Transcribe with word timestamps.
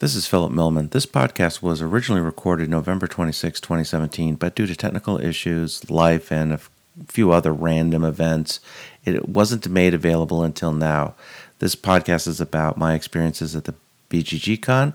This 0.00 0.16
is 0.16 0.26
Phillip 0.26 0.50
Millman. 0.50 0.88
This 0.88 1.06
podcast 1.06 1.62
was 1.62 1.80
originally 1.80 2.20
recorded 2.20 2.68
November 2.68 3.06
26, 3.06 3.60
2017, 3.60 4.34
but 4.34 4.56
due 4.56 4.66
to 4.66 4.74
technical 4.74 5.20
issues, 5.20 5.88
life, 5.88 6.32
and 6.32 6.52
a 6.52 6.60
few 7.06 7.30
other 7.30 7.52
random 7.52 8.04
events, 8.04 8.58
it 9.04 9.28
wasn't 9.28 9.68
made 9.68 9.94
available 9.94 10.42
until 10.42 10.72
now. 10.72 11.14
This 11.60 11.76
podcast 11.76 12.26
is 12.26 12.40
about 12.40 12.76
my 12.76 12.94
experiences 12.94 13.54
at 13.54 13.64
the 13.64 13.74
BGG 14.10 14.60
Con, 14.60 14.94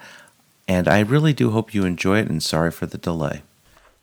and 0.68 0.88
I 0.90 1.00
really 1.00 1.34
do 1.34 1.52
hope 1.52 1.74
you 1.74 1.86
enjoy 1.86 2.20
it, 2.20 2.30
and 2.30 2.44
sorry 2.44 2.70
for 2.70 2.86
the 2.86 2.98
delay. 2.98 3.44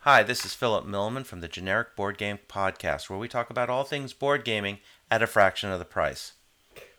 Hi, 0.01 0.23
this 0.23 0.47
is 0.47 0.55
Phillip 0.55 0.87
Millman 0.87 1.25
from 1.25 1.41
the 1.41 1.49
Generic 1.49 1.95
Board 1.95 2.17
Game 2.17 2.39
Podcast, 2.49 3.11
where 3.11 3.19
we 3.19 3.29
talk 3.29 3.51
about 3.51 3.69
all 3.69 3.85
things 3.85 4.15
board 4.15 4.45
gaming 4.45 4.79
at 5.11 5.23
a 5.23 5.27
fraction 5.27 5.71
of 5.71 5.79
the 5.79 5.85
price. 5.85 6.33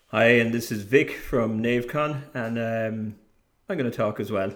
Hi, 0.10 0.26
and 0.26 0.54
this 0.54 0.72
is 0.72 0.84
Vic 0.84 1.12
from 1.14 1.64
NaveCon, 1.64 2.22
and 2.36 2.58
um, 2.60 3.16
I'm 3.70 3.78
going 3.78 3.90
to 3.90 3.96
talk 3.96 4.20
as 4.20 4.32
well, 4.32 4.54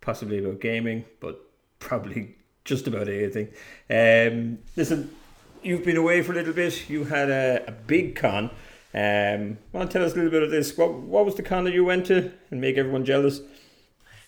possibly 0.00 0.38
about 0.38 0.60
gaming, 0.60 1.04
but 1.20 1.40
probably 1.80 2.36
just 2.64 2.86
about 2.86 3.08
anything. 3.08 3.48
Um, 3.90 4.58
listen, 4.76 5.10
you've 5.62 5.84
been 5.84 5.96
away 5.96 6.22
for 6.22 6.32
a 6.32 6.36
little 6.36 6.52
bit. 6.52 6.88
You 6.88 7.04
had 7.04 7.30
a, 7.30 7.64
a 7.66 7.72
big 7.72 8.14
con. 8.14 8.50
Um, 8.94 9.58
want 9.72 9.90
to 9.90 9.98
tell 9.98 10.06
us 10.06 10.12
a 10.12 10.16
little 10.16 10.30
bit 10.30 10.44
of 10.44 10.50
this? 10.52 10.76
What 10.78 10.92
what 10.94 11.24
was 11.24 11.34
the 11.34 11.42
con 11.42 11.64
that 11.64 11.74
you 11.74 11.84
went 11.84 12.06
to, 12.06 12.32
and 12.50 12.60
make 12.60 12.78
everyone 12.78 13.04
jealous? 13.04 13.40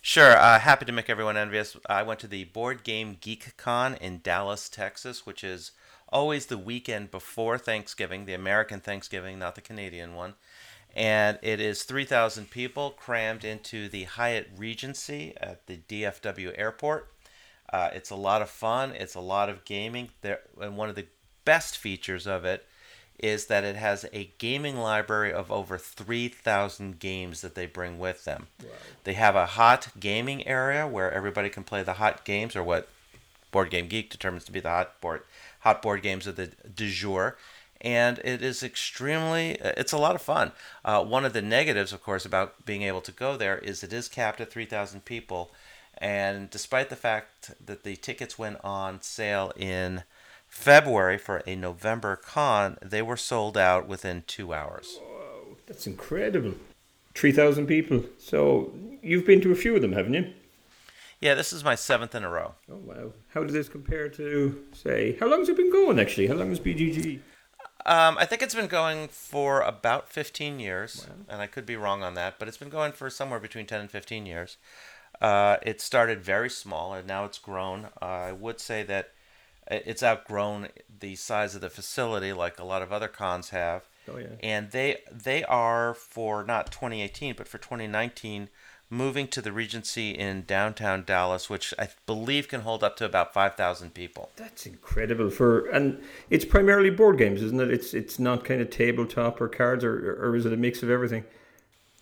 Sure, 0.03 0.37
uh, 0.37 0.59
happy 0.59 0.85
to 0.85 0.93
make 0.93 1.09
everyone 1.09 1.37
envious. 1.37 1.77
I 1.89 2.03
went 2.03 2.21
to 2.21 2.29
the 2.29 2.45
Board 2.45 2.83
Game 2.83 3.17
Geek 3.21 3.57
Con 3.57 3.95
in 3.95 4.21
Dallas, 4.23 4.69
Texas, 4.69 5.25
which 5.25 5.45
is 5.45 5.73
always 6.09 6.47
the 6.47 6.59
weekend 6.59 7.11
before 7.11 7.59
Thanksgiving, 7.59 8.25
the 8.25 8.35
American 8.35 8.81
Thanksgiving, 8.81 9.39
not 9.39 9.55
the 9.55 9.61
Canadian 9.61 10.15
one 10.15 10.35
and 10.97 11.39
it 11.43 11.61
is 11.61 11.83
3,000 11.83 12.51
people 12.51 12.91
crammed 12.91 13.45
into 13.45 13.87
the 13.89 14.05
Hyatt 14.05 14.49
Regency 14.57 15.35
at 15.37 15.67
the 15.67 15.77
DFW 15.77 16.59
airport. 16.59 17.13
Uh, 17.71 17.91
it's 17.93 18.09
a 18.09 18.17
lot 18.17 18.41
of 18.41 18.49
fun. 18.49 18.93
It's 18.93 19.15
a 19.15 19.21
lot 19.21 19.51
of 19.51 19.67
gaming. 19.67 20.09
There, 20.23 20.41
and 20.59 20.77
one 20.77 20.89
of 20.89 20.95
the 20.95 21.07
best 21.45 21.77
features 21.77 22.27
of 22.27 22.47
it 22.47 22.65
is 23.19 23.47
that 23.47 23.63
it 23.63 23.77
has 23.77 24.07
a 24.13 24.31
gaming 24.39 24.79
library 24.79 25.33
of 25.33 25.53
over 25.53 25.77
3,000 25.77 26.99
games 26.99 27.43
that 27.43 27.55
they 27.55 27.67
bring 27.67 27.99
with 27.99 28.25
them. 28.25 28.47
Wow. 28.63 28.71
They 29.05 29.15
have 29.15 29.37
a 29.37 29.47
hot 29.47 29.89
gaming 30.01 30.47
area 30.47 30.87
where 30.87 31.13
everybody 31.13 31.51
can 31.51 31.65
play 31.65 31.83
the 31.83 31.95
hot 31.95 32.25
games, 32.25 32.57
or 32.57 32.63
what 32.63 32.89
Board 33.51 33.71
Game 33.71 33.89
Geek 33.89 34.11
determines 34.11 34.45
to 34.45 34.53
be 34.53 34.61
the 34.61 34.71
hot 34.71 35.01
board 35.01 35.23
hot 35.61 35.83
board 35.83 36.03
games 36.03 36.27
of 36.27 36.37
the 36.37 36.53
du 36.75 36.91
jour 36.91 37.37
and 37.81 38.19
it 38.21 38.43
is 38.43 38.63
extremely 38.63 39.53
it's 39.61 39.93
a 39.93 39.99
lot 39.99 40.15
of 40.15 40.23
fun 40.23 40.53
uh, 40.85 41.03
one 41.03 41.25
of 41.25 41.33
the 41.33 41.43
negatives 41.43 41.93
of 41.93 42.03
course 42.03 42.25
about 42.25 42.65
being 42.65 42.83
able 42.83 43.01
to 43.01 43.13
go 43.13 43.37
there 43.37 43.59
is 43.59 43.83
it 43.83 43.93
is 43.93 44.09
capped 44.09 44.41
at 44.41 44.51
3000 44.51 45.05
people 45.05 45.51
and 45.99 46.51
despite 46.51 46.91
the 46.91 46.97
fact 46.97 47.53
that 47.65 47.83
the 47.83 47.97
tickets 47.97 48.39
went 48.39 48.59
on 48.65 49.01
sale 49.01 49.53
in 49.57 50.03
february 50.49 51.19
for 51.19 51.43
a 51.47 51.55
november 51.57 52.17
con 52.17 52.77
they 52.83 53.03
were 53.03 53.17
sold 53.17 53.57
out 53.57 53.87
within 53.87 54.23
two 54.27 54.55
hours 54.55 54.99
Whoa, 55.03 55.57
that's 55.67 55.87
incredible 55.87 56.55
3000 57.15 57.67
people 57.67 58.05
so 58.19 58.73
you've 59.03 59.27
been 59.27 59.41
to 59.43 59.53
a 59.53 59.57
few 59.57 59.75
of 59.75 59.83
them 59.83 59.93
haven't 59.93 60.15
you 60.15 60.33
yeah, 61.19 61.35
this 61.35 61.51
is 61.51 61.65
my 61.65 61.77
seventh 61.77 62.15
in 62.15 62.25
a 62.25 62.29
row. 62.29 62.53
Oh 62.71 62.77
wow! 62.77 63.13
How 63.29 63.43
does 63.43 63.55
this 63.55 63.71
compare 63.71 64.11
to 64.11 64.65
say? 64.73 65.17
How 65.19 65.27
long 65.27 65.39
has 65.39 65.49
it 65.49 65.57
been 65.57 65.73
going? 65.73 65.99
Actually, 65.99 66.27
how 66.27 66.35
long 66.35 66.51
has 66.51 66.61
BGG? 66.61 67.21
Um, 67.87 68.19
I 68.19 68.27
think 68.27 68.43
it's 68.43 68.55
been 68.55 68.67
going 68.67 69.07
for 69.09 69.61
about 69.61 70.09
15 70.09 70.59
years, 70.59 71.07
wow. 71.09 71.15
and 71.29 71.41
I 71.41 71.47
could 71.47 71.65
be 71.65 71.77
wrong 71.77 72.03
on 72.03 72.15
that, 72.15 72.37
but 72.37 72.49
it's 72.49 72.57
been 72.57 72.69
going 72.69 72.91
for 72.91 73.09
somewhere 73.09 73.39
between 73.39 73.65
10 73.65 73.81
and 73.81 73.91
15 73.91 74.27
years. 74.27 74.57
Uh, 75.21 75.59
it 75.63 75.81
started 75.81 76.21
very 76.21 76.51
small, 76.51 76.93
and 76.95 77.07
now 77.07 77.25
it's 77.25 77.39
grown. 77.39 77.87
Uh, 78.03 78.05
I 78.05 78.33
would 78.33 78.61
say 78.61 78.83
that 78.83 79.13
it's 79.69 80.03
outgrown 80.03 80.69
the 81.01 81.15
size 81.15 81.55
of 81.55 81.61
the 81.61 81.71
facility, 81.71 82.33
like 82.33 82.59
a 82.59 82.65
lot 82.65 82.83
of 82.83 82.93
other 82.93 83.09
cons 83.09 83.51
have. 83.51 83.89
Oh, 84.13 84.19
yeah. 84.19 84.27
And 84.41 84.71
they 84.71 84.99
they 85.11 85.45
are 85.45 85.95
for 85.95 86.45
not 86.45 86.71
2018, 86.71 87.35
but 87.37 87.49
for 87.49 87.59
2019 87.59 88.49
moving 88.89 89.27
to 89.29 89.43
the 89.43 89.53
Regency 89.53 90.11
in 90.11 90.45
downtown 90.45 91.05
Dallas, 91.05 91.51
which 91.51 91.75
I 91.79 91.89
believe 92.07 92.49
can 92.49 92.61
hold 92.61 92.85
up 92.85 92.97
to 92.97 93.05
about 93.05 93.33
five 93.33 93.55
thousand 93.55 93.95
people. 93.95 94.31
That's 94.37 94.67
incredible 94.67 95.31
for, 95.31 95.67
and 95.69 96.03
it's 96.31 96.45
primarily 96.45 96.91
board 96.91 97.19
games, 97.19 97.43
isn't 97.43 97.61
it? 97.61 97.71
It's 97.71 97.95
it's 97.95 98.19
not 98.19 98.45
kind 98.45 98.61
of 98.61 98.71
tabletop 98.71 99.41
or 99.41 99.49
cards, 99.49 99.85
or 99.85 100.17
or 100.21 100.37
is 100.37 100.47
it 100.47 100.53
a 100.53 100.57
mix 100.57 100.83
of 100.83 100.91
everything? 100.91 101.25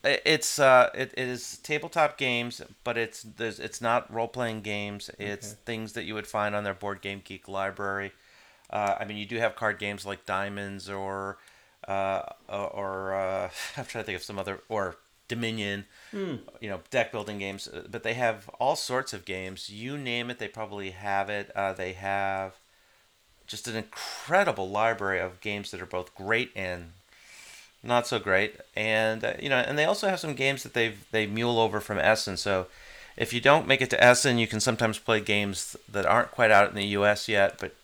It's 0.05 0.59
uh, 0.59 0.91
it, 0.95 1.15
it 1.17 1.29
is 1.29 1.59
tabletop 1.59 2.19
games, 2.19 2.61
but 2.85 2.99
it's 2.99 3.23
there's 3.23 3.59
it's 3.59 3.81
not 3.81 4.13
role 4.13 4.29
playing 4.29 4.61
games. 4.61 5.11
It's 5.19 5.53
okay. 5.53 5.61
things 5.65 5.95
that 5.95 6.05
you 6.05 6.15
would 6.15 6.27
find 6.27 6.55
on 6.55 6.65
their 6.65 6.75
Board 6.75 7.01
Game 7.01 7.23
Geek 7.25 7.49
library. 7.49 8.13
Uh, 8.69 8.97
I 9.01 9.05
mean, 9.07 9.17
you 9.17 9.25
do 9.25 9.39
have 9.39 9.57
card 9.57 9.79
games 9.79 10.05
like 10.05 10.27
Diamonds 10.27 10.91
or 10.91 11.39
uh, 11.89 12.23
or 12.49 13.15
uh, 13.15 13.49
I'm 13.79 13.87
trying 13.87 14.03
to 14.03 14.07
think 14.07 14.17
of 14.17 14.23
some 14.23 14.39
other 14.39 14.61
or 14.69 14.97
Dominion, 15.29 15.87
mm. 16.13 16.39
you 16.61 16.69
know, 16.69 16.81
deck 16.91 17.11
building 17.13 17.39
games. 17.39 17.69
Uh, 17.69 17.85
but 17.91 18.03
they 18.03 18.15
have 18.15 18.49
all 18.61 18.77
sorts 18.77 19.13
of 19.13 19.25
games. 19.25 19.71
You 19.71 19.97
name 19.97 20.31
it, 20.31 20.39
they 20.39 20.49
probably 20.49 20.91
have 20.91 21.31
it. 21.31 21.51
Uh, 21.55 21.73
they 21.73 21.95
have 21.95 22.57
just 23.47 23.69
an 23.69 23.77
incredible 23.77 24.69
library 24.69 25.21
of 25.21 25.41
games 25.41 25.71
that 25.71 25.81
are 25.81 25.87
both 25.87 26.15
great 26.15 26.51
and 26.55 26.93
not 27.83 28.07
so 28.07 28.19
great. 28.19 28.57
And 28.75 29.25
uh, 29.25 29.35
you 29.41 29.49
know, 29.49 29.59
and 29.59 29.79
they 29.79 29.85
also 29.85 30.09
have 30.09 30.21
some 30.21 30.35
games 30.35 30.63
that 30.63 30.75
they've 30.75 31.05
they 31.11 31.27
mule 31.27 31.59
over 31.59 31.81
from 31.81 31.99
Essen. 31.99 32.37
So 32.37 32.67
if 33.17 33.33
you 33.33 33.41
don't 33.41 33.69
make 33.69 33.81
it 33.81 33.91
to 33.91 34.03
Essen, 34.03 34.39
you 34.39 34.47
can 34.47 34.61
sometimes 34.61 34.99
play 34.99 35.21
games 35.21 35.77
that 35.91 36.07
aren't 36.07 36.31
quite 36.31 36.51
out 36.51 36.69
in 36.69 36.75
the 36.75 36.87
U.S. 36.87 37.29
yet, 37.29 37.59
but 37.61 37.75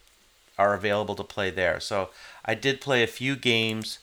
are 0.58 0.74
available 0.74 1.14
to 1.14 1.24
play 1.24 1.50
there. 1.50 1.80
So 1.80 2.10
I 2.44 2.54
did 2.54 2.80
play 2.80 3.02
a 3.02 3.06
few 3.06 3.36
games 3.36 3.98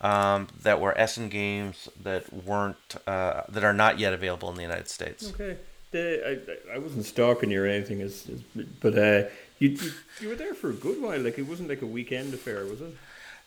um, 0.00 0.48
that 0.62 0.80
were 0.80 0.96
Essen 0.96 1.28
games 1.28 1.88
that 2.02 2.32
weren't 2.32 2.96
uh, 3.06 3.42
that 3.48 3.64
are 3.64 3.72
not 3.72 3.98
yet 3.98 4.12
available 4.12 4.48
in 4.50 4.56
the 4.56 4.62
United 4.62 4.88
States. 4.88 5.32
Okay, 5.32 5.56
I, 5.94 6.74
I 6.74 6.78
wasn't 6.78 7.04
stalking 7.04 7.50
you 7.50 7.62
or 7.62 7.66
anything, 7.66 8.00
as, 8.02 8.28
as 8.28 8.64
but 8.80 8.96
uh, 8.96 9.28
you, 9.58 9.70
you, 9.70 9.92
you 10.20 10.28
were 10.28 10.36
there 10.36 10.54
for 10.54 10.70
a 10.70 10.74
good 10.74 11.02
while. 11.02 11.20
Like 11.20 11.38
it 11.38 11.46
wasn't 11.46 11.68
like 11.68 11.82
a 11.82 11.86
weekend 11.86 12.32
affair, 12.34 12.64
was 12.64 12.80
it? 12.80 12.96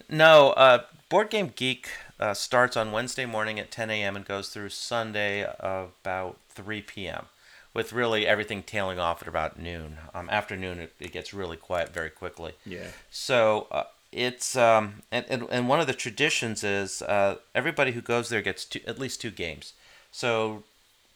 No, 0.10 0.52
uh, 0.52 0.84
Board 1.10 1.30
Game 1.30 1.54
Geek 1.56 1.90
uh, 2.20 2.34
starts 2.34 2.76
on 2.76 2.92
Wednesday 2.92 3.26
morning 3.26 3.60
at 3.60 3.72
10 3.72 3.90
a.m. 3.90 4.16
and 4.16 4.26
goes 4.26 4.50
through 4.50 4.70
Sunday 4.70 5.48
about 5.60 6.38
3 6.50 6.82
p.m. 6.82 7.26
With 7.74 7.94
really 7.94 8.28
everything 8.28 8.64
tailing 8.64 9.00
off 9.00 9.22
at 9.22 9.30
about 9.30 9.58
noon. 9.58 9.98
Um, 10.14 10.30
afternoon, 10.30 10.80
it, 10.80 10.94
it 11.00 11.14
gets 11.14 11.34
really 11.34 11.56
quiet 11.56 11.94
very 11.94 12.10
quickly. 12.10 12.54
Yeah. 12.66 12.88
So 13.10 13.68
uh, 13.72 13.84
it's 14.12 14.56
um 14.56 15.04
and, 15.12 15.26
and, 15.30 15.48
and 15.50 15.70
one 15.70 15.80
of 15.80 15.88
the 15.88 15.94
traditions 15.94 16.64
is 16.64 17.02
uh, 17.04 17.36
everybody 17.56 17.92
who 17.92 18.02
goes 18.02 18.30
there 18.30 18.42
gets 18.42 18.66
two, 18.66 18.82
at 18.86 19.00
least 19.00 19.22
two 19.22 19.32
games. 19.32 19.74
So 20.12 20.64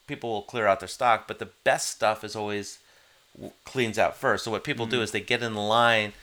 people 0.08 0.32
will 0.32 0.42
clear 0.42 0.68
out 0.68 0.80
their 0.80 0.88
stock 0.88 1.28
but 1.28 1.40
the 1.40 1.50
best 1.64 1.90
stuff 1.90 2.24
is 2.24 2.36
always 2.36 2.80
cleans 3.66 4.00
out 4.00 4.16
first. 4.16 4.44
So 4.44 4.52
what 4.52 4.64
people 4.64 4.86
mm-hmm. 4.86 4.96
do 4.96 5.02
is 5.02 5.12
they 5.12 5.22
get 5.22 5.44
in 5.44 5.56
line 5.56 6.14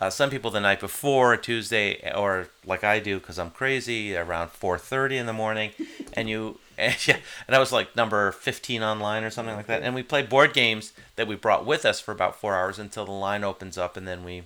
uh, 0.00 0.10
some 0.10 0.30
people 0.30 0.50
the 0.50 0.60
night 0.60 0.80
before 0.80 1.36
tuesday 1.36 2.12
or 2.14 2.48
like 2.64 2.84
i 2.84 3.00
do 3.00 3.18
because 3.18 3.38
i'm 3.38 3.50
crazy 3.50 4.16
around 4.16 4.48
4.30 4.48 5.12
in 5.12 5.26
the 5.26 5.32
morning 5.32 5.72
and 6.12 6.28
you 6.28 6.58
and, 6.78 6.94
yeah, 7.08 7.18
and 7.46 7.56
i 7.56 7.58
was 7.58 7.72
like 7.72 7.96
number 7.96 8.30
15 8.30 8.82
online 8.82 9.24
or 9.24 9.30
something 9.30 9.56
like 9.56 9.66
that. 9.66 9.82
And 9.82 9.94
we 9.94 10.04
play 10.04 10.22
board 10.22 10.52
games 10.52 10.92
that 11.16 11.26
we 11.26 11.34
brought 11.34 11.66
with 11.66 11.84
us 11.84 11.98
for 11.98 12.12
about 12.12 12.36
four 12.36 12.54
hours 12.54 12.78
until 12.78 13.04
the 13.04 13.12
line 13.12 13.42
opens 13.42 13.76
up 13.76 13.96
and 13.96 14.06
then 14.06 14.22
we 14.22 14.44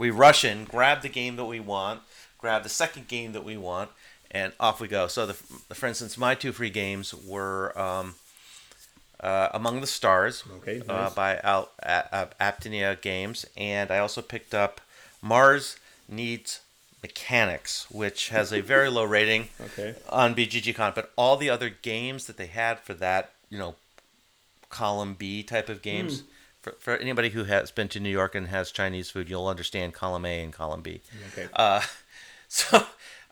we 0.00 0.08
rush 0.08 0.46
in, 0.46 0.64
grab 0.64 1.02
the 1.02 1.10
game 1.10 1.36
that 1.36 1.44
we 1.44 1.60
want, 1.60 2.00
grab 2.38 2.62
the 2.62 2.70
second 2.70 3.06
game 3.06 3.32
that 3.32 3.44
we 3.44 3.58
want, 3.58 3.90
and 4.30 4.50
off 4.58 4.80
we 4.80 4.88
go. 4.88 5.06
So, 5.06 5.26
the, 5.26 5.34
for 5.34 5.86
instance, 5.86 6.16
my 6.16 6.34
two 6.34 6.52
free 6.52 6.70
games 6.70 7.12
were 7.14 7.78
um, 7.78 8.14
uh, 9.22 9.50
Among 9.52 9.82
the 9.82 9.86
Stars 9.86 10.42
okay, 10.56 10.80
uh, 10.80 10.84
nice. 10.84 11.12
uh, 11.12 11.14
by 11.14 11.36
Al- 11.44 11.68
A- 11.82 12.28
Artipia 12.40 12.98
Games, 12.98 13.44
and 13.58 13.90
I 13.90 13.98
also 13.98 14.22
picked 14.22 14.54
up 14.54 14.80
Mars 15.20 15.76
Needs 16.08 16.60
Mechanics, 17.02 17.86
which 17.90 18.30
has 18.30 18.54
a 18.54 18.62
very 18.62 18.88
low 18.88 19.04
rating 19.18 19.48
okay. 19.60 19.96
on 20.08 20.34
BGGCon, 20.34 20.94
but 20.94 21.12
all 21.16 21.36
the 21.36 21.50
other 21.50 21.68
games 21.68 22.24
that 22.26 22.38
they 22.38 22.46
had 22.46 22.78
for 22.80 22.94
that, 22.94 23.32
you 23.50 23.58
know, 23.58 23.74
column 24.70 25.12
B 25.12 25.42
type 25.42 25.68
of 25.68 25.82
games. 25.82 26.22
Mm 26.22 26.24
for, 26.60 26.72
for 26.78 26.96
anybody 26.96 27.30
who 27.30 27.44
has 27.44 27.70
been 27.70 27.88
to 27.88 28.00
New 28.00 28.10
York 28.10 28.34
and 28.34 28.48
has 28.48 28.70
Chinese 28.70 29.10
food, 29.10 29.30
you'll 29.30 29.46
understand 29.46 29.94
column 29.94 30.24
A 30.24 30.42
and 30.42 30.52
column 30.52 30.82
B. 30.82 31.00
Okay. 31.32 31.48
Uh, 31.54 31.82
so 32.48 32.86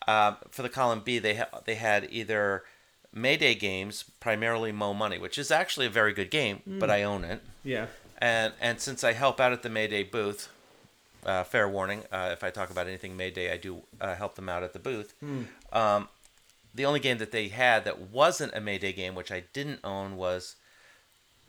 uh, 0.06 0.34
for 0.50 0.62
the 0.62 0.68
column 0.68 1.02
B, 1.04 1.18
they 1.18 1.36
ha- 1.36 1.60
they 1.64 1.74
had 1.74 2.08
either 2.10 2.64
Mayday 3.12 3.54
games, 3.54 4.04
primarily 4.20 4.72
Mo 4.72 4.94
Money, 4.94 5.18
which 5.18 5.38
is 5.38 5.50
actually 5.50 5.86
a 5.86 5.90
very 5.90 6.12
good 6.12 6.30
game, 6.30 6.62
mm. 6.68 6.78
but 6.78 6.90
I 6.90 7.02
own 7.02 7.24
it. 7.24 7.42
Yeah. 7.64 7.86
And 8.18 8.52
and 8.60 8.80
since 8.80 9.04
I 9.04 9.12
help 9.12 9.40
out 9.40 9.52
at 9.52 9.62
the 9.62 9.70
Mayday 9.70 10.02
booth, 10.02 10.48
uh, 11.24 11.44
fair 11.44 11.68
warning, 11.68 12.04
uh, 12.10 12.30
if 12.32 12.42
I 12.42 12.50
talk 12.50 12.70
about 12.70 12.86
anything 12.86 13.16
Mayday, 13.16 13.52
I 13.52 13.56
do 13.56 13.82
uh, 14.00 14.14
help 14.14 14.34
them 14.34 14.48
out 14.48 14.62
at 14.62 14.72
the 14.72 14.78
booth. 14.78 15.14
Mm. 15.22 15.46
Um, 15.72 16.08
the 16.74 16.84
only 16.84 17.00
game 17.00 17.18
that 17.18 17.32
they 17.32 17.48
had 17.48 17.84
that 17.84 18.00
wasn't 18.00 18.54
a 18.54 18.60
Mayday 18.60 18.92
game, 18.92 19.14
which 19.14 19.32
I 19.32 19.44
didn't 19.52 19.80
own, 19.84 20.16
was 20.16 20.56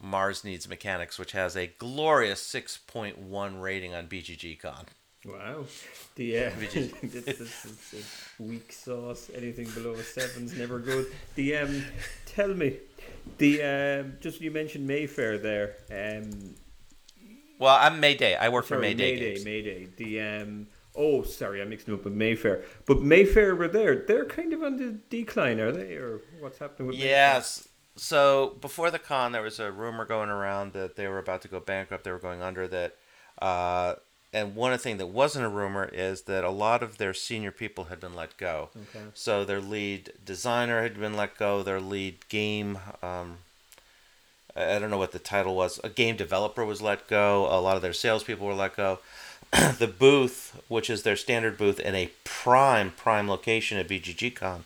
Mars 0.01 0.43
Needs 0.43 0.67
Mechanics, 0.67 1.19
which 1.19 1.33
has 1.33 1.55
a 1.55 1.67
glorious 1.67 2.41
6.1 2.41 3.61
rating 3.61 3.93
on 3.93 4.07
BGG 4.07 4.59
Con. 4.59 4.85
Wow. 5.25 5.65
The 6.15 6.45
uh, 6.45 6.51
this, 6.59 7.23
this 7.25 7.65
is 7.93 8.05
weak 8.39 8.71
sauce. 8.71 9.29
Anything 9.35 9.69
below 9.71 9.93
a 9.93 10.03
seven's 10.03 10.57
never 10.57 10.79
good. 10.79 11.07
The 11.35 11.57
um, 11.57 11.83
tell 12.25 12.53
me, 12.53 12.77
the 13.37 13.61
um, 13.61 14.13
just 14.21 14.39
you 14.39 14.51
mentioned 14.51 14.87
Mayfair 14.87 15.37
there. 15.37 15.75
Um, 15.91 16.55
well, 17.57 17.77
I'm 17.79 17.99
Mayday. 17.99 18.35
I 18.35 18.47
work 18.47 18.65
sorry, 18.65 18.77
for 18.77 18.81
Mayday. 18.81 19.11
Mayday, 19.11 19.33
games. 19.33 19.45
Mayday. 19.45 19.87
The 19.97 20.21
um, 20.21 20.67
oh, 20.95 21.23
sorry, 21.23 21.61
I'm 21.61 21.69
mixing 21.69 21.93
up 21.93 22.05
with 22.05 22.13
Mayfair. 22.13 22.63
But 22.85 23.01
Mayfair 23.01 23.55
were 23.55 23.67
there. 23.67 24.05
They're 24.07 24.25
kind 24.25 24.53
of 24.53 24.63
on 24.63 24.77
the 24.77 24.99
decline, 25.09 25.59
are 25.59 25.73
they, 25.73 25.95
or 25.95 26.21
what's 26.39 26.59
happening 26.59 26.87
with? 26.87 26.95
Mayfair? 26.95 27.09
Yes. 27.09 27.57
Mayfair? 27.57 27.68
So 27.95 28.55
before 28.61 28.91
the 28.91 28.99
con, 28.99 29.31
there 29.31 29.41
was 29.41 29.59
a 29.59 29.71
rumor 29.71 30.05
going 30.05 30.29
around 30.29 30.73
that 30.73 30.95
they 30.95 31.07
were 31.07 31.19
about 31.19 31.41
to 31.43 31.47
go 31.47 31.59
bankrupt. 31.59 32.03
They 32.03 32.11
were 32.11 32.19
going 32.19 32.41
under. 32.41 32.67
That. 32.67 32.95
Uh, 33.41 33.95
and 34.31 34.55
one 34.55 34.77
thing 34.77 34.97
that 34.97 35.07
wasn't 35.07 35.45
a 35.45 35.49
rumor 35.49 35.89
is 35.91 36.23
that 36.23 36.43
a 36.43 36.49
lot 36.51 36.83
of 36.83 36.97
their 36.97 37.13
senior 37.13 37.51
people 37.51 37.85
had 37.85 37.99
been 37.99 38.13
let 38.13 38.37
go. 38.37 38.69
Okay. 38.75 39.05
So 39.13 39.43
their 39.43 39.59
lead 39.59 40.13
designer 40.23 40.83
had 40.83 40.99
been 40.99 41.17
let 41.17 41.37
go. 41.37 41.63
Their 41.63 41.81
lead 41.81 42.27
game, 42.29 42.77
um, 43.01 43.37
I 44.55 44.77
don't 44.77 44.91
know 44.91 44.99
what 44.99 45.13
the 45.13 45.19
title 45.19 45.55
was. 45.55 45.79
A 45.83 45.89
game 45.89 46.15
developer 46.15 46.63
was 46.63 46.81
let 46.81 47.07
go. 47.07 47.47
A 47.49 47.59
lot 47.59 47.75
of 47.75 47.81
their 47.81 47.93
salespeople 47.93 48.45
were 48.45 48.53
let 48.53 48.75
go. 48.77 48.99
the 49.51 49.87
booth, 49.87 50.61
which 50.67 50.89
is 50.91 51.01
their 51.01 51.15
standard 51.15 51.57
booth 51.57 51.79
in 51.79 51.95
a 51.95 52.11
prime 52.23 52.91
prime 52.91 53.27
location 53.27 53.79
at 53.79 53.87
BGGCon, 53.87 54.61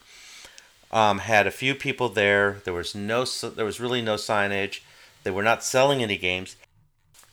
um, 0.93 1.19
had 1.19 1.45
a 1.47 1.51
few 1.51 1.75
people 1.75 2.07
there. 2.07 2.61
There 2.63 2.73
was 2.73 2.95
no, 2.95 3.25
there 3.25 3.65
was 3.65 3.81
really 3.81 4.01
no 4.01 4.15
signage. 4.15 4.81
They 5.23 5.31
were 5.31 5.43
not 5.43 5.63
selling 5.63 6.01
any 6.01 6.17
games 6.17 6.55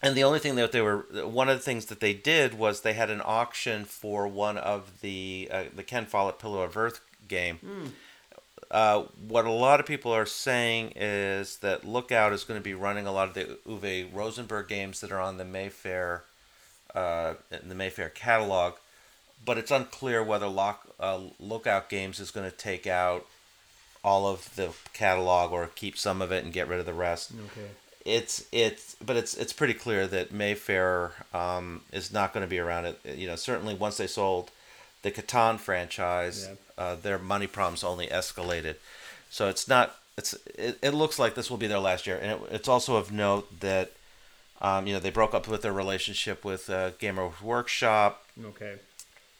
and 0.02 0.16
the 0.16 0.24
only 0.24 0.38
thing 0.38 0.54
that 0.56 0.72
they 0.72 0.80
were 0.80 1.06
one 1.26 1.48
of 1.48 1.58
the 1.58 1.62
things 1.62 1.86
that 1.86 2.00
they 2.00 2.14
did 2.14 2.54
was 2.58 2.80
they 2.80 2.94
had 2.94 3.10
an 3.10 3.20
auction 3.24 3.84
for 3.84 4.26
one 4.26 4.56
of 4.56 5.00
the 5.02 5.48
uh, 5.52 5.64
the 5.74 5.82
Ken 5.82 6.06
Follett 6.06 6.38
Pillars 6.38 6.70
of 6.70 6.76
Earth 6.76 7.00
game. 7.28 7.58
Mm. 7.64 7.90
Uh, 8.70 9.02
what 9.26 9.44
a 9.44 9.50
lot 9.50 9.80
of 9.80 9.86
people 9.86 10.12
are 10.12 10.26
saying 10.26 10.92
is 10.94 11.58
that 11.58 11.84
Lookout 11.84 12.32
is 12.32 12.44
going 12.44 12.58
to 12.58 12.64
be 12.64 12.72
running 12.72 13.06
a 13.06 13.12
lot 13.12 13.28
of 13.28 13.34
the 13.34 13.58
Uwe 13.66 14.14
Rosenberg 14.14 14.68
games 14.68 15.00
that 15.00 15.10
are 15.10 15.20
on 15.20 15.38
the 15.38 15.44
Mayfair 15.44 16.22
uh, 16.94 17.34
the 17.50 17.74
Mayfair 17.74 18.08
catalog, 18.08 18.74
but 19.44 19.58
it's 19.58 19.70
unclear 19.70 20.24
whether 20.24 20.48
Lock, 20.48 20.88
uh, 20.98 21.20
Lookout 21.38 21.88
Games 21.88 22.18
is 22.18 22.30
going 22.30 22.50
to 22.50 22.56
take 22.56 22.86
out 22.86 23.26
all 24.02 24.26
of 24.26 24.54
the 24.56 24.70
catalog 24.92 25.52
or 25.52 25.66
keep 25.66 25.96
some 25.96 26.22
of 26.22 26.32
it 26.32 26.44
and 26.44 26.52
get 26.52 26.68
rid 26.68 26.80
of 26.80 26.86
the 26.86 26.94
rest. 26.94 27.32
Okay 27.52 27.68
it's 28.04 28.46
it's 28.50 28.96
but 29.04 29.16
it's 29.16 29.36
it's 29.36 29.52
pretty 29.52 29.74
clear 29.74 30.06
that 30.06 30.32
Mayfair 30.32 31.12
um, 31.34 31.82
is 31.92 32.12
not 32.12 32.32
going 32.32 32.42
to 32.44 32.48
be 32.48 32.58
around. 32.58 32.86
It 32.86 33.00
you 33.16 33.26
know 33.26 33.36
certainly 33.36 33.74
once 33.74 33.96
they 33.96 34.06
sold 34.06 34.50
the 35.02 35.10
Catan 35.10 35.58
franchise, 35.58 36.48
yeah. 36.48 36.84
uh, 36.84 36.94
their 36.94 37.18
money 37.18 37.46
problems 37.46 37.84
only 37.84 38.06
escalated. 38.06 38.76
So 39.28 39.48
it's 39.48 39.68
not 39.68 39.96
it's 40.16 40.34
it, 40.54 40.78
it 40.82 40.94
looks 40.94 41.18
like 41.18 41.34
this 41.34 41.50
will 41.50 41.58
be 41.58 41.66
their 41.66 41.78
last 41.78 42.06
year, 42.06 42.18
and 42.20 42.32
it, 42.32 42.40
it's 42.50 42.68
also 42.68 42.96
of 42.96 43.12
note 43.12 43.60
that 43.60 43.92
um, 44.62 44.86
you 44.86 44.94
know 44.94 45.00
they 45.00 45.10
broke 45.10 45.34
up 45.34 45.46
with 45.46 45.62
their 45.62 45.72
relationship 45.72 46.44
with 46.44 46.70
uh, 46.70 46.90
Gamer 46.98 47.30
Workshop. 47.42 48.24
Okay. 48.42 48.76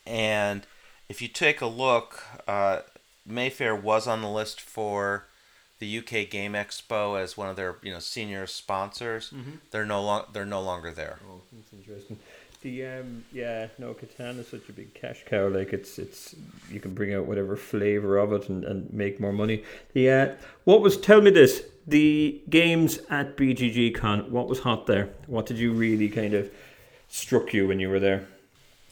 And 0.07 0.63
if 1.09 1.23
you 1.23 1.29
take 1.29 1.61
a 1.61 1.67
look, 1.67 2.23
uh, 2.47 2.81
Mayfair 3.27 3.75
was 3.75 4.07
on 4.07 4.23
the 4.23 4.31
list 4.31 4.61
for 4.61 5.27
the 5.79 5.99
UK 5.99 6.29
Game 6.29 6.53
Expo 6.53 7.21
as 7.21 7.37
one 7.37 7.49
of 7.49 7.57
their 7.57 7.77
you 7.83 7.93
know 7.93 7.99
senior 7.99 8.47
sponsors. 8.47 9.31
Mm-hmm. 9.31 9.53
They're 9.71 9.87
no 9.87 10.03
long 10.03 10.25
they're 10.33 10.45
no 10.45 10.63
longer 10.63 10.93
there. 10.93 11.19
Oh, 11.29 11.41
that's 11.53 11.73
interesting. 11.73 12.19
The 12.63 12.87
um 12.87 13.25
yeah 13.33 13.69
no 13.79 13.95
Catan 13.95 14.39
is 14.39 14.49
such 14.49 14.69
a 14.69 14.73
big 14.73 14.93
cash 14.93 15.25
cow. 15.25 15.49
Like 15.49 15.73
it's 15.73 15.99
it's 15.99 16.35
you 16.71 16.79
can 16.79 16.93
bring 16.93 17.15
out 17.15 17.25
whatever 17.25 17.57
flavor 17.57 18.19
of 18.19 18.33
it 18.35 18.49
and, 18.51 18.65
and 18.65 18.93
make 18.93 19.19
more 19.19 19.33
money. 19.33 19.65
The 19.95 20.11
uh, 20.11 20.35
what 20.65 20.83
was 20.83 20.99
tell 20.99 21.23
me 21.23 21.31
this 21.31 21.63
the 21.87 22.43
games 22.51 23.01
at 23.09 23.37
BGG 23.37 23.95
Con. 23.95 24.31
What 24.31 24.49
was 24.49 24.61
hot 24.61 24.87
there? 24.87 25.09
What 25.27 25.47
did 25.47 25.59
you 25.59 25.73
really 25.73 26.11
kind 26.11 26.35
of 26.35 26.51
struck 27.09 27.55
you 27.55 27.67
when 27.67 27.81
you 27.81 27.89
were 27.89 28.01
there? 28.01 28.27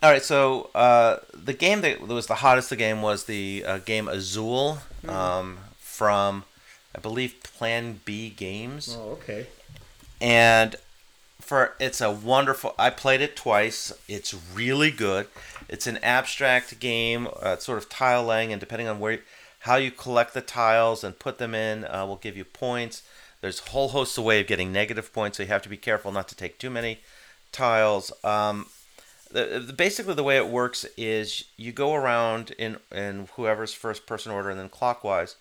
All 0.00 0.10
right, 0.10 0.22
so 0.22 0.70
uh, 0.76 1.16
the 1.34 1.52
game 1.52 1.80
that 1.80 2.00
was 2.06 2.28
the 2.28 2.36
hottest 2.36 2.70
the 2.70 2.76
game 2.76 3.02
was 3.02 3.24
the 3.24 3.64
uh, 3.66 3.78
game 3.78 4.06
Azul 4.06 4.78
mm-hmm. 5.02 5.10
um, 5.10 5.58
from 5.80 6.44
I 6.94 7.00
believe 7.00 7.42
Plan 7.42 8.00
B 8.04 8.30
Games. 8.30 8.96
Oh, 8.96 9.10
okay. 9.12 9.48
And 10.20 10.76
for 11.40 11.74
it's 11.80 12.00
a 12.00 12.12
wonderful. 12.12 12.76
I 12.78 12.90
played 12.90 13.20
it 13.20 13.34
twice. 13.34 13.92
It's 14.06 14.34
really 14.54 14.92
good. 14.92 15.26
It's 15.68 15.88
an 15.88 15.98
abstract 15.98 16.78
game, 16.78 17.28
uh, 17.42 17.56
sort 17.56 17.78
of 17.78 17.88
tile 17.88 18.24
laying, 18.24 18.52
and 18.52 18.60
depending 18.60 18.86
on 18.86 19.00
where 19.00 19.18
how 19.60 19.76
you 19.76 19.90
collect 19.90 20.32
the 20.32 20.40
tiles 20.40 21.02
and 21.02 21.18
put 21.18 21.38
them 21.38 21.54
in, 21.56 21.84
uh, 21.84 22.06
will 22.06 22.16
give 22.16 22.36
you 22.36 22.44
points. 22.44 23.02
There's 23.40 23.60
a 23.60 23.70
whole 23.70 23.88
host 23.88 24.16
of 24.16 24.24
way 24.24 24.40
of 24.40 24.46
getting 24.46 24.72
negative 24.72 25.12
points, 25.12 25.36
so 25.36 25.42
you 25.42 25.48
have 25.48 25.62
to 25.62 25.68
be 25.68 25.76
careful 25.76 26.12
not 26.12 26.28
to 26.28 26.36
take 26.36 26.58
too 26.58 26.70
many 26.70 27.00
tiles. 27.50 28.12
Um, 28.22 28.66
the, 29.30 29.74
basically 29.76 30.14
the 30.14 30.22
way 30.22 30.36
it 30.36 30.48
works 30.48 30.86
is 30.96 31.44
you 31.56 31.72
go 31.72 31.94
around 31.94 32.52
in 32.52 32.78
in 32.92 33.28
whoever's 33.34 33.74
first 33.74 34.06
person 34.06 34.32
order 34.32 34.50
and 34.50 34.58
then 34.58 34.68
clockwise 34.68 35.36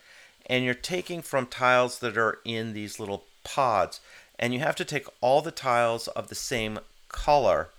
and 0.46 0.64
you're 0.64 0.74
taking 0.74 1.22
from 1.22 1.46
tiles 1.46 2.00
that 2.00 2.18
are 2.18 2.40
in 2.46 2.74
these 2.74 3.00
little 3.00 3.26
pods 3.44 4.00
and 4.40 4.54
you 4.54 4.60
have 4.60 4.76
to 4.76 4.86
take 4.86 5.08
all 5.22 5.42
the 5.42 5.52
tiles 5.52 6.08
of 6.10 6.28
the 6.28 6.36
same 6.36 6.80
color. 7.10 7.70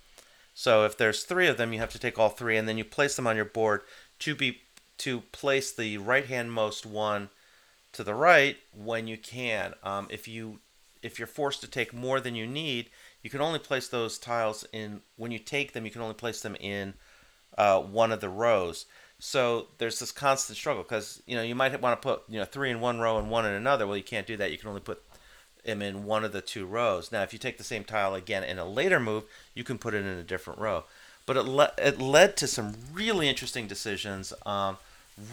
So 0.55 0.85
if 0.85 0.97
there's 0.99 1.25
three 1.25 1.47
of 1.47 1.57
them 1.57 1.73
you 1.73 1.79
have 1.79 1.93
to 1.93 1.99
take 1.99 2.19
all 2.19 2.31
three 2.31 2.57
and 2.57 2.69
then 2.69 2.79
you 2.79 2.85
place 2.85 3.17
them 3.17 3.27
on 3.27 3.37
your 3.37 3.45
board 3.45 3.83
to 4.21 4.35
be 4.35 4.61
to 4.99 5.21
place 5.33 5.73
the 5.73 5.99
right 5.99 6.27
hand 6.27 6.53
most 6.53 6.85
one 6.85 7.31
to 7.93 8.03
the 8.03 8.15
right 8.15 8.57
when 8.77 9.07
you 9.07 9.17
can. 9.17 9.75
Um, 9.83 10.09
if 10.11 10.27
you 10.27 10.59
if 11.03 11.19
you're 11.19 11.29
forced 11.29 11.61
to 11.61 11.69
take 11.69 11.95
more 11.95 12.21
than 12.21 12.35
you 12.35 12.47
need 12.47 12.91
you 13.23 13.31
can 13.31 13.41
only 13.41 13.59
place 13.59 13.89
those 13.89 14.19
tiles 14.19 14.65
in 14.73 15.01
when 15.17 15.31
you 15.31 15.39
take 15.39 15.73
them 15.73 15.85
you 15.85 15.91
can 15.91 16.03
only 16.03 16.15
place 16.15 16.41
them 16.41 16.57
in 16.61 16.95
uh, 17.57 17.81
one 17.81 18.13
of 18.13 18.21
the 18.21 18.29
rows 18.29 18.87
so 19.19 19.67
there's 19.79 19.99
this 19.99 20.13
constant 20.13 20.57
struggle 20.57 20.83
because 20.83 21.23
you 21.27 21.37
know 21.37 21.43
you 21.43 21.55
might 21.55 21.81
want 21.81 22.01
to 22.01 22.09
put 22.09 22.23
you 22.29 22.39
know 22.39 22.45
three 22.45 22.71
in 22.71 22.81
one 22.81 23.01
row 23.01 23.19
and 23.19 23.31
one 23.31 23.45
in 23.47 23.53
another. 23.53 23.87
Well, 23.87 23.97
you 23.97 24.03
can't 24.03 24.27
do 24.27 24.37
that. 24.37 24.53
You 24.53 24.59
can 24.59 24.69
only 24.69 24.81
put 24.81 25.03
them 25.65 25.83
in 25.83 26.05
one 26.05 26.25
of 26.25 26.33
the 26.33 26.41
two 26.41 26.67
rows. 26.67 27.11
Now, 27.11 27.23
if 27.23 27.33
you 27.33 27.39
take 27.39 27.59
the 27.59 27.65
same 27.65 27.85
tile 27.85 28.15
again 28.15 28.45
in 28.45 28.59
a 28.59 28.65
later 28.65 29.01
move, 29.01 29.25
you 29.55 29.65
can 29.65 29.79
put 29.79 29.95
it 29.95 30.05
in 30.05 30.19
a 30.19 30.23
different 30.23 30.61
row. 30.61 30.85
But 31.27 31.37
it 31.37 31.43
le- 31.43 31.73
it 31.79 32.01
led 32.01 32.37
to 32.39 32.47
some 32.47 32.75
really 32.93 33.29
interesting 33.29 33.67
decisions. 33.67 34.33
Um, 34.47 34.79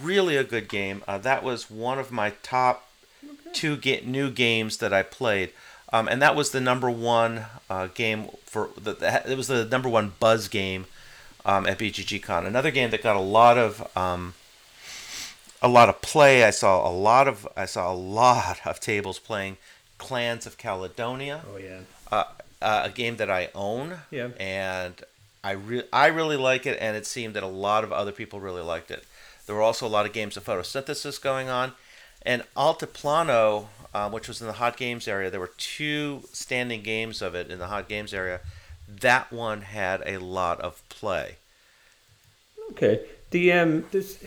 really 0.01 0.35
a 0.35 0.43
good 0.43 0.67
game. 0.67 1.03
Uh, 1.07 1.19
that 1.19 1.43
was 1.43 1.69
one 1.69 1.99
of 1.99 2.11
my 2.11 2.31
top 2.41 2.89
okay. 3.23 3.51
two 3.53 3.77
get 3.77 4.07
new 4.07 4.31
games 4.31 4.77
that 4.77 4.93
I 4.93 5.03
played. 5.03 5.51
Um, 5.93 6.07
and 6.07 6.21
that 6.21 6.35
was 6.35 6.51
the 6.51 6.61
number 6.61 6.89
one 6.89 7.45
uh, 7.69 7.87
game 7.87 8.29
for 8.45 8.69
the, 8.75 8.93
the, 8.93 9.31
it 9.31 9.37
was 9.37 9.47
the 9.47 9.65
number 9.65 9.87
one 9.87 10.13
buzz 10.19 10.47
game 10.47 10.85
um, 11.45 11.65
at 11.67 11.77
BGGCon. 11.77 12.45
Another 12.45 12.71
game 12.71 12.89
that 12.89 13.03
got 13.03 13.15
a 13.15 13.21
lot 13.21 13.57
of 13.57 13.95
um, 13.95 14.33
a 15.61 15.67
lot 15.67 15.89
of 15.89 16.01
play. 16.01 16.43
I 16.43 16.49
saw 16.49 16.87
a 16.87 16.91
lot 16.91 17.27
of 17.27 17.47
I 17.55 17.65
saw 17.65 17.91
a 17.91 17.95
lot 17.95 18.59
of 18.65 18.79
tables 18.79 19.19
playing 19.19 19.57
Clans 19.97 20.45
of 20.45 20.57
Caledonia. 20.57 21.43
Oh 21.51 21.57
yeah. 21.57 21.79
Uh, 22.11 22.23
uh, 22.61 22.81
a 22.85 22.89
game 22.89 23.17
that 23.17 23.29
I 23.29 23.49
own. 23.53 23.99
Yeah. 24.11 24.29
And 24.39 25.01
I 25.43 25.51
re- 25.51 25.87
I 25.93 26.07
really 26.07 26.37
like 26.37 26.65
it, 26.65 26.77
and 26.81 26.97
it 26.97 27.05
seemed 27.05 27.35
that 27.35 27.43
a 27.43 27.47
lot 27.47 27.83
of 27.83 27.91
other 27.91 28.11
people 28.11 28.39
really 28.39 28.63
liked 28.63 28.89
it. 28.89 29.03
There 29.45 29.55
were 29.55 29.61
also 29.61 29.85
a 29.85 29.89
lot 29.89 30.07
of 30.07 30.13
games 30.13 30.37
of 30.37 30.43
photosynthesis 30.43 31.21
going 31.21 31.49
on, 31.49 31.73
and 32.23 32.43
Altiplano, 32.57 33.67
um, 33.95 34.11
which 34.11 34.27
was 34.27 34.41
in 34.41 34.47
the 34.47 34.53
hot 34.53 34.75
games 34.75 35.07
area. 35.07 35.29
There 35.29 35.39
were 35.39 35.53
two 35.57 36.23
standing 36.33 36.81
games 36.81 37.21
of 37.21 37.33
it 37.33 37.49
in 37.49 37.59
the 37.59 37.67
hot 37.67 37.87
games 37.87 38.13
area 38.13 38.41
that 38.87 39.31
one 39.31 39.61
had 39.61 40.03
a 40.05 40.17
lot 40.17 40.59
of 40.61 40.87
play. 40.89 41.37
Okay. 42.71 43.01
The 43.31 43.53
um, 43.53 43.85
this 43.91 44.23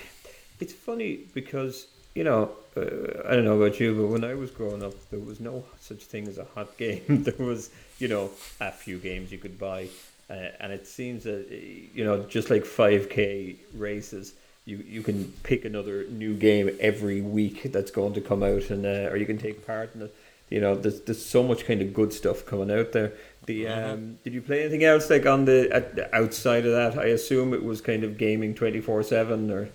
it's 0.60 0.72
funny 0.72 1.20
because 1.34 1.86
you 2.14 2.24
know 2.24 2.50
uh, 2.76 3.28
I 3.28 3.34
don't 3.34 3.44
know 3.44 3.60
about 3.60 3.78
you, 3.78 3.94
but 3.94 4.06
when 4.06 4.24
I 4.24 4.34
was 4.34 4.50
growing 4.50 4.82
up, 4.82 4.94
there 5.10 5.20
was 5.20 5.38
no 5.38 5.64
such 5.80 6.02
thing 6.02 6.28
as 6.28 6.38
a 6.38 6.44
hot 6.54 6.76
game. 6.78 7.02
there 7.08 7.46
was 7.46 7.70
you 7.98 8.08
know 8.08 8.30
a 8.60 8.72
few 8.72 8.98
games 8.98 9.30
you 9.30 9.38
could 9.38 9.58
buy, 9.58 9.88
uh, 10.30 10.48
and 10.60 10.72
it 10.72 10.86
seems 10.86 11.24
that 11.24 11.46
you 11.50 12.04
know 12.04 12.22
just 12.24 12.50
like 12.50 12.64
five 12.64 13.10
k 13.10 13.56
races. 13.74 14.32
You, 14.68 14.84
you 14.86 15.02
can 15.02 15.32
pick 15.42 15.64
another 15.64 16.04
new 16.10 16.34
game 16.34 16.68
every 16.78 17.20
week 17.20 17.72
that's 17.72 17.90
going 17.90 18.14
to 18.14 18.20
come 18.20 18.42
out, 18.42 18.68
and 18.70 18.84
uh, 18.84 19.10
or 19.10 19.16
you 19.16 19.26
can 19.26 19.38
take 19.38 19.66
part 19.66 19.94
in 19.94 20.02
it. 20.02 20.14
You 20.50 20.60
know, 20.60 20.74
there's 20.74 21.00
there's 21.00 21.24
so 21.24 21.42
much 21.42 21.64
kind 21.64 21.80
of 21.80 21.94
good 21.94 22.12
stuff 22.12 22.44
coming 22.44 22.70
out 22.70 22.92
there. 22.92 23.12
The 23.46 23.64
mm-hmm. 23.64 23.90
um, 23.90 24.18
did 24.24 24.34
you 24.34 24.42
play 24.42 24.60
anything 24.60 24.84
else 24.84 25.08
like 25.08 25.26
on 25.26 25.46
the, 25.46 26.08
outside 26.12 26.66
of 26.66 26.72
that? 26.72 26.98
I 26.98 27.06
assume 27.06 27.54
it 27.54 27.64
was 27.64 27.80
kind 27.80 28.04
of 28.04 28.18
gaming 28.18 28.54
twenty 28.54 28.80
four 28.80 29.02
seven 29.02 29.50
or 29.50 29.70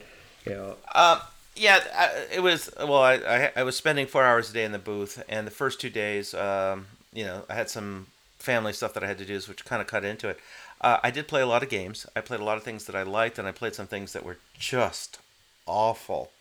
you 0.45 0.53
know. 0.53 0.75
Uh, 0.93 1.19
Yeah, 1.55 1.83
I, 1.95 2.25
it 2.33 2.41
was. 2.41 2.69
Well, 2.77 3.03
I, 3.03 3.15
I 3.15 3.51
I 3.57 3.63
was 3.63 3.77
spending 3.77 4.07
four 4.07 4.23
hours 4.23 4.49
a 4.49 4.53
day 4.53 4.65
in 4.65 4.71
the 4.71 4.79
booth, 4.79 5.23
and 5.29 5.45
the 5.45 5.51
first 5.51 5.79
two 5.79 5.89
days, 5.89 6.33
um, 6.33 6.87
you 7.13 7.25
know, 7.25 7.43
I 7.49 7.53
had 7.53 7.69
some 7.69 8.07
family 8.39 8.73
stuff 8.73 8.93
that 8.93 9.03
I 9.03 9.07
had 9.07 9.19
to 9.19 9.25
do, 9.25 9.39
which 9.47 9.63
kind 9.63 9.81
of 9.81 9.87
cut 9.87 10.03
into 10.03 10.29
it. 10.29 10.39
Uh, 10.83 10.99
I 11.01 11.11
did 11.11 11.29
play 11.29 11.41
a 11.41 11.47
lot 11.47 11.63
of 11.63 11.69
games. 11.69 12.05
I 12.15 12.21
played 12.21 12.41
a 12.41 12.43
lot 12.43 12.57
of 12.57 12.63
things 12.63 12.85
that 12.85 12.95
I 12.95 13.03
liked, 13.03 13.39
and 13.39 13.47
I 13.47 13.53
played 13.53 13.73
some 13.73 13.87
things 13.87 14.11
that 14.13 14.25
were 14.25 14.37
just 14.57 15.19
awful. 15.65 16.31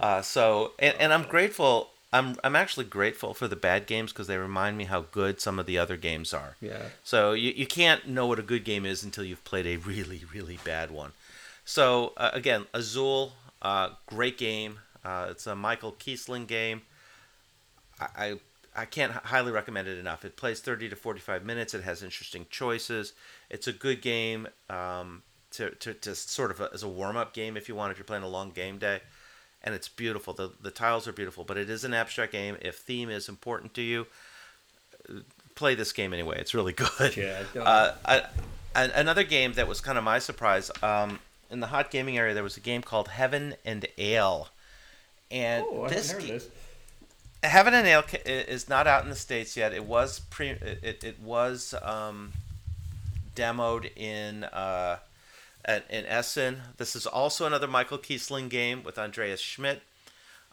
Uh, 0.00 0.20
so, 0.20 0.72
and, 0.80 0.96
and 0.98 1.12
I'm 1.12 1.22
grateful. 1.22 1.90
I'm 2.12 2.34
I'm 2.42 2.56
actually 2.56 2.86
grateful 2.86 3.32
for 3.32 3.46
the 3.46 3.54
bad 3.54 3.86
games 3.86 4.12
because 4.12 4.26
they 4.26 4.36
remind 4.36 4.76
me 4.76 4.86
how 4.86 5.02
good 5.02 5.40
some 5.40 5.60
of 5.60 5.66
the 5.66 5.78
other 5.78 5.96
games 5.96 6.34
are. 6.34 6.56
Yeah. 6.60 6.82
So 7.04 7.32
you, 7.32 7.52
you 7.54 7.64
can't 7.64 8.08
know 8.08 8.26
what 8.26 8.40
a 8.40 8.42
good 8.42 8.64
game 8.64 8.84
is 8.84 9.04
until 9.04 9.22
you've 9.22 9.44
played 9.44 9.68
a 9.68 9.76
really 9.76 10.24
really 10.34 10.58
bad 10.64 10.90
one. 10.90 11.12
So 11.64 12.12
uh, 12.16 12.30
again, 12.32 12.66
Azul, 12.74 13.34
uh, 13.62 13.90
great 14.06 14.36
game. 14.36 14.80
Uh, 15.04 15.28
it's 15.30 15.46
a 15.46 15.54
Michael 15.54 15.92
Kiesling 15.92 16.48
game. 16.48 16.82
I, 18.00 18.08
I 18.16 18.34
I 18.78 18.84
can't 18.84 19.12
highly 19.12 19.52
recommend 19.52 19.88
it 19.88 19.98
enough. 19.98 20.24
It 20.24 20.36
plays 20.36 20.60
30 20.60 20.90
to 20.90 20.96
45 20.96 21.44
minutes. 21.44 21.74
It 21.74 21.82
has 21.82 22.02
interesting 22.02 22.46
choices. 22.50 23.12
It's 23.50 23.66
a 23.66 23.72
good 23.72 24.00
game 24.02 24.48
um, 24.70 25.22
to, 25.52 25.70
to, 25.70 25.94
to 25.94 26.14
sort 26.14 26.50
of 26.50 26.60
a, 26.60 26.70
as 26.72 26.82
a 26.82 26.88
warm 26.88 27.16
up 27.16 27.34
game 27.34 27.56
if 27.56 27.68
you 27.68 27.74
want, 27.74 27.92
if 27.92 27.98
you're 27.98 28.04
playing 28.04 28.22
a 28.22 28.28
long 28.28 28.50
game 28.50 28.78
day 28.78 29.00
and 29.62 29.74
it's 29.74 29.88
beautiful. 29.88 30.32
The 30.32 30.52
the 30.60 30.70
tiles 30.70 31.08
are 31.08 31.12
beautiful, 31.12 31.44
but 31.44 31.56
it 31.56 31.68
is 31.68 31.84
an 31.84 31.94
abstract 31.94 32.32
game. 32.32 32.56
If 32.60 32.76
theme 32.76 33.10
is 33.10 33.28
important 33.28 33.74
to 33.74 33.82
you, 33.82 34.06
play 35.54 35.74
this 35.74 35.92
game 35.92 36.12
anyway. 36.12 36.38
It's 36.40 36.54
really 36.54 36.72
good. 36.98 37.16
Yeah. 37.16 37.42
Uh, 37.54 37.94
I, 38.04 38.22
another 38.74 39.24
game 39.24 39.54
that 39.54 39.68
was 39.68 39.80
kind 39.80 39.98
of 39.98 40.04
my 40.04 40.18
surprise. 40.18 40.70
Um, 40.82 41.20
in 41.50 41.60
the 41.60 41.68
hot 41.68 41.90
gaming 41.90 42.18
area, 42.18 42.34
there 42.34 42.42
was 42.42 42.56
a 42.56 42.60
game 42.60 42.82
called 42.82 43.08
Heaven 43.08 43.54
and 43.64 43.86
Ale, 43.96 44.48
and 45.30 45.64
oh, 45.66 45.88
this, 45.88 46.12
this. 46.12 46.48
Heaven 47.42 47.74
and 47.74 47.86
Ale 47.86 48.04
is 48.24 48.68
not 48.68 48.86
out 48.86 49.04
in 49.04 49.10
the 49.10 49.16
states 49.16 49.56
yet. 49.56 49.72
It 49.72 49.84
was 49.84 50.20
pre. 50.20 50.50
It, 50.50 51.04
it 51.04 51.20
was 51.20 51.74
um, 51.82 52.32
demoed 53.34 53.96
in. 53.96 54.44
Uh, 54.44 54.98
in 55.90 56.06
Essen. 56.06 56.62
This 56.78 56.96
is 56.96 57.06
also 57.06 57.44
another 57.44 57.66
Michael 57.66 57.98
Kiesling 57.98 58.48
game 58.48 58.82
with 58.82 58.98
Andreas 58.98 59.42
Schmiedt. 59.42 59.80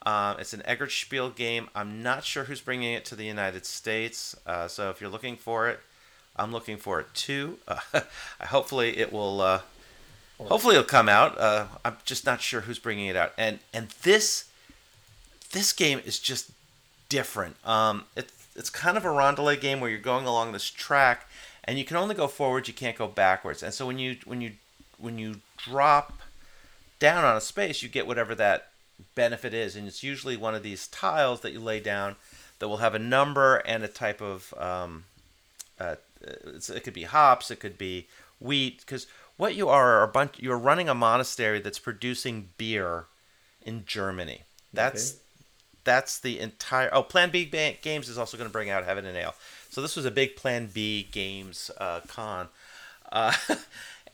Um, 0.04 0.38
it's 0.38 0.52
an 0.52 0.62
Eggertspiel 0.68 1.34
game. 1.34 1.68
I'm 1.74 2.02
not 2.02 2.24
sure 2.24 2.44
who's 2.44 2.60
bringing 2.60 2.92
it 2.92 3.04
to 3.06 3.16
the 3.16 3.24
United 3.24 3.66
States. 3.66 4.36
Uh, 4.46 4.68
so 4.68 4.90
if 4.90 5.00
you're 5.00 5.10
looking 5.10 5.36
for 5.36 5.68
it, 5.68 5.80
I'm 6.36 6.52
looking 6.52 6.76
for 6.76 7.00
it 7.00 7.12
too. 7.14 7.58
Uh, 7.94 8.00
hopefully 8.48 8.98
it 8.98 9.10
will. 9.12 9.40
Uh, 9.40 9.60
hopefully 10.38 10.74
it'll 10.74 10.86
come 10.86 11.08
out. 11.08 11.38
Uh, 11.38 11.66
I'm 11.84 11.96
just 12.04 12.26
not 12.26 12.42
sure 12.42 12.60
who's 12.62 12.78
bringing 12.78 13.06
it 13.06 13.16
out. 13.16 13.32
And 13.38 13.58
and 13.72 13.88
this 14.02 14.44
this 15.52 15.72
game 15.72 16.02
is 16.04 16.18
just 16.18 16.50
different. 17.08 17.56
Um, 17.66 18.04
it's 18.16 18.32
it's 18.54 18.70
kind 18.70 18.96
of 18.96 19.04
a 19.04 19.08
rondelay 19.08 19.60
game 19.60 19.80
where 19.80 19.90
you're 19.90 19.98
going 19.98 20.26
along 20.26 20.52
this 20.52 20.70
track, 20.70 21.28
and 21.64 21.78
you 21.78 21.84
can 21.84 21.96
only 21.96 22.14
go 22.14 22.26
forward. 22.26 22.68
You 22.68 22.74
can't 22.74 22.96
go 22.96 23.06
backwards. 23.06 23.62
And 23.62 23.74
so 23.74 23.86
when 23.86 23.98
you 23.98 24.16
when 24.24 24.40
you 24.40 24.52
when 24.98 25.18
you 25.18 25.36
drop 25.56 26.20
down 26.98 27.24
on 27.24 27.36
a 27.36 27.40
space, 27.40 27.82
you 27.82 27.88
get 27.88 28.06
whatever 28.06 28.34
that 28.34 28.68
benefit 29.14 29.52
is, 29.52 29.76
and 29.76 29.86
it's 29.86 30.02
usually 30.02 30.36
one 30.36 30.54
of 30.54 30.62
these 30.62 30.88
tiles 30.88 31.40
that 31.42 31.52
you 31.52 31.60
lay 31.60 31.80
down 31.80 32.16
that 32.58 32.68
will 32.68 32.78
have 32.78 32.94
a 32.94 32.98
number 32.98 33.56
and 33.56 33.84
a 33.84 33.88
type 33.88 34.20
of. 34.20 34.54
Um, 34.56 35.04
uh, 35.78 35.96
it 36.22 36.82
could 36.82 36.94
be 36.94 37.02
hops, 37.02 37.50
it 37.50 37.60
could 37.60 37.76
be 37.76 38.06
wheat, 38.40 38.80
because 38.80 39.06
what 39.36 39.54
you 39.54 39.68
are 39.68 39.98
are 39.98 40.02
a 40.02 40.08
bunch. 40.08 40.40
You're 40.40 40.58
running 40.58 40.88
a 40.88 40.94
monastery 40.94 41.60
that's 41.60 41.78
producing 41.78 42.48
beer 42.56 43.04
in 43.62 43.84
Germany. 43.84 44.42
That's 44.72 45.12
okay. 45.12 45.20
That's 45.86 46.18
the 46.18 46.38
entire. 46.38 46.90
Oh, 46.92 47.02
Plan 47.02 47.30
B 47.30 47.46
Games 47.46 48.10
is 48.10 48.18
also 48.18 48.36
going 48.36 48.50
to 48.50 48.52
bring 48.52 48.68
out 48.68 48.84
Heaven 48.84 49.06
and 49.06 49.16
Ale. 49.16 49.34
So 49.70 49.80
this 49.80 49.96
was 49.96 50.04
a 50.04 50.10
big 50.10 50.36
Plan 50.36 50.68
B 50.72 51.08
Games 51.10 51.70
uh, 51.78 52.00
con. 52.06 52.48
Uh, 53.10 53.32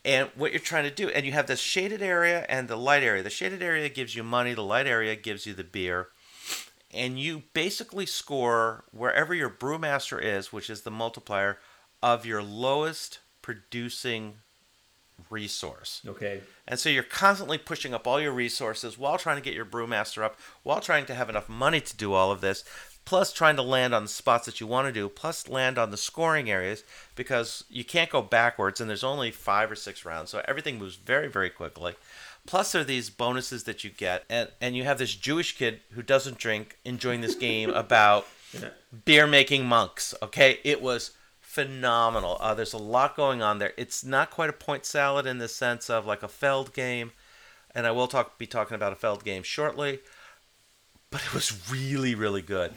and 0.05 0.29
what 0.35 0.53
you're 0.53 0.61
trying 0.61 0.85
to 0.85 0.91
do 0.91 1.09
and 1.09 1.25
you 1.25 1.33
have 1.33 1.47
the 1.47 1.57
shaded 1.57 2.03
area 2.03 2.45
and 2.49 2.69
the 2.69 2.77
light 2.77 3.03
area 3.03 3.23
the 3.23 3.31
shaded 3.31 3.63
area 3.63 3.89
gives 3.89 4.15
you 4.15 4.23
money 4.23 4.53
the 4.53 4.63
light 4.63 4.87
area 4.87 5.15
gives 5.15 5.47
you 5.47 5.55
the 5.55 5.65
beer 5.65 6.09
and 6.93 7.19
you 7.19 7.45
basically 7.55 8.05
score 8.05 8.85
wherever 8.93 9.33
your 9.33 9.49
brewmaster 9.49 10.21
is 10.21 10.53
which 10.53 10.69
is 10.69 10.83
the 10.83 10.91
multiplier 10.91 11.59
of 12.03 12.27
your 12.27 12.43
lowest 12.43 13.21
producing 13.43 14.35
resource 15.31 16.03
okay 16.07 16.41
and 16.67 16.79
so 16.79 16.89
you're 16.89 17.03
constantly 17.03 17.59
pushing 17.59 17.95
up 17.95 18.07
all 18.07 18.21
your 18.21 18.33
resources 18.33 18.99
while 18.99 19.19
trying 19.19 19.37
to 19.37 19.43
get 19.43 19.55
your 19.55 19.65
brewmaster 19.65 20.23
up 20.23 20.39
while 20.63 20.81
trying 20.81 21.05
to 21.07 21.15
have 21.15 21.29
enough 21.29 21.49
money 21.49 21.81
to 21.81 21.97
do 21.97 22.13
all 22.13 22.31
of 22.31 22.41
this 22.41 22.65
plus 23.05 23.33
trying 23.33 23.57
to 23.57 23.63
land 23.63 23.95
on 23.95 24.05
the 24.05 24.09
spots 24.09 24.47
that 24.47 24.61
you 24.61 24.67
want 24.67 24.87
to 24.87 24.93
do, 24.93 25.09
plus 25.09 25.49
land 25.49 25.79
on 25.79 25.91
the 25.91 25.97
scoring 25.97 26.51
areas 26.51 26.85
because 27.15 27.65
you 27.69 27.85
can't 27.85 28.11
go 28.11 28.23
backwards 28.23 28.81
and 28.81 28.89
there's 28.89 29.05
only 29.05 29.31
five 29.31 29.71
or 29.71 29.75
six 29.77 30.05
rounds, 30.05 30.31
so 30.31 30.43
everything 30.47 30.79
moves 30.79 30.97
very, 30.97 31.29
very 31.29 31.51
quickly. 31.51 31.95
Plus, 32.47 32.73
there 32.73 32.83
are 32.83 32.85
these 32.85 33.09
bonuses 33.09 33.65
that 33.65 33.85
you 33.85 33.91
get, 33.91 34.25
and, 34.29 34.49
and 34.61 34.77
you 34.77 34.83
have 34.83 34.99
this 34.99 35.15
Jewish 35.15 35.57
kid 35.57 35.81
who 35.93 36.03
doesn't 36.03 36.39
drink 36.39 36.77
enjoying 36.85 37.21
this 37.21 37.37
game 37.37 37.71
about 37.75 38.27
yeah. 38.53 38.71
beer 39.05 39.27
making 39.27 39.65
monks. 39.65 40.15
Okay, 40.23 40.59
it 40.65 40.83
was 40.83 41.13
phenomenal. 41.53 42.37
Uh, 42.41 42.55
there's 42.55 42.73
a 42.73 42.79
lot 42.79 43.17
going 43.17 43.43
on 43.43 43.59
there. 43.59 43.73
It's 43.77 44.05
not 44.05 44.31
quite 44.31 44.51
a 44.51 44.55
point 44.55 44.85
salad 44.85 45.27
in 45.27 45.39
the 45.39 45.49
sense 45.49 45.91
of 45.91 46.07
like 46.07 46.23
a 46.23 46.29
Feld 46.29 46.73
game, 46.73 47.13
and 47.75 47.87
I 47.87 47.91
will 47.91 48.09
talk 48.09 48.39
be 48.39 48.47
talking 48.47 48.75
about 48.75 48.93
a 48.93 48.97
Feld 48.97 49.25
game 49.25 49.43
shortly 49.43 50.01
but 51.13 51.23
it 51.23 51.33
was 51.33 51.71
really 51.71 52.17
really 52.17 52.43
good. 52.43 52.73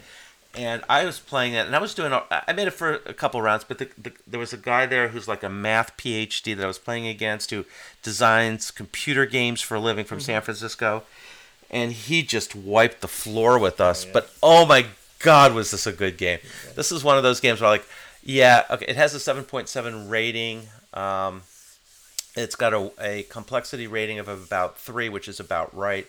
And 0.54 0.82
I 0.88 1.04
was 1.04 1.18
playing 1.18 1.52
it, 1.52 1.66
and 1.66 1.76
I 1.76 1.78
was 1.80 1.92
doing. 1.92 2.18
I 2.30 2.52
made 2.54 2.66
it 2.66 2.70
for 2.70 2.94
a 2.94 3.12
couple 3.12 3.42
rounds, 3.42 3.64
but 3.64 3.76
the, 3.76 3.90
the, 3.98 4.12
there 4.26 4.40
was 4.40 4.54
a 4.54 4.56
guy 4.56 4.86
there 4.86 5.08
who's 5.08 5.28
like 5.28 5.42
a 5.42 5.50
math 5.50 5.94
PhD 5.98 6.56
that 6.56 6.64
I 6.64 6.66
was 6.66 6.78
playing 6.78 7.06
against, 7.06 7.50
who 7.50 7.66
designs 8.02 8.70
computer 8.70 9.26
games 9.26 9.60
for 9.60 9.74
a 9.74 9.80
living 9.80 10.06
from 10.06 10.16
mm-hmm. 10.16 10.26
San 10.26 10.40
Francisco, 10.40 11.02
and 11.70 11.92
he 11.92 12.22
just 12.22 12.56
wiped 12.56 13.02
the 13.02 13.08
floor 13.08 13.58
with 13.58 13.82
us. 13.82 14.04
Oh, 14.04 14.06
yeah. 14.06 14.12
But 14.14 14.30
oh 14.42 14.64
my 14.64 14.86
God, 15.18 15.52
was 15.52 15.72
this 15.72 15.86
a 15.86 15.92
good 15.92 16.16
game? 16.16 16.38
Okay. 16.38 16.74
This 16.74 16.90
is 16.90 17.04
one 17.04 17.18
of 17.18 17.22
those 17.22 17.40
games 17.40 17.60
where 17.60 17.68
like, 17.68 17.86
yeah, 18.26 18.64
okay, 18.70 18.86
it 18.86 18.96
has 18.96 19.14
a 19.14 19.20
seven 19.20 19.44
point 19.44 19.68
seven 19.68 20.08
rating. 20.08 20.68
Um, 20.92 21.42
it's 22.34 22.56
got 22.56 22.74
a, 22.74 22.90
a 23.00 23.22
complexity 23.24 23.86
rating 23.86 24.18
of 24.18 24.28
about 24.28 24.78
three, 24.78 25.08
which 25.08 25.28
is 25.28 25.40
about 25.40 25.74
right 25.74 26.06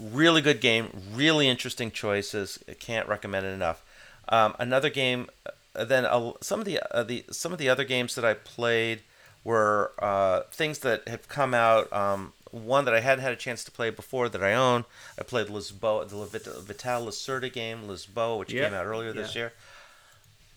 really 0.00 0.40
good 0.40 0.60
game, 0.60 0.88
really 1.12 1.48
interesting 1.48 1.90
choices. 1.90 2.58
I 2.68 2.72
can't 2.74 3.08
recommend 3.08 3.46
it 3.46 3.50
enough. 3.50 3.82
Um, 4.28 4.54
another 4.58 4.90
game, 4.90 5.28
uh, 5.74 5.84
then 5.84 6.04
uh, 6.04 6.32
some 6.40 6.60
of 6.60 6.66
the 6.66 6.80
uh, 6.94 7.02
the 7.02 7.24
some 7.30 7.52
of 7.52 7.58
the 7.58 7.68
other 7.68 7.84
games 7.84 8.14
that 8.14 8.24
I 8.24 8.34
played 8.34 9.00
were 9.44 9.92
uh, 9.98 10.42
things 10.50 10.80
that 10.80 11.06
have 11.08 11.28
come 11.28 11.54
out. 11.54 11.92
Um, 11.92 12.32
one 12.50 12.84
that 12.84 12.94
I 12.94 13.00
hadn't 13.00 13.22
had 13.22 13.32
a 13.32 13.36
chance 13.36 13.62
to 13.64 13.70
play 13.70 13.90
before 13.90 14.28
that 14.28 14.42
I 14.42 14.54
own. 14.54 14.84
I 15.18 15.22
played 15.22 15.46
Lisboa, 15.46 16.08
the 16.08 16.16
Vital 16.16 17.06
Lacerda 17.06 17.52
game, 17.52 17.84
Lisboa, 17.84 18.38
which 18.38 18.52
yep. 18.52 18.70
came 18.70 18.74
out 18.74 18.86
earlier 18.86 19.12
this 19.12 19.36
yeah. 19.36 19.42
year. 19.42 19.52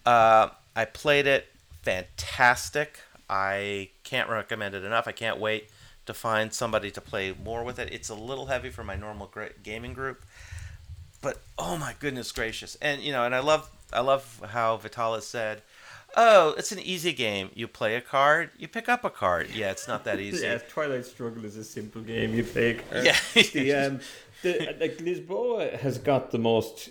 Uh, 0.06 0.50
I 0.76 0.86
played 0.86 1.28
it. 1.28 1.48
Fantastic. 1.84 3.00
I 3.30 3.90
can't 4.04 4.30
recommend 4.30 4.76
it 4.76 4.84
enough. 4.84 5.08
I 5.08 5.12
can't 5.12 5.40
wait 5.40 5.70
to 6.06 6.14
find 6.14 6.54
somebody 6.54 6.92
to 6.92 7.02
play 7.02 7.34
more 7.44 7.64
with 7.64 7.80
it. 7.80 7.92
It's 7.92 8.10
a 8.10 8.16
little 8.16 8.48
heavy 8.48 8.70
for 8.70 8.84
my 8.84 8.96
normal 8.96 9.32
gaming 9.64 9.94
group, 9.94 10.24
but 11.22 11.40
oh 11.58 11.78
my 11.78 11.96
goodness 12.00 12.32
gracious! 12.32 12.76
And 12.82 13.02
you 13.02 13.12
know, 13.12 13.26
and 13.26 13.34
I 13.34 13.40
love 13.40 13.70
I 13.92 14.02
love 14.02 14.42
how 14.50 14.78
Vitalis 14.78 15.26
said, 15.26 15.62
"Oh, 16.16 16.54
it's 16.58 16.72
an 16.72 16.80
easy 16.80 17.14
game. 17.14 17.50
You 17.54 17.68
play 17.68 17.96
a 17.96 18.02
card, 18.02 18.50
you 18.58 18.68
pick 18.68 18.90
up 18.90 19.06
a 19.06 19.10
card. 19.10 19.50
Yeah, 19.54 19.72
it's 19.72 19.88
not 19.88 20.04
that 20.04 20.20
easy." 20.20 20.46
yeah, 20.46 20.58
Twilight 20.58 21.06
Struggle 21.06 21.46
is 21.46 21.56
a 21.56 21.64
simple 21.64 22.02
game. 22.02 22.34
You 22.34 22.44
play 22.44 22.72
a 22.72 22.74
card. 22.76 23.06
Yeah. 23.06 23.18
the 23.54 23.74
um, 23.74 24.00
the 24.42 24.76
like 24.80 24.98
Lisboa 24.98 25.80
has 25.80 25.98
got 25.98 26.32
the 26.32 26.40
most. 26.40 26.90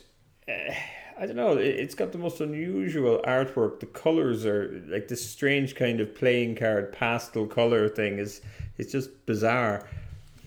Uh, 0.49 0.73
I 1.19 1.27
don't 1.27 1.37
know. 1.37 1.57
It's 1.57 1.95
got 1.95 2.13
the 2.13 2.19
most 2.19 2.41
unusual 2.41 3.21
artwork. 3.27 3.81
The 3.81 3.87
colors 3.87 4.45
are 4.47 4.83
like 4.89 5.09
this 5.09 5.29
strange 5.29 5.75
kind 5.75 6.01
of 6.01 6.15
playing 6.15 6.57
card 6.57 6.93
pastel 6.93 7.47
color 7.47 7.89
thing. 7.89 8.19
Is 8.19 8.41
it's 8.79 8.93
just 8.93 9.27
bizarre. 9.27 9.89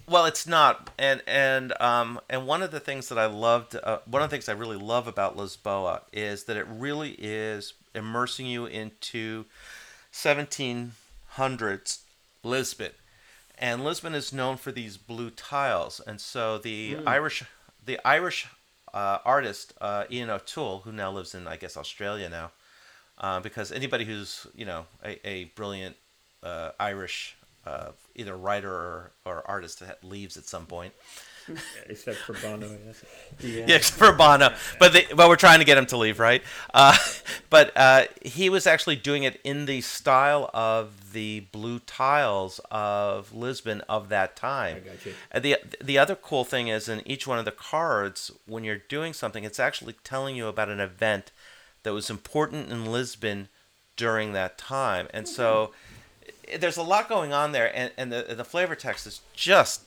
Well, 0.07 0.25
it's 0.25 0.45
not, 0.45 0.91
and 0.99 1.23
and 1.25 1.73
um 1.81 2.19
and 2.29 2.45
one 2.45 2.61
of 2.61 2.71
the 2.71 2.79
things 2.79 3.09
that 3.09 3.17
I 3.17 3.25
loved, 3.25 3.75
uh, 3.75 3.99
one 4.05 4.21
of 4.21 4.29
the 4.29 4.35
things 4.35 4.47
I 4.47 4.53
really 4.53 4.77
love 4.77 5.07
about 5.07 5.35
Lisboa 5.35 6.01
is 6.13 6.43
that 6.43 6.57
it 6.57 6.67
really 6.69 7.15
is 7.17 7.73
immersing 7.95 8.45
you 8.45 8.67
into 8.67 9.45
1700s 10.13 11.99
Lisbon, 12.43 12.91
and 13.57 13.83
Lisbon 13.83 14.13
is 14.13 14.31
known 14.31 14.57
for 14.57 14.71
these 14.71 14.97
blue 14.97 15.31
tiles, 15.31 15.99
and 15.99 16.21
so 16.21 16.59
the 16.59 16.95
mm. 16.95 17.07
Irish, 17.07 17.43
the 17.83 17.99
Irish 18.05 18.47
uh, 18.95 19.19
artist 19.25 19.73
uh, 19.81 20.05
Ian 20.09 20.29
O'Toole, 20.31 20.79
who 20.79 20.91
now 20.91 21.11
lives 21.11 21.35
in 21.35 21.47
I 21.47 21.57
guess 21.57 21.77
Australia 21.77 22.29
now, 22.29 22.51
uh, 23.19 23.41
because 23.41 23.71
anybody 23.71 24.05
who's 24.05 24.47
you 24.55 24.65
know 24.65 24.85
a, 25.03 25.27
a 25.27 25.43
brilliant 25.55 25.97
uh, 26.41 26.71
Irish 26.79 27.35
uh, 27.67 27.91
either 28.15 28.37
writer 28.37 28.71
or, 28.71 29.11
or 29.25 29.43
artist 29.47 29.81
that 29.81 30.03
leaves 30.03 30.37
at 30.37 30.45
some 30.45 30.65
point. 30.65 30.93
except 31.89 32.17
for 32.17 32.33
Bono. 32.33 32.69
Yes. 32.85 33.03
Yeah, 33.39 33.65
yeah 33.67 33.75
except 33.75 33.97
for 33.97 34.11
Bono, 34.13 34.53
but 34.79 34.93
they, 34.93 35.05
but 35.15 35.29
we're 35.29 35.35
trying 35.35 35.59
to 35.59 35.65
get 35.65 35.77
him 35.77 35.85
to 35.87 35.97
leave, 35.97 36.19
right? 36.19 36.41
Uh, 36.73 36.97
but 37.49 37.71
uh, 37.75 38.05
he 38.23 38.49
was 38.49 38.67
actually 38.67 38.95
doing 38.95 39.23
it 39.23 39.39
in 39.43 39.65
the 39.65 39.81
style 39.81 40.49
of 40.53 41.13
the 41.13 41.41
blue 41.51 41.79
tiles 41.79 42.59
of 42.71 43.33
Lisbon 43.33 43.81
of 43.81 44.09
that 44.09 44.35
time. 44.35 44.77
I 44.77 44.79
got 44.79 45.05
you. 45.05 45.13
And 45.31 45.43
the 45.43 45.57
the 45.83 45.97
other 45.97 46.15
cool 46.15 46.43
thing 46.43 46.67
is 46.67 46.89
in 46.89 47.01
each 47.07 47.27
one 47.27 47.39
of 47.39 47.45
the 47.45 47.51
cards, 47.51 48.31
when 48.45 48.63
you're 48.63 48.77
doing 48.77 49.13
something, 49.13 49.43
it's 49.43 49.59
actually 49.59 49.93
telling 50.03 50.35
you 50.35 50.47
about 50.47 50.69
an 50.69 50.79
event 50.79 51.31
that 51.83 51.93
was 51.93 52.09
important 52.09 52.71
in 52.71 52.91
Lisbon 52.91 53.49
during 53.95 54.33
that 54.33 54.57
time, 54.57 55.07
and 55.13 55.27
so 55.27 55.71
there's 56.57 56.77
a 56.77 56.83
lot 56.83 57.09
going 57.09 57.33
on 57.33 57.51
there, 57.51 57.75
and, 57.75 57.91
and 57.97 58.11
the, 58.11 58.35
the 58.35 58.43
flavor 58.43 58.75
text 58.75 59.07
is 59.07 59.21
just 59.33 59.84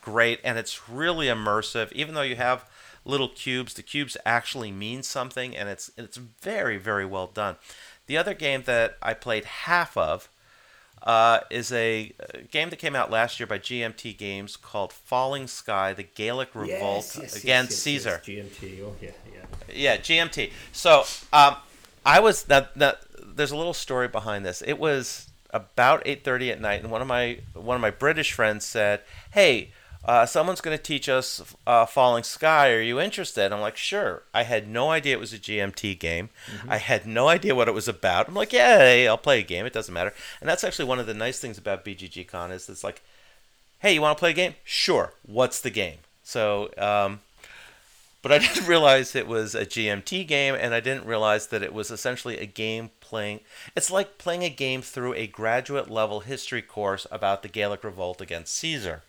great, 0.00 0.40
and 0.44 0.58
it's 0.58 0.88
really 0.88 1.26
immersive. 1.26 1.92
Even 1.92 2.14
though 2.14 2.22
you 2.22 2.36
have 2.36 2.68
little 3.04 3.28
cubes, 3.28 3.74
the 3.74 3.82
cubes 3.82 4.16
actually 4.24 4.72
mean 4.72 5.02
something, 5.02 5.56
and 5.56 5.68
it's 5.68 5.90
it's 5.96 6.16
very 6.16 6.76
very 6.76 7.06
well 7.06 7.26
done. 7.26 7.56
The 8.06 8.16
other 8.16 8.34
game 8.34 8.62
that 8.66 8.96
I 9.02 9.14
played 9.14 9.44
half 9.44 9.96
of 9.96 10.28
uh, 11.02 11.40
is 11.50 11.72
a, 11.72 12.12
a, 12.34 12.42
game 12.42 12.70
that 12.70 12.78
came 12.78 12.96
out 12.96 13.10
last 13.10 13.38
year 13.38 13.46
by 13.46 13.58
GMT 13.58 14.16
Games 14.16 14.56
called 14.56 14.92
Falling 14.92 15.46
Sky: 15.46 15.92
The 15.92 16.02
Gaelic 16.02 16.54
Revolt 16.54 17.12
yes, 17.14 17.18
yes, 17.20 17.36
against 17.42 17.72
yes, 17.72 17.80
Caesar. 17.80 18.22
GMT, 18.24 18.82
oh 18.82 18.94
yeah, 19.00 19.10
yeah. 19.32 19.44
Yeah, 19.72 19.96
GMT. 19.98 20.52
So 20.72 21.04
um, 21.32 21.56
I 22.04 22.20
was 22.20 22.44
that 22.44 22.74
that. 22.78 23.02
There's 23.24 23.50
a 23.50 23.56
little 23.56 23.74
story 23.74 24.08
behind 24.08 24.46
this. 24.46 24.62
It 24.62 24.78
was 24.78 25.28
about 25.56 26.02
8:30 26.06 26.52
at 26.52 26.60
night, 26.60 26.82
and 26.82 26.90
one 26.90 27.02
of 27.02 27.08
my 27.08 27.38
one 27.54 27.74
of 27.74 27.80
my 27.80 27.90
British 27.90 28.32
friends 28.32 28.64
said, 28.64 29.00
"Hey, 29.32 29.72
uh, 30.04 30.26
someone's 30.26 30.60
going 30.60 30.76
to 30.76 30.82
teach 30.82 31.08
us 31.08 31.42
uh, 31.66 31.86
Falling 31.86 32.24
Sky. 32.24 32.70
Are 32.70 32.80
you 32.80 33.00
interested?" 33.00 33.52
I'm 33.52 33.60
like, 33.60 33.76
"Sure." 33.76 34.22
I 34.34 34.44
had 34.44 34.68
no 34.68 34.90
idea 34.90 35.16
it 35.16 35.20
was 35.20 35.32
a 35.32 35.38
GMT 35.38 35.98
game. 35.98 36.30
Mm-hmm. 36.54 36.70
I 36.70 36.76
had 36.78 37.06
no 37.06 37.28
idea 37.28 37.54
what 37.54 37.68
it 37.68 37.74
was 37.74 37.88
about. 37.88 38.28
I'm 38.28 38.34
like, 38.34 38.52
"Yeah, 38.52 38.78
hey, 38.78 39.08
I'll 39.08 39.18
play 39.18 39.40
a 39.40 39.44
game. 39.44 39.66
It 39.66 39.72
doesn't 39.72 39.94
matter." 39.94 40.14
And 40.40 40.48
that's 40.48 40.64
actually 40.64 40.86
one 40.86 40.98
of 40.98 41.06
the 41.06 41.14
nice 41.14 41.40
things 41.40 41.58
about 41.58 41.84
BGG 41.84 42.28
Con 42.28 42.52
is 42.52 42.68
it's 42.68 42.84
like, 42.84 43.02
"Hey, 43.80 43.94
you 43.94 44.02
want 44.02 44.16
to 44.16 44.20
play 44.20 44.30
a 44.30 44.34
game? 44.34 44.54
Sure. 44.64 45.14
What's 45.22 45.60
the 45.60 45.70
game?" 45.70 45.98
So. 46.22 46.70
Um, 46.78 47.20
but 48.26 48.32
I 48.32 48.38
didn't 48.44 48.66
realize 48.66 49.14
it 49.14 49.28
was 49.28 49.54
a 49.54 49.64
GMT 49.64 50.26
game, 50.26 50.56
and 50.58 50.74
I 50.74 50.80
didn't 50.80 51.06
realize 51.06 51.46
that 51.46 51.62
it 51.62 51.72
was 51.72 51.92
essentially 51.92 52.38
a 52.38 52.44
game 52.44 52.90
playing. 52.98 53.38
It's 53.76 53.88
like 53.88 54.18
playing 54.18 54.42
a 54.42 54.50
game 54.50 54.82
through 54.82 55.14
a 55.14 55.28
graduate 55.28 55.88
level 55.88 56.18
history 56.18 56.60
course 56.60 57.06
about 57.12 57.42
the 57.42 57.48
Gaelic 57.48 57.84
Revolt 57.84 58.20
against 58.20 58.56
Caesar. 58.56 59.02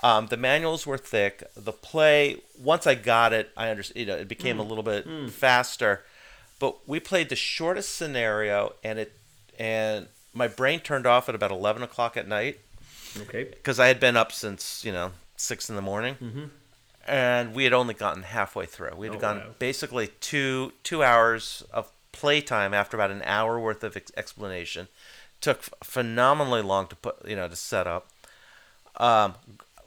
Um, 0.00 0.28
the 0.28 0.36
manuals 0.36 0.86
were 0.86 0.96
thick. 0.96 1.42
The 1.56 1.72
play, 1.72 2.36
once 2.56 2.86
I 2.86 2.94
got 2.94 3.32
it, 3.32 3.50
I 3.56 3.68
understood. 3.68 3.96
You 3.96 4.06
know, 4.06 4.14
it 4.14 4.28
became 4.28 4.58
mm. 4.58 4.60
a 4.60 4.62
little 4.62 4.84
bit 4.84 5.08
mm. 5.08 5.28
faster. 5.28 6.04
But 6.60 6.88
we 6.88 7.00
played 7.00 7.30
the 7.30 7.36
shortest 7.36 7.96
scenario, 7.96 8.74
and 8.84 9.00
it 9.00 9.18
and 9.58 10.06
my 10.32 10.46
brain 10.46 10.78
turned 10.78 11.04
off 11.04 11.28
at 11.28 11.34
about 11.34 11.50
eleven 11.50 11.82
o'clock 11.82 12.16
at 12.16 12.28
night. 12.28 12.60
Okay. 13.22 13.42
Because 13.42 13.80
I 13.80 13.88
had 13.88 13.98
been 13.98 14.16
up 14.16 14.30
since 14.30 14.84
you 14.84 14.92
know 14.92 15.10
six 15.36 15.68
in 15.68 15.74
the 15.74 15.82
morning, 15.82 16.14
mm-hmm. 16.22 16.44
And 17.06 17.54
we 17.54 17.64
had 17.64 17.72
only 17.72 17.94
gotten 17.94 18.22
halfway 18.24 18.66
through. 18.66 18.94
We 18.96 19.06
had 19.06 19.16
oh, 19.16 19.20
gone 19.20 19.38
wow. 19.38 19.54
basically 19.58 20.08
two 20.20 20.72
two 20.82 21.02
hours 21.02 21.64
of 21.72 21.90
playtime 22.12 22.74
after 22.74 22.96
about 22.96 23.10
an 23.10 23.22
hour 23.24 23.58
worth 23.58 23.84
of 23.84 23.96
ex- 23.96 24.12
explanation. 24.16 24.88
Took 25.40 25.62
phenomenally 25.84 26.62
long 26.62 26.86
to 26.88 26.96
put, 26.96 27.26
you 27.28 27.36
know, 27.36 27.48
to 27.48 27.56
set 27.56 27.86
up. 27.86 28.08
Um, 28.96 29.34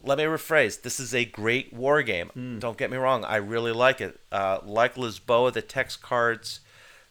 let 0.03 0.17
me 0.17 0.23
rephrase. 0.23 0.81
This 0.81 0.99
is 0.99 1.13
a 1.13 1.25
great 1.25 1.73
war 1.73 2.01
game. 2.03 2.31
Mm. 2.37 2.59
Don't 2.59 2.77
get 2.77 2.91
me 2.91 2.97
wrong. 2.97 3.25
I 3.25 3.37
really 3.37 3.71
like 3.71 3.99
it. 3.99 4.19
Uh, 4.31 4.59
like 4.63 4.95
Lisboa, 4.95 5.51
the 5.51 5.61
text 5.61 6.01
cards 6.01 6.59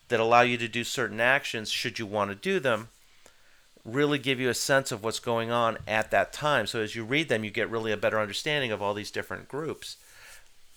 that 0.08 0.20
allow 0.20 0.40
you 0.40 0.56
to 0.56 0.68
do 0.68 0.84
certain 0.84 1.20
actions, 1.20 1.70
should 1.70 1.98
you 1.98 2.06
want 2.06 2.30
to 2.30 2.34
do 2.34 2.60
them, 2.60 2.88
really 3.92 4.18
give 4.18 4.40
you 4.40 4.48
a 4.48 4.54
sense 4.54 4.92
of 4.92 5.02
what's 5.02 5.20
going 5.20 5.50
on 5.50 5.78
at 5.86 6.10
that 6.10 6.32
time. 6.32 6.66
So 6.66 6.80
as 6.80 6.94
you 6.94 7.04
read 7.04 7.28
them, 7.28 7.44
you 7.44 7.50
get 7.50 7.70
really 7.70 7.92
a 7.92 7.96
better 7.96 8.20
understanding 8.20 8.72
of 8.72 8.82
all 8.82 8.94
these 8.94 9.10
different 9.10 9.48
groups 9.48 9.96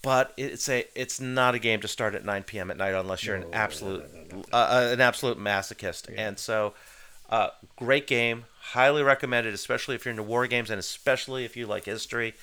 but 0.02 0.34
it's 0.38 0.68
a 0.68 0.86
it's 0.96 1.20
not 1.20 1.56
a 1.56 1.60
game 1.60 1.80
to 1.82 1.88
start 1.88 2.16
at 2.16 2.26
9 2.26 2.44
p.m. 2.44 2.72
at 2.72 2.78
night 2.78 2.94
unless 2.94 3.26
you're 3.26 3.38
No, 3.38 3.48
an 3.48 3.54
absolute 3.54 4.14
no, 4.14 4.38
no, 4.38 4.38
no, 4.38 4.44
uh, 4.52 4.90
an 4.94 5.02
absolute 5.02 5.38
masochist. 5.38 6.10
Yeah. 6.10 6.28
And 6.28 6.40
so, 6.40 6.74
uh, 7.30 7.50
great 7.76 8.08
game, 8.08 8.46
highly 8.60 9.04
recommended, 9.04 9.54
especially 9.54 9.96
if 9.96 10.06
you're 10.06 10.12
into 10.12 10.24
war 10.24 10.48
games 10.48 10.70
and 10.70 10.80
especially 10.80 11.46
if 11.46 11.56
you 11.56 11.68
like 11.68 11.86
history. 11.86 12.34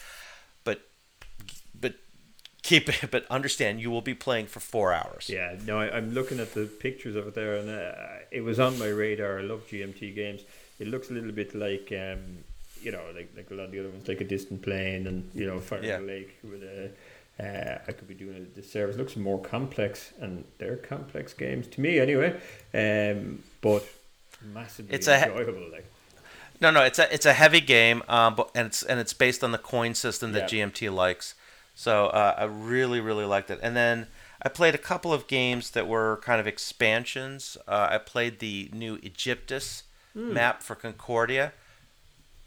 Keep 2.68 2.88
it, 3.04 3.10
but 3.10 3.24
understand 3.30 3.80
you 3.80 3.90
will 3.90 4.02
be 4.02 4.14
playing 4.14 4.46
for 4.46 4.60
four 4.60 4.92
hours. 4.92 5.28
Yeah, 5.28 5.56
no, 5.66 5.78
I, 5.80 5.86
I'm 5.96 6.12
looking 6.12 6.38
at 6.38 6.52
the 6.54 6.66
pictures 6.66 7.16
of 7.16 7.26
it 7.28 7.34
there, 7.34 7.56
and 7.56 7.68
uh, 7.70 7.92
it 8.30 8.42
was 8.42 8.58
on 8.60 8.78
my 8.78 8.88
radar. 8.88 9.38
I 9.38 9.42
love 9.42 9.62
GMT 9.70 10.14
games. 10.14 10.42
It 10.78 10.86
looks 10.88 11.10
a 11.10 11.14
little 11.14 11.32
bit 11.32 11.54
like, 11.54 11.88
um, 11.92 12.20
you 12.82 12.92
know, 12.92 13.00
like 13.16 13.30
like 13.36 13.50
a 13.50 13.54
lot 13.54 13.64
of 13.66 13.72
the 13.72 13.80
other 13.80 13.88
ones, 13.88 14.06
like 14.06 14.20
a 14.20 14.24
Distant 14.24 14.60
Plain, 14.62 15.06
and 15.06 15.30
you 15.34 15.46
know, 15.46 15.58
Fire 15.60 15.82
Yeah. 15.82 15.98
Lake 15.98 16.38
with 16.44 16.62
a. 16.62 16.90
Uh, 17.40 17.78
I 17.86 17.92
could 17.92 18.08
be 18.08 18.14
doing 18.14 18.36
a 18.36 18.40
disservice. 18.60 18.96
Looks 18.96 19.16
more 19.16 19.40
complex, 19.40 20.12
and 20.20 20.44
they're 20.58 20.76
complex 20.76 21.32
games 21.34 21.68
to 21.68 21.80
me 21.80 21.98
anyway. 22.00 22.30
Um, 22.74 23.42
but 23.60 23.84
massively 24.52 24.94
It's 24.94 25.06
a- 25.08 25.24
enjoyable. 25.28 25.70
Like, 25.70 25.86
No, 26.60 26.70
no, 26.72 26.82
it's 26.82 26.98
a 26.98 27.06
it's 27.14 27.26
a 27.26 27.32
heavy 27.32 27.60
game, 27.60 28.02
um, 28.08 28.34
but 28.34 28.50
and 28.54 28.66
it's 28.66 28.82
and 28.82 28.98
it's 29.00 29.12
based 29.14 29.42
on 29.44 29.52
the 29.52 29.58
coin 29.58 29.94
system 29.94 30.32
that 30.32 30.52
Yeah. 30.52 30.66
GMT 30.66 30.92
likes. 30.92 31.34
So 31.78 32.06
uh, 32.06 32.34
I 32.36 32.42
really 32.42 32.98
really 32.98 33.24
liked 33.24 33.50
it. 33.50 33.60
And 33.62 33.76
then 33.76 34.08
I 34.42 34.48
played 34.48 34.74
a 34.74 34.78
couple 34.78 35.12
of 35.12 35.28
games 35.28 35.70
that 35.70 35.86
were 35.86 36.18
kind 36.24 36.40
of 36.40 36.46
expansions. 36.48 37.56
Uh, 37.68 37.86
I 37.92 37.98
played 37.98 38.40
the 38.40 38.68
new 38.72 38.98
Aegyptus 38.98 39.84
map 40.12 40.60
for 40.64 40.74
Concordia. 40.74 41.52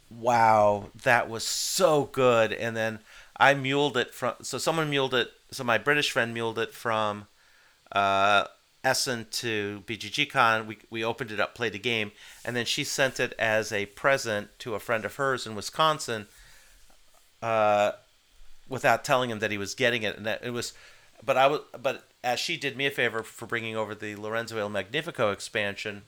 Wow, 0.10 0.90
that 1.04 1.30
was 1.30 1.46
so 1.46 2.10
good. 2.12 2.52
And 2.52 2.76
then 2.76 3.00
I 3.38 3.54
muled 3.54 3.96
it 3.96 4.14
from 4.14 4.34
so 4.42 4.58
someone 4.58 4.90
muled 4.90 5.14
it. 5.14 5.32
So 5.50 5.64
my 5.64 5.78
British 5.78 6.12
friend 6.12 6.34
muled 6.34 6.60
it 6.60 6.74
from 6.74 7.28
uh, 7.94 8.48
Essen 8.84 9.28
to 9.32 9.82
BGGCon. 9.88 10.66
We, 10.68 10.80
we 10.90 11.06
opened 11.06 11.32
it 11.32 11.40
up, 11.40 11.56
played 11.56 11.72
the 11.72 11.80
game, 11.80 12.12
and 12.44 12.54
then 12.54 12.66
she 12.66 12.84
sent 12.84 13.18
it 13.18 13.32
as 13.40 13.72
a 13.72 13.86
present 13.86 14.50
to 14.60 14.76
a 14.76 14.80
friend 14.80 15.06
of 15.06 15.16
hers 15.16 15.48
in 15.48 15.56
Wisconsin 15.56 16.28
uh, 17.42 17.94
without 18.72 19.04
telling 19.04 19.30
him 19.30 19.40
that 19.40 19.52
he 19.52 19.58
was 19.58 19.76
getting 19.76 20.04
it. 20.04 20.18
And 20.18 20.26
that 20.26 20.44
it 20.44 20.52
was, 20.52 20.74
but 21.24 21.38
I 21.38 21.48
was, 21.48 21.60
but 21.80 22.08
as 22.24 22.40
she 22.40 22.58
did 22.58 22.78
me 22.78 22.88
a 22.88 22.92
favor 22.92 23.22
for 23.22 23.46
bringing 23.46 23.76
over 23.76 23.94
the 23.94 24.16
Lorenzo 24.16 24.58
Il 24.58 24.70
Magnifico 24.70 25.32
expansion, 25.32 26.04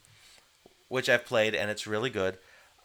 which 0.88 1.10
I've 1.10 1.26
played 1.26 1.54
and 1.54 1.70
it's 1.70 1.86
really 1.86 2.10
good. 2.10 2.38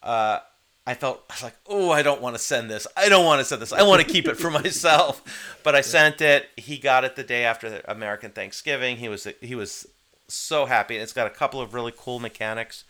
Uh, 0.02 0.40
I 0.86 0.94
felt 0.94 1.22
I 1.28 1.34
was 1.34 1.42
like, 1.42 1.56
oh, 1.66 1.90
I 1.90 2.02
don't 2.02 2.22
want 2.22 2.34
to 2.34 2.42
send 2.42 2.70
this. 2.70 2.86
I 2.96 3.08
don't 3.08 3.24
want 3.24 3.40
to 3.40 3.44
send 3.44 3.60
this. 3.60 3.72
I 3.72 3.82
want 3.82 4.00
to 4.00 4.10
keep 4.10 4.26
it 4.26 4.38
for 4.38 4.50
myself. 4.62 5.22
But 5.62 5.74
I 5.74 5.82
sent 5.82 6.20
it. 6.20 6.48
He 6.56 6.78
got 6.78 7.04
it 7.04 7.14
the 7.14 7.22
day 7.22 7.44
after 7.44 7.82
American 7.86 8.30
Thanksgiving. 8.30 8.96
He 8.96 9.08
was 9.08 9.26
he 9.40 9.54
was 9.54 9.86
so 10.28 10.64
happy. 10.64 10.96
It's 10.96 11.12
got 11.12 11.26
a 11.26 11.30
couple 11.30 11.60
of 11.60 11.74
really 11.74 11.92
cool 11.94 12.20
mechanics. 12.20 12.84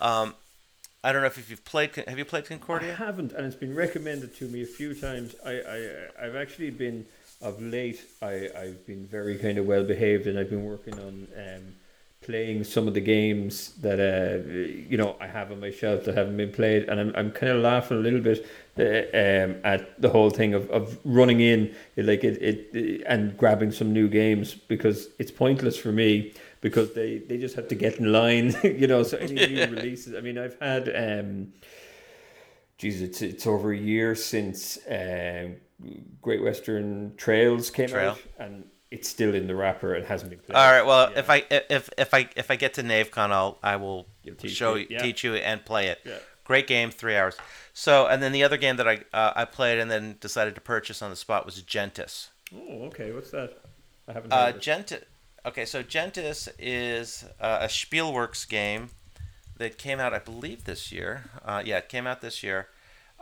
Um, 0.00 0.34
I 1.06 1.12
don't 1.12 1.20
know 1.20 1.28
if 1.28 1.48
you've 1.48 1.64
played. 1.64 1.94
Have 1.94 2.18
you 2.18 2.24
played 2.24 2.46
Concordia? 2.46 2.90
I 2.90 2.96
haven't, 2.96 3.30
and 3.32 3.46
it's 3.46 3.54
been 3.54 3.76
recommended 3.76 4.34
to 4.38 4.48
me 4.48 4.62
a 4.62 4.66
few 4.66 4.92
times. 4.92 5.36
I, 5.44 5.52
I 5.52 6.26
I've 6.26 6.34
actually 6.34 6.70
been 6.70 7.06
of 7.40 7.62
late. 7.62 8.04
I 8.20 8.48
I've 8.58 8.84
been 8.88 9.06
very 9.06 9.38
kind 9.38 9.56
of 9.56 9.66
well 9.66 9.84
behaved, 9.84 10.26
and 10.26 10.36
I've 10.36 10.50
been 10.50 10.64
working 10.64 10.94
on 10.94 11.28
um, 11.36 11.74
playing 12.22 12.64
some 12.64 12.88
of 12.88 12.94
the 12.94 13.00
games 13.00 13.74
that 13.82 14.00
uh 14.00 14.50
you 14.90 14.96
know 14.96 15.14
I 15.20 15.28
have 15.28 15.52
on 15.52 15.60
my 15.60 15.70
shelf 15.70 16.06
that 16.06 16.16
haven't 16.16 16.38
been 16.38 16.50
played, 16.50 16.88
and 16.88 16.98
I'm 16.98 17.12
I'm 17.14 17.30
kind 17.30 17.52
of 17.52 17.62
laughing 17.62 17.98
a 17.98 18.00
little 18.00 18.20
bit 18.20 18.44
uh, 18.76 18.82
um, 18.82 19.60
at 19.62 20.02
the 20.02 20.08
whole 20.08 20.30
thing 20.30 20.54
of, 20.54 20.68
of 20.70 20.98
running 21.04 21.38
in 21.40 21.72
like 21.96 22.24
it, 22.24 22.42
it 22.42 23.04
and 23.06 23.36
grabbing 23.36 23.70
some 23.70 23.92
new 23.92 24.08
games 24.08 24.54
because 24.54 25.08
it's 25.20 25.30
pointless 25.30 25.76
for 25.76 25.92
me 25.92 26.34
because 26.66 26.88
they 26.98 27.10
they 27.28 27.38
just 27.46 27.54
have 27.58 27.68
to 27.68 27.76
get 27.84 27.92
in 28.00 28.06
line, 28.20 28.48
you 28.82 28.86
know. 28.92 29.02
So 29.10 29.16
any 29.18 29.34
new 29.34 29.66
releases. 29.76 30.14
I 30.14 30.20
mean, 30.26 30.36
I've 30.44 30.58
had 30.60 30.84
um. 31.04 31.52
Geez, 32.78 33.00
it's 33.08 33.22
it's 33.22 33.46
over 33.46 33.72
a 33.72 33.76
year 33.92 34.14
since 34.14 34.78
um, 34.90 35.56
Great 36.20 36.42
Western 36.42 37.14
Trails 37.16 37.70
came 37.70 37.88
Trail. 37.88 38.10
out, 38.10 38.20
and 38.38 38.64
it's 38.90 39.08
still 39.08 39.34
in 39.34 39.46
the 39.46 39.54
wrapper. 39.54 39.94
and 39.94 40.04
hasn't 40.04 40.30
been 40.30 40.40
played. 40.40 40.56
All 40.56 40.70
right. 40.74 40.84
Well, 40.84 41.10
Yeah. 41.12 41.18
if 41.20 41.30
I 41.30 41.38
if 41.50 41.88
if 41.96 42.12
I 42.12 42.28
if 42.36 42.50
I 42.50 42.56
get 42.56 42.74
to 42.74 42.82
NaveCon, 42.82 43.30
I'll 43.30 43.58
I 43.62 43.76
will 43.76 44.06
teach 44.38 44.50
show 44.52 44.74
you, 44.74 44.86
yeah. 44.90 45.00
teach 45.02 45.24
you 45.24 45.34
and 45.36 45.64
play 45.64 45.86
it. 45.88 46.00
Yeah. 46.04 46.18
Great 46.44 46.66
game, 46.66 46.90
three 46.90 47.16
hours. 47.16 47.36
So, 47.72 48.06
and 48.06 48.22
then 48.22 48.32
the 48.32 48.44
other 48.44 48.58
game 48.58 48.76
that 48.76 48.86
I 48.86 48.96
uh, 49.12 49.32
I 49.42 49.44
played 49.46 49.78
and 49.78 49.90
then 49.90 50.16
decided 50.20 50.54
to 50.56 50.60
purchase 50.60 51.00
on 51.02 51.10
the 51.10 51.16
spot 51.16 51.46
was 51.46 51.60
Gentes. 51.62 52.28
Oh, 52.54 52.84
okay. 52.88 53.10
What's 53.12 53.30
that? 53.30 53.50
I 54.08 54.12
haven't 54.12 54.32
Uh, 54.32 54.46
heard 54.46 54.56
it. 54.56 54.60
Gentes. 54.62 55.02
Okay, 55.46 55.64
so 55.64 55.82
Gentes 55.82 56.48
is 56.58 57.24
uh, 57.40 57.58
a 57.62 57.66
Spielworxx 57.66 58.48
game 58.48 58.90
that 59.56 59.78
came 59.78 60.00
out, 60.00 60.12
I 60.12 60.18
believe, 60.18 60.64
this 60.64 60.90
year. 60.90 61.24
Uh, 61.44 61.62
yeah, 61.64 61.78
it 61.78 61.88
came 61.88 62.04
out 62.06 62.20
this 62.20 62.42
year. 62.42 62.66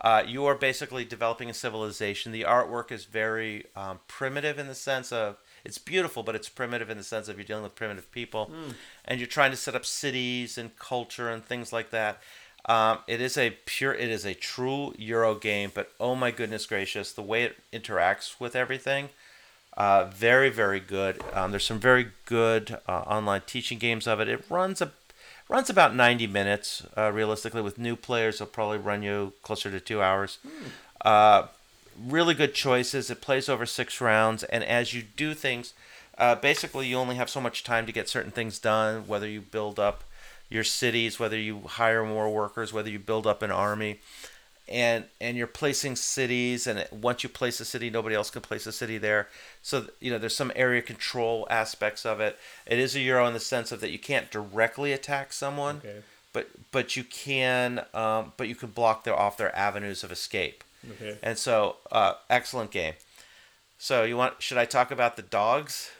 Uh, 0.01 0.23
you 0.27 0.45
are 0.47 0.55
basically 0.55 1.05
developing 1.05 1.51
a 1.51 1.55
civilization. 1.55 2.33
The 2.33 2.43
artwork 2.43 2.91
is 2.91 3.05
very 3.05 3.67
um, 3.77 4.01
primitive 4.09 4.59
in 4.59 4.67
the 4.67 4.75
sense 4.75 5.13
of 5.13 5.37
it's 5.65 5.77
beautiful, 5.79 6.23
but 6.23 6.35
it's 6.35 6.49
primitive 6.49 6.89
in 6.89 6.97
the 6.97 7.05
sense 7.05 7.29
of 7.29 7.37
you're 7.37 7.45
dealing 7.45 7.63
with 7.63 7.75
primitive 7.75 8.11
people, 8.11 8.51
Mm. 8.51 8.75
and 9.05 9.21
you're 9.21 9.27
trying 9.27 9.51
to 9.51 9.57
set 9.57 9.75
up 9.75 9.85
cities 9.85 10.57
and 10.59 10.77
culture 10.79 11.29
and 11.29 11.45
things 11.45 11.73
like 11.73 11.91
that. 11.91 12.23
Um, 12.67 13.01
it 13.07 13.21
is 13.21 13.37
a 13.37 13.51
pure, 13.67 13.93
it 13.95 14.09
is 14.09 14.25
a 14.25 14.35
true 14.35 14.95
Euro 14.99 15.35
game, 15.35 15.71
but 15.75 15.93
oh 16.01 16.15
my 16.15 16.31
goodness 16.31 16.65
gracious, 16.65 17.13
the 17.13 17.23
way 17.23 17.45
it 17.45 17.57
interacts 17.73 18.41
with 18.41 18.57
everything, 18.57 19.11
uh, 19.77 20.07
very 20.07 20.51
very 20.51 20.81
good. 20.81 21.23
Um, 21.33 21.51
there's 21.51 21.67
some 21.67 21.81
very 21.81 22.09
good 22.27 22.79
uh, 22.89 23.01
online 23.01 23.43
teaching 23.47 23.79
games 23.79 24.07
of 24.07 24.21
it. 24.21 24.29
It 24.29 24.45
runs 24.49 24.81
a 24.81 24.93
runs 25.49 25.69
about 25.69 25.95
90 25.95 26.27
minutes 26.27 26.87
uh, 26.97 27.11
realistically 27.13 27.63
with 27.63 27.79
new 27.79 27.97
players. 27.97 28.37
It'll 28.37 28.47
probably 28.47 28.79
run 28.79 29.03
you 29.03 29.35
closer 29.43 29.71
to 29.71 29.81
two 29.81 30.01
hours. 30.01 30.39
Uh, 31.05 31.49
really 32.01 32.35
good 32.35 32.55
choices. 32.55 33.11
It 33.11 33.21
plays 33.21 33.49
over 33.49 33.67
six 33.67 34.01
rounds. 34.01 34.43
And 34.45 34.65
as 34.65 34.95
you 34.95 35.03
do 35.03 35.35
things 35.35 35.75
uh, 36.19 36.35
basically 36.35 36.87
you 36.87 36.97
only 36.97 37.17
have 37.17 37.31
so 37.31 37.41
much 37.41 37.65
time 37.65 37.87
to 37.87 37.93
get 37.93 38.09
certain 38.09 38.31
things 38.31 38.59
done 38.59 39.07
whether 39.07 39.29
you 39.29 39.41
build 39.41 39.79
up 39.79 40.05
your 40.49 40.65
cities 40.65 41.19
whether 41.19 41.39
you 41.39 41.63
hire 41.63 42.05
more 42.05 42.31
workers 42.31 42.73
whether 42.73 42.91
you 42.91 42.99
build 42.99 43.27
up 43.27 43.43
an 43.43 43.51
army 43.51 43.99
and 44.69 45.05
and 45.21 45.37
you're 45.37 45.47
placing 45.47 45.95
cities 45.97 46.67
and 46.67 46.87
once 46.91 47.23
you 47.23 47.29
place 47.29 47.61
a 47.61 47.65
city 47.65 47.91
nobody 47.91 48.15
else 48.15 48.31
can 48.31 48.43
place 48.43 48.67
a 48.67 48.73
city 48.73 48.99
there. 48.99 49.29
So 49.63 49.87
you 50.01 50.11
know 50.11 50.19
there's 50.19 50.37
some 50.37 50.53
area 50.57 50.83
control 50.83 51.47
aspects 51.51 52.07
of 52.07 52.21
it. 52.21 52.39
It 52.67 52.79
is 52.79 52.97
a 52.97 53.01
euro 53.01 53.27
in 53.27 53.35
the 53.35 53.41
sense 53.41 53.73
of 53.73 53.81
that 53.81 53.91
you 53.91 53.99
can't 53.99 54.31
directly 54.31 54.93
attack 54.93 55.33
someone 55.33 55.77
Okay. 55.85 56.01
but 56.33 56.49
but 56.73 56.97
you 56.97 57.05
can 57.05 57.85
um, 57.93 58.33
but 58.37 58.49
you 58.49 58.55
can 58.55 58.71
block 58.71 59.05
their 59.05 59.19
off 59.19 59.37
their 59.37 59.55
avenues 59.57 60.03
of 60.05 60.11
escape. 60.11 60.65
Okay. 60.93 61.17
and 61.23 61.37
so 61.39 61.77
uh, 61.93 62.15
excellent 62.31 62.71
game. 62.71 62.95
So 63.79 64.05
you 64.05 64.17
want 64.17 64.41
should 64.41 64.57
i 64.59 64.65
talk 64.65 64.91
about 64.91 65.17
the 65.17 65.23
dogs 65.23 65.91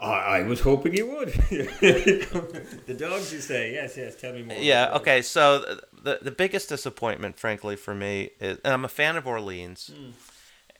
I, 0.00 0.38
I 0.38 0.42
was 0.42 0.60
hoping 0.60 0.94
you 0.94 1.06
would. 1.06 1.28
the 1.50 2.96
dogs, 2.98 3.32
you 3.32 3.40
say? 3.40 3.72
Yes, 3.72 3.96
yes. 3.96 4.14
Tell 4.16 4.32
me 4.32 4.42
more. 4.42 4.56
Yeah. 4.58 4.92
Okay. 4.96 5.22
So 5.22 5.78
the 6.02 6.18
the 6.20 6.30
biggest 6.30 6.68
disappointment, 6.68 7.38
frankly, 7.38 7.76
for 7.76 7.94
me 7.94 8.30
is, 8.40 8.58
and 8.64 8.74
I'm 8.74 8.84
a 8.84 8.88
fan 8.88 9.16
of 9.16 9.26
Orleans, 9.26 9.90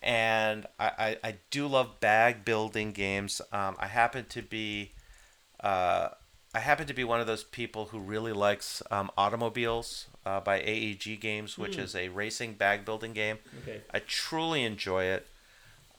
and 0.03 0.67
I, 0.79 0.91
I, 0.99 1.29
I 1.29 1.35
do 1.51 1.67
love 1.67 2.01
bag 2.01 2.45
building 2.45 2.93
games. 2.93 3.41
Um, 3.53 3.77
I 3.79 3.87
happen 3.87 4.27
to 4.27 4.43
be, 4.43 4.93
uh, 5.61 6.09
I 6.55 6.59
happen 6.61 6.87
to 6.87 6.95
be 6.95 7.05
one 7.05 7.21
of 7.21 7.27
those 7.27 7.45
people 7.45 7.87
who 7.87 7.99
really 7.99 8.33
likes 8.33 8.83
um, 8.91 9.11
automobiles 9.17 10.07
uh, 10.25 10.41
by 10.41 10.61
AEG 10.61 11.21
Games, 11.21 11.57
which 11.57 11.79
is 11.79 11.95
a 11.95 12.09
racing 12.09 12.55
bag 12.55 12.85
building 12.85 13.13
game. 13.13 13.39
Okay. 13.63 13.81
I 13.93 14.01
truly 14.01 14.63
enjoy 14.65 15.05
it. 15.05 15.27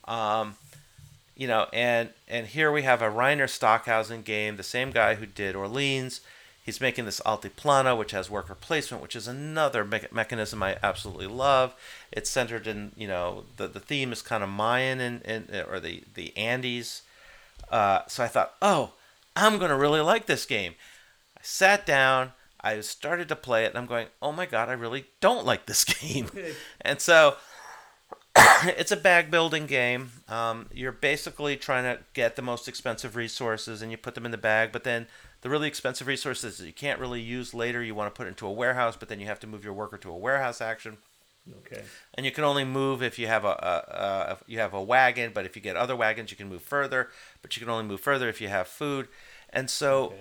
Um, 0.06 0.56
you 1.38 1.47
know, 1.47 1.67
and 1.71 2.10
and 2.28 2.47
here 2.47 2.71
we 2.71 2.82
have 2.82 3.02
a 3.02 3.10
Reiner 3.10 3.47
Stockhausen 3.47 4.23
game, 4.23 4.58
the 4.58 4.63
same 4.63 4.91
guy 4.91 5.15
who 5.15 5.28
did 5.28 5.56
Orleans. 5.56 6.21
He's 6.65 6.82
making 6.82 7.06
this 7.06 7.21
Altiplano, 7.21 7.97
which 7.97 8.12
has 8.12 8.30
worker 8.30 8.56
placement, 8.56 9.02
which 9.02 9.15
is 9.15 9.26
another 9.26 9.86
me- 9.86 10.02
mechanism 10.12 10.62
I 10.62 10.78
absolutely 10.84 11.28
love. 11.28 11.73
It's 12.12 12.30
centered 12.30 12.67
in, 12.67 12.91
you 12.97 13.08
know, 13.08 13.45
the, 13.56 13.69
the 13.69 13.80
theme 13.80 14.12
is 14.12 14.21
kind 14.21 14.43
of 14.43 14.50
Mayan 14.50 15.00
and, 15.00 15.26
and 15.26 15.50
or 15.69 15.80
the 15.80 16.04
the 16.15 16.36
Andes. 16.36 17.04
Uh, 17.71 18.00
so 18.08 18.23
I 18.23 18.28
thought, 18.28 18.56
oh, 18.62 18.93
I'm 19.36 19.60
gonna 19.60 19.78
really 19.78 20.02
like 20.02 20.26
this 20.26 20.45
game. 20.45 20.73
I 21.38 21.41
sat 21.43 21.86
down, 21.86 22.34
I 22.60 22.82
started 22.82 23.30
to 23.30 23.36
play 23.36 23.63
it, 23.63 23.69
and 23.69 23.78
I'm 23.78 23.86
going, 23.86 24.08
oh 24.21 24.32
my 24.32 24.47
god, 24.47 24.69
I 24.69 24.73
really 24.73 25.06
don't 25.21 25.45
like 25.45 25.67
this 25.67 25.84
game. 26.02 26.32
and 26.82 27.00
so 27.00 27.36
it's 28.78 28.91
a 28.91 28.97
bag 28.97 29.32
building 29.32 29.65
game. 29.65 30.12
Um, 30.28 30.67
you're 30.73 30.91
basically 30.91 31.58
trying 31.58 31.84
to 31.84 32.04
get 32.13 32.36
the 32.36 32.41
most 32.41 32.67
expensive 32.67 33.15
resources 33.15 33.82
and 33.82 33.91
you 33.91 33.97
put 33.97 34.15
them 34.15 34.26
in 34.26 34.32
the 34.32 34.38
bag, 34.38 34.71
but 34.71 34.84
then 34.84 35.08
the 35.41 35.50
really 35.50 35.67
expensive 35.67 36.08
resources 36.08 36.58
that 36.58 36.65
you 36.65 36.73
can't 36.73 37.00
really 37.00 37.21
use 37.21 37.54
later, 37.54 37.84
you 37.84 37.95
want 37.95 38.13
to 38.13 38.17
put 38.17 38.28
into 38.28 38.45
a 38.47 38.52
warehouse, 38.52 38.95
but 38.97 39.10
then 39.10 39.19
you 39.19 39.28
have 39.28 39.39
to 39.41 39.47
move 39.47 39.63
your 39.63 39.73
worker 39.73 39.97
to 39.97 40.10
a 40.10 40.17
warehouse 40.17 40.62
action. 40.62 40.97
Okay. 41.65 41.84
And 42.15 42.26
you 42.26 42.32
can 42.32 42.43
only 42.43 42.65
move 42.65 43.02
if 43.02 43.17
you 43.17 43.28
have 43.28 43.45
a, 43.45 43.47
a, 43.47 44.34
a 44.34 44.38
you 44.47 44.60
have 44.60 44.73
a 44.73 44.82
wagon, 44.82 45.32
but 45.34 45.45
if 45.45 45.56
you 45.56 45.62
get 45.62 45.78
other 45.78 45.95
wagons, 45.95 46.30
you 46.30 46.36
can 46.38 46.50
move 46.50 46.62
further. 46.62 47.10
But 47.41 47.56
you 47.56 47.62
can 47.62 47.69
only 47.69 47.86
move 47.86 48.02
further 48.02 48.28
if 48.28 48.41
you 48.41 48.50
have 48.50 48.67
food. 48.67 49.08
And 49.52 49.69
so 49.69 50.08
Okay. 50.08 50.15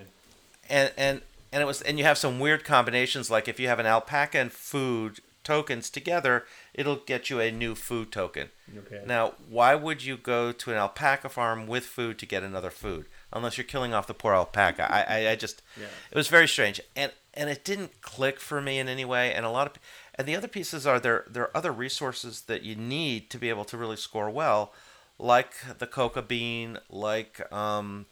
and 0.70 0.92
and 0.96 1.22
and 1.52 1.62
it 1.62 1.66
was 1.66 1.82
and 1.82 1.98
you 1.98 2.04
have 2.04 2.18
some 2.18 2.38
weird 2.38 2.64
combinations 2.64 3.30
like 3.30 3.48
if 3.48 3.58
you 3.58 3.66
have 3.68 3.78
an 3.80 3.86
alpaca 3.86 4.38
and 4.38 4.52
food 4.52 5.20
tokens 5.46 5.88
together 5.90 6.44
it'll 6.74 6.96
get 7.12 7.30
you 7.30 7.38
a 7.40 7.50
new 7.52 7.74
food 7.74 8.10
token. 8.10 8.48
Okay. 8.80 9.02
now 9.06 9.34
why 9.48 9.72
would 9.84 10.00
you 10.08 10.16
go 10.16 10.50
to 10.52 10.70
an 10.72 10.76
alpaca 10.76 11.28
farm 11.28 11.66
with 11.68 11.84
food 11.96 12.18
to 12.18 12.26
get 12.26 12.42
another 12.42 12.70
food? 12.70 13.04
Unless 13.32 13.56
you're 13.56 13.72
killing 13.74 13.94
off 13.94 14.06
the 14.08 14.20
poor 14.22 14.34
alpaca. 14.34 14.84
I 14.98 15.00
i, 15.16 15.30
I 15.32 15.36
just 15.36 15.62
Yeah. 15.80 15.86
it 16.12 16.16
was 16.16 16.28
very 16.28 16.48
strange. 16.48 16.80
And 16.94 17.12
and 17.38 17.48
it 17.50 17.64
didn't 17.64 18.00
click 18.00 18.40
for 18.40 18.60
me 18.60 18.78
in 18.80 18.88
any 18.88 19.04
way. 19.04 19.32
And 19.34 19.46
a 19.46 19.50
lot 19.50 19.66
of 19.68 19.72
and 20.16 20.26
the 20.26 20.36
other 20.36 20.48
pieces 20.48 20.86
are 20.86 20.98
there 20.98 21.24
there 21.34 21.44
are 21.44 21.56
other 21.56 21.72
resources 21.72 22.42
that 22.50 22.62
you 22.62 22.74
need 22.74 23.30
to 23.30 23.38
be 23.38 23.48
able 23.54 23.64
to 23.66 23.76
really 23.82 23.96
score 24.08 24.30
well 24.30 24.72
like 25.18 25.52
the 25.78 25.86
coca 25.86 26.22
bean 26.22 26.78
like 26.90 27.34
um 27.52 28.06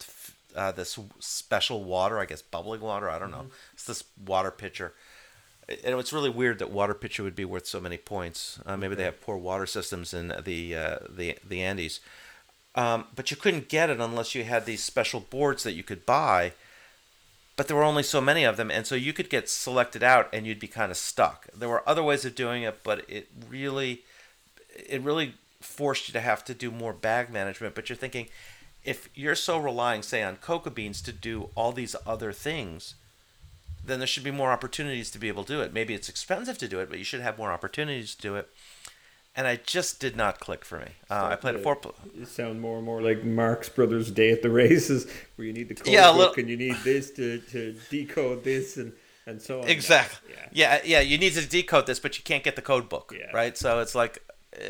uh, 0.56 0.72
this 0.72 0.98
special 1.18 1.82
water 1.84 2.16
i 2.18 2.24
guess 2.30 2.42
bubbling 2.42 2.80
water 2.80 3.08
i 3.10 3.18
don't 3.18 3.30
know. 3.36 3.46
It's 3.74 3.84
this 3.90 4.04
water 4.32 4.50
pitcher 4.52 4.94
and 5.68 5.98
it's 5.98 6.12
really 6.12 6.30
weird 6.30 6.58
that 6.58 6.70
water 6.70 6.94
pitcher 6.94 7.22
would 7.22 7.36
be 7.36 7.44
worth 7.44 7.66
so 7.66 7.80
many 7.80 7.96
points. 7.96 8.60
Uh, 8.66 8.76
maybe 8.76 8.94
they 8.94 9.04
have 9.04 9.20
poor 9.20 9.36
water 9.36 9.66
systems 9.66 10.12
in 10.12 10.32
the 10.44 10.74
uh, 10.74 10.98
the 11.08 11.38
the 11.46 11.62
Andes, 11.62 12.00
um, 12.74 13.06
but 13.14 13.30
you 13.30 13.36
couldn't 13.36 13.68
get 13.68 13.90
it 13.90 14.00
unless 14.00 14.34
you 14.34 14.44
had 14.44 14.66
these 14.66 14.82
special 14.82 15.20
boards 15.20 15.62
that 15.62 15.72
you 15.72 15.82
could 15.82 16.04
buy. 16.04 16.52
But 17.56 17.68
there 17.68 17.76
were 17.76 17.84
only 17.84 18.02
so 18.02 18.20
many 18.20 18.42
of 18.42 18.56
them, 18.56 18.70
and 18.70 18.84
so 18.84 18.96
you 18.96 19.12
could 19.12 19.30
get 19.30 19.48
selected 19.48 20.02
out, 20.02 20.28
and 20.32 20.44
you'd 20.44 20.58
be 20.58 20.66
kind 20.66 20.90
of 20.90 20.96
stuck. 20.96 21.46
There 21.54 21.68
were 21.68 21.88
other 21.88 22.02
ways 22.02 22.24
of 22.24 22.34
doing 22.34 22.64
it, 22.64 22.80
but 22.82 23.08
it 23.08 23.28
really, 23.48 24.02
it 24.74 25.00
really 25.02 25.34
forced 25.60 26.08
you 26.08 26.12
to 26.14 26.20
have 26.20 26.44
to 26.46 26.54
do 26.54 26.72
more 26.72 26.92
bag 26.92 27.30
management. 27.30 27.76
But 27.76 27.88
you're 27.88 27.96
thinking, 27.96 28.26
if 28.82 29.08
you're 29.14 29.36
so 29.36 29.56
relying, 29.56 30.02
say, 30.02 30.24
on 30.24 30.36
coca 30.36 30.68
beans 30.68 31.00
to 31.02 31.12
do 31.12 31.50
all 31.54 31.70
these 31.70 31.94
other 32.04 32.32
things, 32.32 32.96
then 33.86 33.98
there 34.00 34.06
should 34.06 34.24
be 34.24 34.30
more 34.30 34.50
opportunities 34.52 35.10
to 35.12 35.18
be 35.18 35.28
able 35.28 35.44
to 35.44 35.52
do 35.52 35.60
it. 35.60 35.72
Maybe 35.72 35.94
it's 35.94 36.08
expensive 36.08 36.58
to 36.58 36.68
do 36.68 36.80
it, 36.80 36.88
but 36.88 36.98
you 36.98 37.04
should 37.04 37.20
have 37.20 37.38
more 37.38 37.52
opportunities 37.52 38.14
to 38.14 38.20
do 38.22 38.36
it. 38.36 38.48
And 39.36 39.48
I 39.48 39.56
just 39.56 39.98
did 39.98 40.16
not 40.16 40.38
click 40.38 40.64
for 40.64 40.78
me. 40.78 40.90
Uh, 41.10 41.28
I 41.32 41.36
played 41.36 41.56
a 41.56 41.58
four. 41.58 41.76
You 42.14 42.24
sound 42.24 42.60
more 42.60 42.76
and 42.76 42.86
more 42.86 43.02
like 43.02 43.24
Marx 43.24 43.68
Brothers' 43.68 44.10
Day 44.12 44.30
at 44.30 44.42
the 44.42 44.50
Races, 44.50 45.10
where 45.36 45.46
you 45.46 45.52
need 45.52 45.68
the 45.68 45.74
code 45.74 45.88
Yeah, 45.92 46.12
book 46.12 46.18
little- 46.18 46.34
and 46.36 46.48
you 46.48 46.56
need 46.56 46.76
this 46.84 47.10
to, 47.12 47.38
to 47.50 47.74
decode 47.90 48.44
this 48.44 48.76
and, 48.76 48.92
and 49.26 49.42
so 49.42 49.62
on. 49.62 49.68
Exactly. 49.68 50.32
Yeah. 50.34 50.48
Yeah, 50.52 50.80
yeah. 50.84 51.00
You 51.00 51.18
need 51.18 51.32
to 51.34 51.44
decode 51.46 51.86
this, 51.86 51.98
but 51.98 52.16
you 52.16 52.22
can't 52.22 52.44
get 52.44 52.54
the 52.54 52.62
code 52.62 52.88
book, 52.88 53.12
Yeah. 53.18 53.30
right? 53.32 53.58
So 53.58 53.80
it's 53.80 53.96
like 53.96 54.20
uh, 54.56 54.60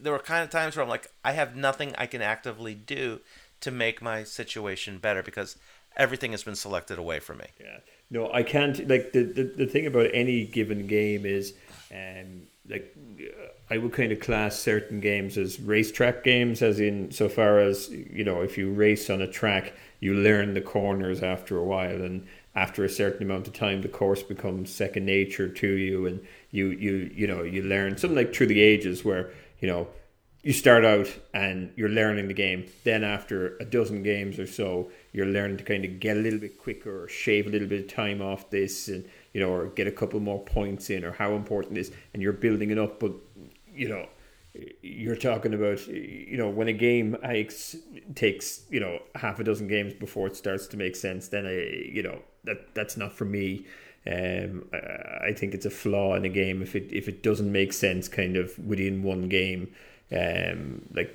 there 0.00 0.12
were 0.12 0.18
kind 0.20 0.42
of 0.42 0.48
times 0.48 0.74
where 0.74 0.82
I'm 0.82 0.88
like, 0.88 1.10
I 1.22 1.32
have 1.32 1.54
nothing 1.54 1.94
I 1.98 2.06
can 2.06 2.22
actively 2.22 2.74
do 2.74 3.20
to 3.60 3.70
make 3.70 4.00
my 4.00 4.24
situation 4.24 4.96
better 4.98 5.22
because 5.22 5.56
everything 5.98 6.30
has 6.30 6.42
been 6.44 6.54
selected 6.56 6.98
away 6.98 7.20
from 7.20 7.38
me. 7.38 7.46
Yeah. 7.60 7.80
No, 8.10 8.32
I 8.32 8.42
can't. 8.42 8.88
Like 8.88 9.12
the, 9.12 9.24
the, 9.24 9.42
the 9.44 9.66
thing 9.66 9.86
about 9.86 10.10
any 10.14 10.44
given 10.44 10.86
game 10.86 11.26
is, 11.26 11.54
um, 11.92 12.42
like 12.68 12.94
I 13.70 13.78
would 13.78 13.92
kind 13.92 14.12
of 14.12 14.20
class 14.20 14.58
certain 14.58 15.00
games 15.00 15.36
as 15.36 15.60
racetrack 15.60 16.24
games, 16.24 16.62
as 16.62 16.80
in 16.80 17.10
so 17.10 17.28
far 17.28 17.58
as 17.58 17.90
you 17.90 18.24
know, 18.24 18.40
if 18.40 18.56
you 18.56 18.72
race 18.72 19.10
on 19.10 19.20
a 19.20 19.28
track, 19.28 19.74
you 20.00 20.14
learn 20.14 20.54
the 20.54 20.60
corners 20.60 21.22
after 21.22 21.58
a 21.58 21.64
while, 21.64 22.02
and 22.02 22.26
after 22.54 22.84
a 22.84 22.88
certain 22.88 23.22
amount 23.22 23.46
of 23.46 23.52
time, 23.52 23.82
the 23.82 23.88
course 23.88 24.22
becomes 24.22 24.72
second 24.72 25.04
nature 25.04 25.48
to 25.48 25.68
you, 25.68 26.06
and 26.06 26.20
you 26.50 26.68
you 26.68 27.10
you 27.14 27.26
know 27.26 27.42
you 27.42 27.62
learn 27.62 27.98
something 27.98 28.16
like 28.16 28.34
through 28.34 28.46
the 28.46 28.60
ages 28.60 29.04
where 29.04 29.30
you 29.60 29.68
know 29.68 29.86
you 30.42 30.52
start 30.52 30.84
out 30.84 31.12
and 31.34 31.72
you're 31.76 31.88
learning 31.88 32.28
the 32.28 32.34
game. 32.34 32.66
Then 32.84 33.04
after 33.04 33.56
a 33.58 33.64
dozen 33.64 34.02
games 34.02 34.38
or 34.38 34.46
so, 34.46 34.90
you're 35.18 35.26
learning 35.26 35.56
to 35.56 35.64
kind 35.64 35.84
of 35.84 35.98
get 35.98 36.16
a 36.16 36.20
little 36.20 36.38
bit 36.38 36.56
quicker 36.56 37.02
or 37.02 37.08
shave 37.08 37.48
a 37.48 37.50
little 37.50 37.66
bit 37.66 37.80
of 37.80 37.88
time 37.92 38.22
off 38.22 38.50
this 38.50 38.86
and 38.86 39.04
you 39.32 39.40
know, 39.40 39.50
or 39.50 39.66
get 39.66 39.88
a 39.88 39.92
couple 39.92 40.20
more 40.20 40.42
points 40.44 40.90
in 40.90 41.04
or 41.04 41.10
how 41.10 41.32
important 41.32 41.76
it 41.76 41.80
is 41.80 41.90
and 42.14 42.22
you're 42.22 42.32
building 42.32 42.70
it 42.70 42.78
up 42.78 43.00
but 43.00 43.12
you 43.74 43.88
know 43.88 44.06
you're 44.80 45.16
talking 45.16 45.54
about 45.54 45.84
you 45.88 46.36
know 46.36 46.48
when 46.48 46.68
a 46.68 46.72
game 46.72 47.16
takes 48.14 48.62
you 48.70 48.80
know 48.80 49.00
half 49.16 49.40
a 49.40 49.44
dozen 49.44 49.66
games 49.66 49.92
before 49.94 50.28
it 50.28 50.36
starts 50.36 50.66
to 50.68 50.76
make 50.76 50.94
sense 50.94 51.28
then 51.28 51.46
I 51.46 51.54
you 51.92 52.02
know 52.02 52.20
that 52.44 52.74
that's 52.74 52.96
not 52.96 53.12
for 53.12 53.24
me. 53.24 53.66
Um 54.06 54.68
I 54.72 55.32
think 55.32 55.54
it's 55.54 55.66
a 55.66 55.70
flaw 55.70 56.14
in 56.14 56.24
a 56.24 56.28
game 56.28 56.62
if 56.62 56.74
it 56.74 56.92
if 56.92 57.08
it 57.08 57.22
doesn't 57.22 57.50
make 57.50 57.72
sense 57.72 58.08
kind 58.08 58.36
of 58.36 58.56
within 58.58 59.02
one 59.02 59.28
game 59.28 59.74
um 60.12 60.82
like 60.94 61.14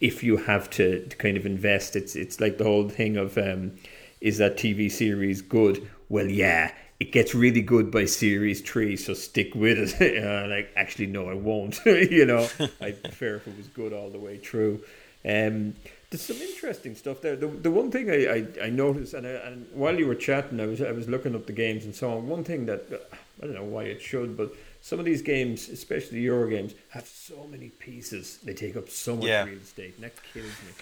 if 0.00 0.22
you 0.22 0.36
have 0.36 0.68
to, 0.70 1.06
to 1.06 1.16
kind 1.16 1.36
of 1.36 1.46
invest 1.46 1.96
it's 1.96 2.14
it's 2.14 2.40
like 2.40 2.58
the 2.58 2.64
whole 2.64 2.88
thing 2.88 3.16
of 3.16 3.36
um 3.38 3.72
is 4.20 4.38
that 4.38 4.56
TV 4.56 4.90
series 4.90 5.40
good 5.42 5.88
well 6.08 6.26
yeah 6.26 6.72
it 6.98 7.12
gets 7.12 7.34
really 7.34 7.60
good 7.60 7.90
by 7.90 8.06
series 8.06 8.62
three, 8.62 8.96
so 8.96 9.12
stick 9.12 9.54
with 9.54 10.00
it. 10.00 10.46
Like, 10.56 10.70
actually, 10.76 11.06
no, 11.06 11.28
I 11.28 11.34
won't. 11.34 11.78
you 11.86 12.24
know, 12.24 12.48
I 12.80 12.92
prefer 12.92 13.36
if 13.36 13.46
it 13.46 13.56
was 13.56 13.66
good 13.68 13.92
all 13.92 14.08
the 14.08 14.18
way 14.18 14.38
through. 14.38 14.82
Um, 15.24 15.74
there's 16.08 16.22
some 16.22 16.36
interesting 16.36 16.94
stuff 16.94 17.20
there. 17.20 17.36
The, 17.36 17.48
the 17.48 17.70
one 17.70 17.90
thing 17.90 18.10
I, 18.10 18.26
I, 18.62 18.66
I 18.66 18.70
noticed, 18.70 19.12
and, 19.12 19.26
I, 19.26 19.30
and 19.30 19.66
while 19.72 19.98
you 19.98 20.06
were 20.06 20.14
chatting, 20.14 20.60
I 20.60 20.66
was 20.66 20.80
I 20.80 20.92
was 20.92 21.08
looking 21.08 21.34
up 21.34 21.46
the 21.46 21.52
games 21.52 21.84
and 21.84 21.94
so 21.94 22.16
on. 22.16 22.28
One 22.28 22.44
thing 22.44 22.66
that 22.66 23.08
I 23.42 23.46
don't 23.46 23.54
know 23.54 23.64
why 23.64 23.84
it 23.84 24.00
should, 24.00 24.36
but 24.36 24.52
some 24.88 25.00
of 25.00 25.04
these 25.04 25.20
games, 25.34 25.68
especially 25.68 26.18
the 26.18 26.24
Euro 26.32 26.48
games, 26.48 26.72
have 26.90 27.06
so 27.08 27.38
many 27.50 27.68
pieces. 27.86 28.38
They 28.44 28.54
take 28.54 28.76
up 28.76 28.88
so 28.88 29.16
much 29.16 29.26
Yeah. 29.26 29.44
real 29.44 29.58
estate, 29.58 29.94
and 29.96 30.04
that 30.04 30.14
kills 30.32 30.54
me. 30.66 30.72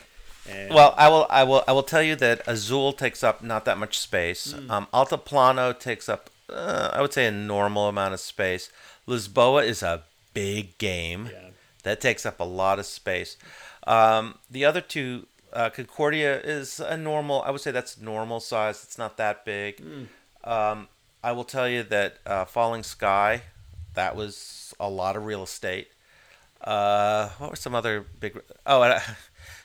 Um, 0.52 0.74
Well, 0.76 0.94
I 0.98 1.08
will, 1.08 1.26
I 1.30 1.42
will, 1.44 1.62
I 1.66 1.72
will 1.72 1.82
tell 1.94 2.02
you 2.02 2.14
that 2.16 2.42
Azul 2.46 2.92
takes 2.92 3.22
up 3.24 3.42
not 3.42 3.64
that 3.64 3.78
much 3.78 3.98
space. 3.98 4.52
Um, 4.68 4.88
Altiplano 4.92 5.66
takes 5.88 6.06
up, 6.14 6.28
uh, 6.50 6.90
I 6.92 7.00
would 7.00 7.14
say, 7.14 7.24
a 7.26 7.30
normal 7.30 7.88
amount 7.88 8.12
of 8.12 8.20
space. 8.20 8.68
Lisboa 9.08 9.64
is 9.64 9.82
a 9.82 10.02
big 10.34 10.76
game 10.76 11.30
Yeah. 11.32 11.48
that 11.84 12.02
takes 12.02 12.26
up 12.26 12.38
a 12.40 12.44
lot 12.44 12.78
of 12.78 12.84
space. 12.84 13.38
Um, 13.86 14.38
the 14.50 14.66
other 14.66 14.82
two, 14.82 15.26
uh, 15.54 15.70
Concordia 15.70 16.40
is 16.42 16.78
a 16.78 16.96
normal. 16.98 17.40
I 17.46 17.50
would 17.52 17.62
say 17.62 17.70
that's 17.70 17.96
normal 17.96 18.40
size. 18.40 18.84
It's 18.84 18.98
not 18.98 19.16
that 19.16 19.46
big. 19.46 19.72
Um, 20.44 20.88
I 21.22 21.32
will 21.32 21.44
tell 21.56 21.68
you 21.74 21.82
that 21.84 22.18
uh, 22.26 22.44
Falling 22.44 22.82
Sky, 22.82 23.42
that 23.94 24.16
was 24.16 24.74
a 24.78 24.88
lot 24.88 25.16
of 25.16 25.24
real 25.24 25.42
estate. 25.42 25.88
Uh, 26.60 27.28
what 27.38 27.50
were 27.50 27.56
some 27.56 27.74
other 27.74 28.04
big? 28.20 28.40
Oh, 28.66 28.82
and 28.82 28.94
I, 28.94 29.02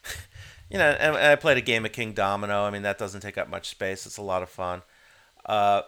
you 0.69 0.77
know, 0.77 0.89
and, 0.89 1.15
I 1.15 1.35
played 1.35 1.57
a 1.57 1.61
game 1.61 1.85
of 1.85 1.91
King 1.91 2.13
Domino. 2.13 2.63
I 2.63 2.69
mean, 2.69 2.81
that 2.83 2.97
doesn't 2.97 3.21
take 3.21 3.37
up 3.37 3.49
much 3.49 3.69
space. 3.69 4.05
It's 4.05 4.17
a 4.17 4.21
lot 4.21 4.43
of 4.43 4.49
fun. 4.49 4.81
Uh, 5.45 5.83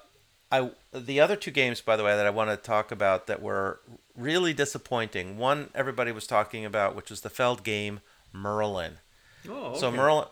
I 0.52 0.72
the 0.94 1.20
other 1.20 1.36
two 1.36 1.52
games, 1.52 1.82
by 1.82 1.96
the 1.96 2.04
way, 2.04 2.16
that 2.16 2.26
I 2.26 2.30
want 2.30 2.50
to 2.50 2.58
talk 2.58 2.92
about 2.92 3.28
that 3.28 3.42
were 3.42 3.80
really 4.16 4.54
disappointing. 4.54 5.38
One 5.38 5.70
everybody 5.74 6.12
was 6.12 6.28
talking 6.28 6.66
about, 6.66 6.96
which 6.96 7.10
was 7.10 7.22
the 7.22 7.30
Feld 7.30 7.64
game 7.64 8.02
Merlin. 8.34 8.98
oh, 9.50 9.54
okay. 9.54 9.80
So. 9.80 9.92
Merlin, 9.92 10.26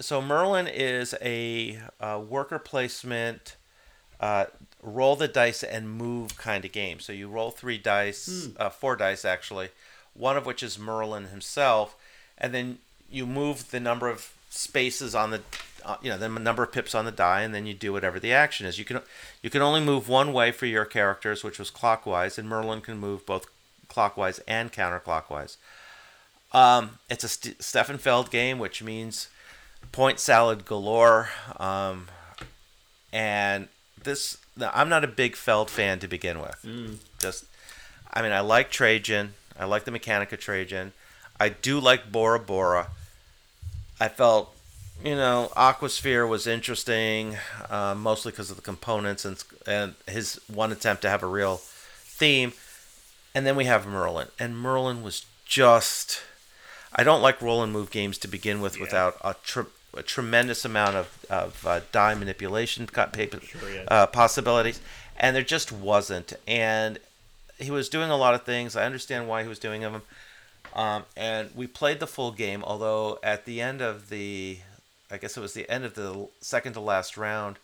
so 0.00 0.20
Merlin 0.20 0.66
is 0.66 1.14
a 1.22 1.80
uh, 2.00 2.20
worker 2.26 2.58
placement, 2.58 3.56
uh, 4.20 4.46
roll 4.82 5.16
the 5.16 5.28
dice 5.28 5.62
and 5.62 5.90
move 5.90 6.36
kind 6.36 6.64
of 6.64 6.72
game. 6.72 7.00
So 7.00 7.12
you 7.12 7.28
roll 7.28 7.50
three 7.50 7.78
dice, 7.78 8.48
uh, 8.56 8.68
four 8.68 8.96
dice 8.96 9.24
actually, 9.24 9.68
one 10.14 10.36
of 10.36 10.44
which 10.44 10.62
is 10.62 10.78
Merlin 10.78 11.26
himself, 11.26 11.96
and 12.36 12.52
then 12.52 12.78
you 13.10 13.26
move 13.26 13.70
the 13.70 13.80
number 13.80 14.08
of 14.08 14.32
spaces 14.50 15.14
on 15.14 15.30
the, 15.30 15.40
uh, 15.84 15.96
you 16.02 16.10
know, 16.10 16.18
the 16.18 16.28
number 16.28 16.62
of 16.62 16.72
pips 16.72 16.94
on 16.94 17.04
the 17.04 17.12
die, 17.12 17.42
and 17.42 17.54
then 17.54 17.64
you 17.64 17.74
do 17.74 17.92
whatever 17.92 18.18
the 18.18 18.32
action 18.32 18.66
is. 18.66 18.78
You 18.78 18.84
can 18.84 19.00
you 19.42 19.50
can 19.50 19.62
only 19.62 19.80
move 19.80 20.08
one 20.08 20.32
way 20.32 20.50
for 20.50 20.66
your 20.66 20.84
characters, 20.84 21.44
which 21.44 21.58
was 21.58 21.70
clockwise, 21.70 22.38
and 22.38 22.48
Merlin 22.48 22.80
can 22.80 22.98
move 22.98 23.24
both 23.24 23.46
clockwise 23.88 24.40
and 24.48 24.72
counterclockwise. 24.72 25.56
Um, 26.52 26.98
it's 27.08 27.24
a 27.24 27.28
St- 27.28 27.62
Stefan 27.62 27.98
Feld 27.98 28.30
game, 28.30 28.58
which 28.58 28.82
means 28.82 29.28
point 29.90 30.18
salad 30.18 30.64
galore. 30.64 31.30
Um, 31.58 32.08
and 33.12 33.68
this, 34.04 34.38
no, 34.56 34.70
I'm 34.74 34.88
not 34.88 35.04
a 35.04 35.08
big 35.08 35.36
Feld 35.36 35.70
fan 35.70 35.98
to 36.00 36.08
begin 36.08 36.40
with. 36.40 36.98
Just, 37.18 37.44
I 38.12 38.22
mean, 38.22 38.32
I 38.32 38.40
like 38.40 38.70
Trajan. 38.70 39.34
I 39.58 39.64
like 39.64 39.84
the 39.84 39.90
mechanic 39.90 40.32
of 40.32 40.40
Trajan. 40.40 40.92
I 41.38 41.48
do 41.50 41.78
like 41.80 42.10
Bora 42.12 42.38
Bora. 42.38 42.88
I 44.00 44.08
felt, 44.08 44.54
you 45.04 45.14
know, 45.14 45.50
Aquasphere 45.56 46.28
was 46.28 46.46
interesting, 46.46 47.36
uh, 47.70 47.94
mostly 47.96 48.32
because 48.32 48.50
of 48.50 48.56
the 48.56 48.62
components 48.62 49.24
and 49.24 49.42
and 49.66 49.94
his 50.08 50.40
one 50.52 50.72
attempt 50.72 51.02
to 51.02 51.10
have 51.10 51.22
a 51.22 51.26
real 51.26 51.56
theme. 51.58 52.52
And 53.34 53.46
then 53.46 53.56
we 53.56 53.64
have 53.64 53.86
Merlin, 53.86 54.28
and 54.38 54.56
Merlin 54.58 55.02
was 55.02 55.24
just. 55.46 56.20
I 56.94 57.04
don't 57.04 57.22
like 57.22 57.40
roll 57.40 57.62
and 57.62 57.72
move 57.72 57.90
games 57.90 58.18
to 58.18 58.28
begin 58.28 58.60
with 58.60 58.76
Yeah. 58.76 58.82
without 58.82 59.16
a, 59.24 59.34
tr- 59.42 59.62
a 59.96 60.02
tremendous 60.02 60.64
amount 60.64 60.96
of, 60.96 61.26
of 61.28 61.66
uh, 61.66 61.80
die 61.92 62.14
manipulation 62.14 62.86
cut 62.86 63.12
paper, 63.12 63.40
Sure, 63.40 63.70
yeah. 63.70 63.84
uh, 63.88 64.06
possibilities, 64.06 64.80
and 65.18 65.36
there 65.36 65.42
just 65.42 65.70
wasn't. 65.72 66.32
And 66.46 66.98
he 67.58 67.70
was 67.70 67.88
doing 67.88 68.10
a 68.10 68.16
lot 68.16 68.34
of 68.34 68.44
things. 68.44 68.74
I 68.76 68.84
understand 68.84 69.28
why 69.28 69.42
he 69.42 69.48
was 69.48 69.58
doing 69.58 69.82
them. 69.82 70.02
Um, 70.74 71.04
and 71.16 71.50
we 71.54 71.66
played 71.66 72.00
the 72.00 72.06
full 72.06 72.32
game, 72.32 72.64
although 72.64 73.18
at 73.22 73.44
the 73.44 73.60
end 73.60 73.82
of 73.82 74.08
the, 74.08 74.58
I 75.10 75.18
guess 75.18 75.36
it 75.36 75.40
was 75.40 75.52
the 75.52 75.68
end 75.70 75.84
of 75.84 75.94
the 75.94 76.28
second 76.40 76.72
to 76.72 76.80
last 76.80 77.16
round, 77.18 77.58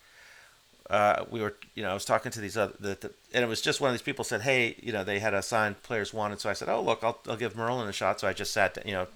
uh, 0.91 1.25
we 1.31 1.41
were, 1.41 1.55
you 1.75 1.83
know, 1.83 1.91
I 1.91 1.95
was 1.95 2.05
talking 2.05 2.31
to 2.33 2.41
these 2.41 2.57
other, 2.57 2.75
the, 2.79 2.97
the, 3.01 3.11
and 3.33 3.43
it 3.45 3.47
was 3.49 3.61
just 3.61 3.81
one 3.81 3.89
of 3.89 3.95
these 3.95 4.03
people 4.03 4.25
said, 4.25 4.43
hey, 4.43 4.75
you 4.83 4.93
know, 4.93 5.05
they 5.05 5.19
had 5.19 5.35
assigned 5.35 5.83
players 5.83 6.13
wanted, 6.15 6.41
so 6.41 6.49
I 6.49 6.55
said, 6.55 6.69
oh 6.69 6.83
look, 6.83 7.03
I'll, 7.03 7.19
I'll 7.29 7.37
give 7.37 7.57
Merlin 7.57 7.89
a 7.89 7.93
shot. 7.93 8.21
So 8.21 8.29
I 8.29 8.33
just 8.33 8.53
sat, 8.53 8.79
you 8.87 8.93
know, 8.93 9.07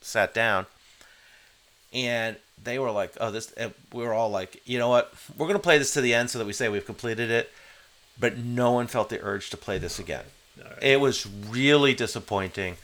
sat 0.00 0.34
down, 0.34 0.66
and 1.92 2.36
they 2.64 2.78
were 2.78 2.90
like, 2.90 3.12
oh 3.20 3.30
this, 3.30 3.52
we 3.92 4.04
were 4.04 4.14
all 4.14 4.30
like, 4.30 4.60
you 4.64 4.78
know 4.78 4.88
what, 4.88 5.12
we're 5.36 5.46
gonna 5.46 5.58
play 5.58 5.78
this 5.78 5.92
to 5.94 6.00
the 6.00 6.14
end 6.14 6.30
so 6.30 6.38
that 6.38 6.46
we 6.46 6.52
say 6.52 6.68
we've 6.68 6.86
completed 6.86 7.30
it, 7.30 7.50
but 8.18 8.38
no 8.38 8.72
one 8.72 8.86
felt 8.86 9.08
the 9.08 9.20
urge 9.22 9.50
to 9.50 9.56
play 9.56 9.78
this 9.78 9.98
again. 9.98 10.24
Alright. 10.58 10.82
It 10.82 11.00
was 11.00 11.26
really 11.26 11.94
disappointing. 11.94 12.76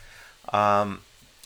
Um, 0.52 1.00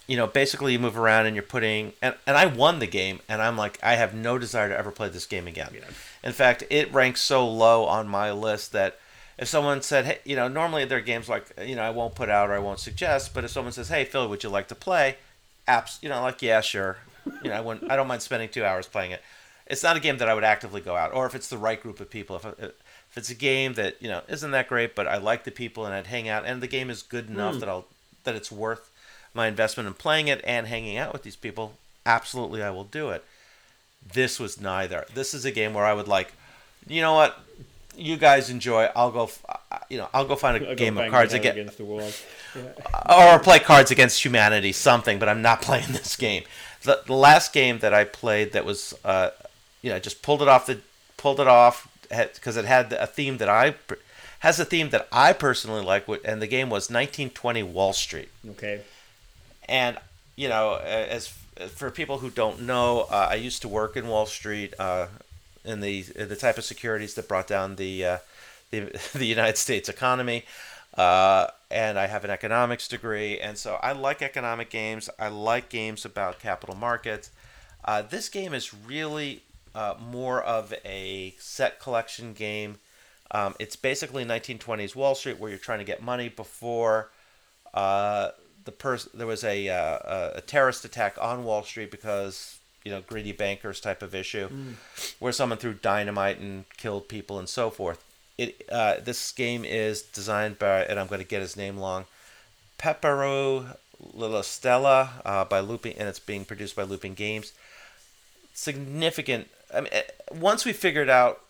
you 0.06 0.16
know, 0.16 0.26
basically 0.26 0.72
you 0.72 0.78
move 0.78 0.98
around 0.98 1.26
and 1.26 1.36
you're 1.36 1.42
putting 1.42 1.92
and, 2.02 2.14
and 2.26 2.36
I 2.36 2.46
won 2.46 2.78
the 2.78 2.86
game 2.86 3.20
and 3.28 3.40
I'm 3.40 3.56
like 3.56 3.78
I 3.82 3.94
have 3.94 4.14
no 4.14 4.38
desire 4.38 4.68
to 4.68 4.76
ever 4.76 4.90
play 4.90 5.08
this 5.08 5.26
game 5.26 5.46
again. 5.46 5.70
Yeah. 5.74 5.84
In 6.22 6.32
fact, 6.32 6.64
it 6.70 6.92
ranks 6.92 7.20
so 7.20 7.48
low 7.48 7.84
on 7.84 8.08
my 8.08 8.30
list 8.32 8.72
that 8.72 8.98
if 9.38 9.48
someone 9.48 9.82
said, 9.82 10.04
"Hey, 10.04 10.18
you 10.24 10.36
know, 10.36 10.48
normally 10.48 10.84
there 10.84 10.98
are 10.98 11.02
games 11.02 11.28
like 11.28 11.52
you 11.64 11.74
know 11.74 11.82
I 11.82 11.90
won't 11.90 12.14
put 12.14 12.28
out 12.28 12.50
or 12.50 12.54
I 12.54 12.58
won't 12.58 12.78
suggest," 12.78 13.34
but 13.34 13.44
if 13.44 13.50
someone 13.50 13.72
says, 13.72 13.88
"Hey, 13.88 14.04
Phil, 14.04 14.28
would 14.28 14.42
you 14.44 14.50
like 14.50 14.68
to 14.68 14.74
play?" 14.74 15.16
Apps, 15.66 16.02
you 16.02 16.08
know, 16.08 16.20
like 16.20 16.42
yeah, 16.42 16.60
sure. 16.60 16.98
You 17.26 17.50
know, 17.50 17.56
I 17.56 17.60
wouldn't, 17.60 17.90
I 17.90 17.96
don't 17.96 18.08
mind 18.08 18.22
spending 18.22 18.48
two 18.48 18.64
hours 18.64 18.86
playing 18.86 19.12
it. 19.12 19.22
It's 19.66 19.82
not 19.82 19.96
a 19.96 20.00
game 20.00 20.18
that 20.18 20.28
I 20.28 20.34
would 20.34 20.44
actively 20.44 20.80
go 20.80 20.96
out, 20.96 21.14
or 21.14 21.26
if 21.26 21.34
it's 21.34 21.48
the 21.48 21.58
right 21.58 21.80
group 21.80 22.00
of 22.00 22.10
people. 22.10 22.36
If 22.36 22.44
if 22.58 23.18
it's 23.18 23.30
a 23.30 23.34
game 23.34 23.74
that 23.74 24.00
you 24.00 24.08
know 24.08 24.22
isn't 24.28 24.50
that 24.50 24.68
great, 24.68 24.94
but 24.94 25.06
I 25.06 25.18
like 25.18 25.44
the 25.44 25.50
people 25.50 25.86
and 25.86 25.94
I'd 25.94 26.08
hang 26.08 26.28
out, 26.28 26.44
and 26.44 26.62
the 26.62 26.66
game 26.66 26.90
is 26.90 27.02
good 27.02 27.28
enough 27.28 27.54
hmm. 27.54 27.60
that 27.60 27.68
I'll 27.68 27.86
that 28.24 28.34
it's 28.34 28.50
worth 28.50 28.90
my 29.34 29.46
investment 29.46 29.86
in 29.86 29.94
playing 29.94 30.28
it 30.28 30.40
and 30.44 30.66
hanging 30.66 30.96
out 30.98 31.12
with 31.12 31.22
these 31.22 31.36
people. 31.36 31.74
Absolutely, 32.04 32.62
I 32.62 32.70
will 32.70 32.84
do 32.84 33.10
it. 33.10 33.24
This 34.12 34.40
was 34.40 34.60
neither. 34.60 35.06
This 35.14 35.34
is 35.34 35.44
a 35.44 35.52
game 35.52 35.74
where 35.74 35.84
I 35.84 35.92
would 35.92 36.08
like, 36.08 36.32
you 36.88 37.00
know 37.00 37.14
what, 37.14 37.38
you 37.96 38.16
guys 38.16 38.50
enjoy. 38.50 38.88
I'll 38.96 39.10
go, 39.10 39.30
you 39.88 39.98
know, 39.98 40.08
I'll 40.12 40.26
go 40.26 40.34
find 40.34 40.62
a 40.62 40.70
I'll 40.70 40.74
game 40.74 40.98
of 40.98 41.10
cards 41.10 41.32
head 41.32 41.40
again, 41.40 41.58
against 41.58 41.78
the 41.78 41.84
wall. 41.84 42.10
Yeah. 42.56 43.34
or 43.34 43.38
play 43.38 43.58
Cards 43.58 43.90
Against 43.90 44.24
Humanity, 44.24 44.72
something. 44.72 45.18
But 45.18 45.28
I'm 45.28 45.42
not 45.42 45.62
playing 45.62 45.92
this 45.92 46.16
game. 46.16 46.44
The, 46.82 47.02
the 47.06 47.14
last 47.14 47.52
game 47.52 47.78
that 47.78 47.94
I 47.94 48.04
played 48.04 48.52
that 48.52 48.64
was, 48.64 48.94
uh, 49.04 49.30
you 49.82 49.90
know, 49.90 49.96
I 49.96 49.98
just 49.98 50.22
pulled 50.22 50.42
it 50.42 50.48
off 50.48 50.66
the, 50.66 50.80
pulled 51.16 51.40
it 51.40 51.46
off 51.46 51.88
because 52.08 52.56
it 52.56 52.64
had 52.64 52.92
a 52.92 53.06
theme 53.06 53.38
that 53.38 53.48
I 53.48 53.74
has 54.40 54.58
a 54.58 54.64
theme 54.64 54.90
that 54.90 55.06
I 55.12 55.32
personally 55.32 55.84
like, 55.84 56.06
and 56.24 56.42
the 56.42 56.48
game 56.48 56.68
was 56.68 56.90
1920 56.90 57.62
Wall 57.62 57.92
Street. 57.92 58.28
Okay. 58.50 58.80
And 59.68 59.98
you 60.36 60.48
know, 60.48 60.74
as 60.82 61.28
for 61.68 61.90
people 61.90 62.18
who 62.18 62.30
don't 62.30 62.62
know, 62.62 63.06
uh, 63.10 63.28
I 63.30 63.34
used 63.34 63.62
to 63.62 63.68
work 63.68 63.96
in 63.96 64.08
Wall 64.08 64.26
Street 64.26 64.74
uh, 64.78 65.06
in 65.64 65.80
the 65.80 66.04
in 66.16 66.28
the 66.28 66.36
type 66.36 66.58
of 66.58 66.64
securities 66.64 67.14
that 67.14 67.28
brought 67.28 67.46
down 67.46 67.76
the 67.76 68.04
uh, 68.04 68.18
the, 68.70 69.00
the 69.14 69.26
United 69.26 69.58
States 69.58 69.88
economy. 69.88 70.44
And 71.72 71.98
I 71.98 72.06
have 72.06 72.24
an 72.24 72.30
economics 72.30 72.86
degree, 72.86 73.40
and 73.40 73.56
so 73.56 73.78
I 73.82 73.92
like 73.92 74.20
economic 74.20 74.68
games. 74.68 75.08
I 75.18 75.28
like 75.28 75.68
games 75.70 76.04
about 76.04 76.38
capital 76.38 76.74
markets. 76.76 77.30
Uh, 77.84 78.02
this 78.02 78.28
game 78.28 78.52
is 78.52 78.74
really 78.74 79.42
uh, 79.74 79.94
more 79.98 80.42
of 80.42 80.74
a 80.84 81.34
set 81.38 81.80
collection 81.80 82.34
game. 82.34 82.78
Um, 83.30 83.54
it's 83.58 83.76
basically 83.76 84.24
1920s 84.24 84.94
Wall 84.94 85.14
Street, 85.14 85.38
where 85.38 85.48
you're 85.48 85.58
trying 85.58 85.78
to 85.78 85.84
get 85.84 86.02
money 86.02 86.28
before 86.28 87.08
uh, 87.72 88.30
the 88.64 88.72
person 88.72 89.10
there 89.14 89.26
was 89.26 89.42
a, 89.42 89.68
uh, 89.68 90.32
a 90.34 90.40
terrorist 90.42 90.84
attack 90.84 91.16
on 91.20 91.44
Wall 91.44 91.62
Street 91.62 91.90
because 91.90 92.58
you 92.84 92.90
know 92.92 93.00
greedy 93.00 93.32
bankers 93.32 93.80
type 93.80 94.02
of 94.02 94.14
issue, 94.14 94.48
where 95.18 95.32
someone 95.32 95.58
threw 95.58 95.72
dynamite 95.72 96.38
and 96.38 96.64
killed 96.76 97.08
people 97.08 97.38
and 97.38 97.48
so 97.48 97.70
forth. 97.70 98.04
It 98.38 98.64
uh, 98.70 98.96
this 99.02 99.32
game 99.32 99.64
is 99.64 100.02
designed 100.02 100.58
by 100.58 100.84
and 100.84 100.98
I'm 100.98 101.06
going 101.06 101.20
to 101.20 101.26
get 101.26 101.40
his 101.40 101.56
name 101.56 101.76
long, 101.76 102.06
Perepau 102.78 103.76
Llistosella 104.16 105.08
uh, 105.24 105.44
by 105.44 105.60
Looping, 105.60 105.96
and 105.98 106.08
it's 106.08 106.18
being 106.18 106.44
produced 106.44 106.74
by 106.74 106.82
Looping 106.82 107.14
Games. 107.14 107.52
Significant. 108.54 109.48
I 109.74 109.80
mean, 109.80 109.90
eh, 109.92 110.02
once 110.32 110.64
we 110.64 110.72
figured 110.72 111.08
out 111.08 111.40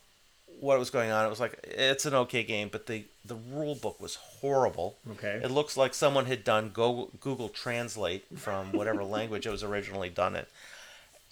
what 0.60 0.78
was 0.78 0.90
going 0.90 1.10
on, 1.10 1.26
it 1.26 1.28
was 1.28 1.40
like 1.40 1.58
it's 1.64 2.06
an 2.06 2.14
okay 2.14 2.44
game, 2.44 2.68
but 2.70 2.86
the 2.86 3.04
the 3.24 3.34
rule 3.34 3.74
book 3.74 4.00
was 4.00 4.16
horrible. 4.16 4.96
Okay. 5.12 5.40
It 5.42 5.50
looks 5.50 5.76
like 5.76 5.94
someone 5.94 6.26
had 6.26 6.44
done 6.44 6.70
Go, 6.72 7.10
Google 7.20 7.48
Translate 7.48 8.24
from 8.36 8.72
whatever 8.72 9.04
language 9.18 9.46
it 9.46 9.50
was 9.50 9.62
originally 9.62 10.08
done 10.08 10.36
in. 10.36 10.46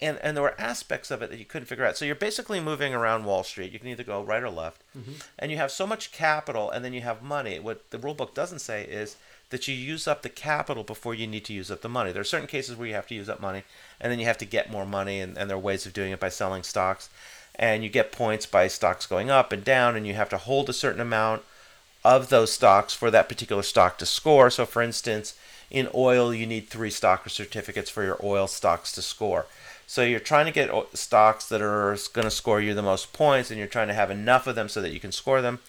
And 0.01 0.17
and 0.21 0.35
there 0.35 0.43
were 0.43 0.59
aspects 0.59 1.11
of 1.11 1.21
it 1.21 1.29
that 1.29 1.39
you 1.39 1.45
couldn't 1.45 1.67
figure 1.67 1.85
out. 1.85 1.97
So 1.97 2.05
you're 2.05 2.15
basically 2.15 2.59
moving 2.59 2.93
around 2.93 3.25
Wall 3.25 3.43
Street. 3.43 3.71
You 3.71 3.79
can 3.79 3.89
either 3.89 4.03
go 4.03 4.21
right 4.23 4.43
or 4.43 4.49
left, 4.49 4.81
Mm-hmm. 4.97 5.13
and 5.39 5.51
you 5.51 5.57
have 5.57 5.71
so 5.71 5.87
much 5.87 6.11
capital, 6.11 6.69
and 6.69 6.83
then 6.83 6.93
you 6.93 7.01
have 7.01 7.21
money. 7.21 7.59
What 7.59 7.89
the 7.91 7.97
rule 7.99 8.13
book 8.13 8.33
doesn't 8.33 8.59
say 8.59 8.83
is 8.83 9.15
that 9.51 9.67
you 9.67 9.75
use 9.75 10.07
up 10.07 10.21
the 10.21 10.29
capital 10.29 10.83
before 10.83 11.13
you 11.13 11.27
need 11.27 11.45
to 11.45 11.53
use 11.53 11.69
up 11.69 11.81
the 11.81 11.89
money. 11.89 12.11
There 12.11 12.21
are 12.21 12.25
certain 12.25 12.47
cases 12.47 12.75
where 12.75 12.87
you 12.87 12.93
have 12.93 13.07
to 13.07 13.15
use 13.15 13.29
up 13.29 13.39
money, 13.41 13.63
and 13.99 14.11
then 14.11 14.19
you 14.19 14.25
have 14.25 14.37
to 14.39 14.45
get 14.45 14.71
more 14.71 14.85
money, 14.85 15.19
and, 15.19 15.37
and 15.37 15.49
there 15.49 15.57
are 15.57 15.59
ways 15.59 15.85
of 15.85 15.93
doing 15.93 16.11
it 16.11 16.19
by 16.19 16.29
selling 16.29 16.63
stocks, 16.63 17.09
and 17.55 17.83
you 17.83 17.89
get 17.89 18.11
points 18.13 18.45
by 18.45 18.67
stocks 18.67 19.05
going 19.05 19.29
up 19.29 19.51
and 19.51 19.63
down, 19.63 19.95
and 19.95 20.07
you 20.07 20.13
have 20.13 20.29
to 20.29 20.37
hold 20.37 20.69
a 20.69 20.73
certain 20.73 21.01
amount 21.01 21.43
of 22.03 22.29
those 22.29 22.51
stocks 22.51 22.93
for 22.93 23.11
that 23.11 23.27
particular 23.29 23.61
stock 23.61 23.97
to 23.97 24.05
score. 24.05 24.49
So, 24.49 24.65
for 24.65 24.81
instance, 24.81 25.35
in 25.69 25.87
oil, 25.93 26.33
you 26.33 26.45
need 26.47 26.67
three 26.69 26.89
stock 26.89 27.29
certificates 27.29 27.89
for 27.89 28.03
your 28.03 28.19
oil 28.23 28.47
stocks 28.47 28.91
to 28.93 29.01
score. 29.01 29.45
So 29.91 30.03
you're 30.03 30.21
trying 30.21 30.45
to 30.45 30.53
get 30.53 30.71
stocks 30.97 31.49
that 31.49 31.61
are 31.61 31.97
going 32.13 32.23
to 32.23 32.31
score 32.31 32.61
you 32.61 32.73
the 32.73 32.81
most 32.81 33.11
points, 33.11 33.51
and 33.51 33.59
you're 33.59 33.67
trying 33.67 33.89
to 33.89 33.93
have 33.93 34.09
enough 34.09 34.47
of 34.47 34.55
them 34.55 34.69
so 34.69 34.81
that 34.81 34.93
you 34.93 35.01
can 35.01 35.11
score 35.11 35.41
them. 35.41 35.59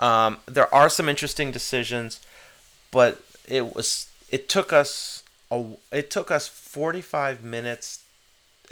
Um, 0.00 0.38
there 0.46 0.72
are 0.74 0.88
some 0.88 1.08
interesting 1.08 1.52
decisions, 1.52 2.18
but 2.90 3.22
it 3.46 3.76
was 3.76 4.08
it 4.32 4.48
took 4.48 4.72
us 4.72 5.22
a, 5.52 5.64
it 5.92 6.10
took 6.10 6.32
us 6.32 6.48
45 6.48 7.44
minutes, 7.44 8.02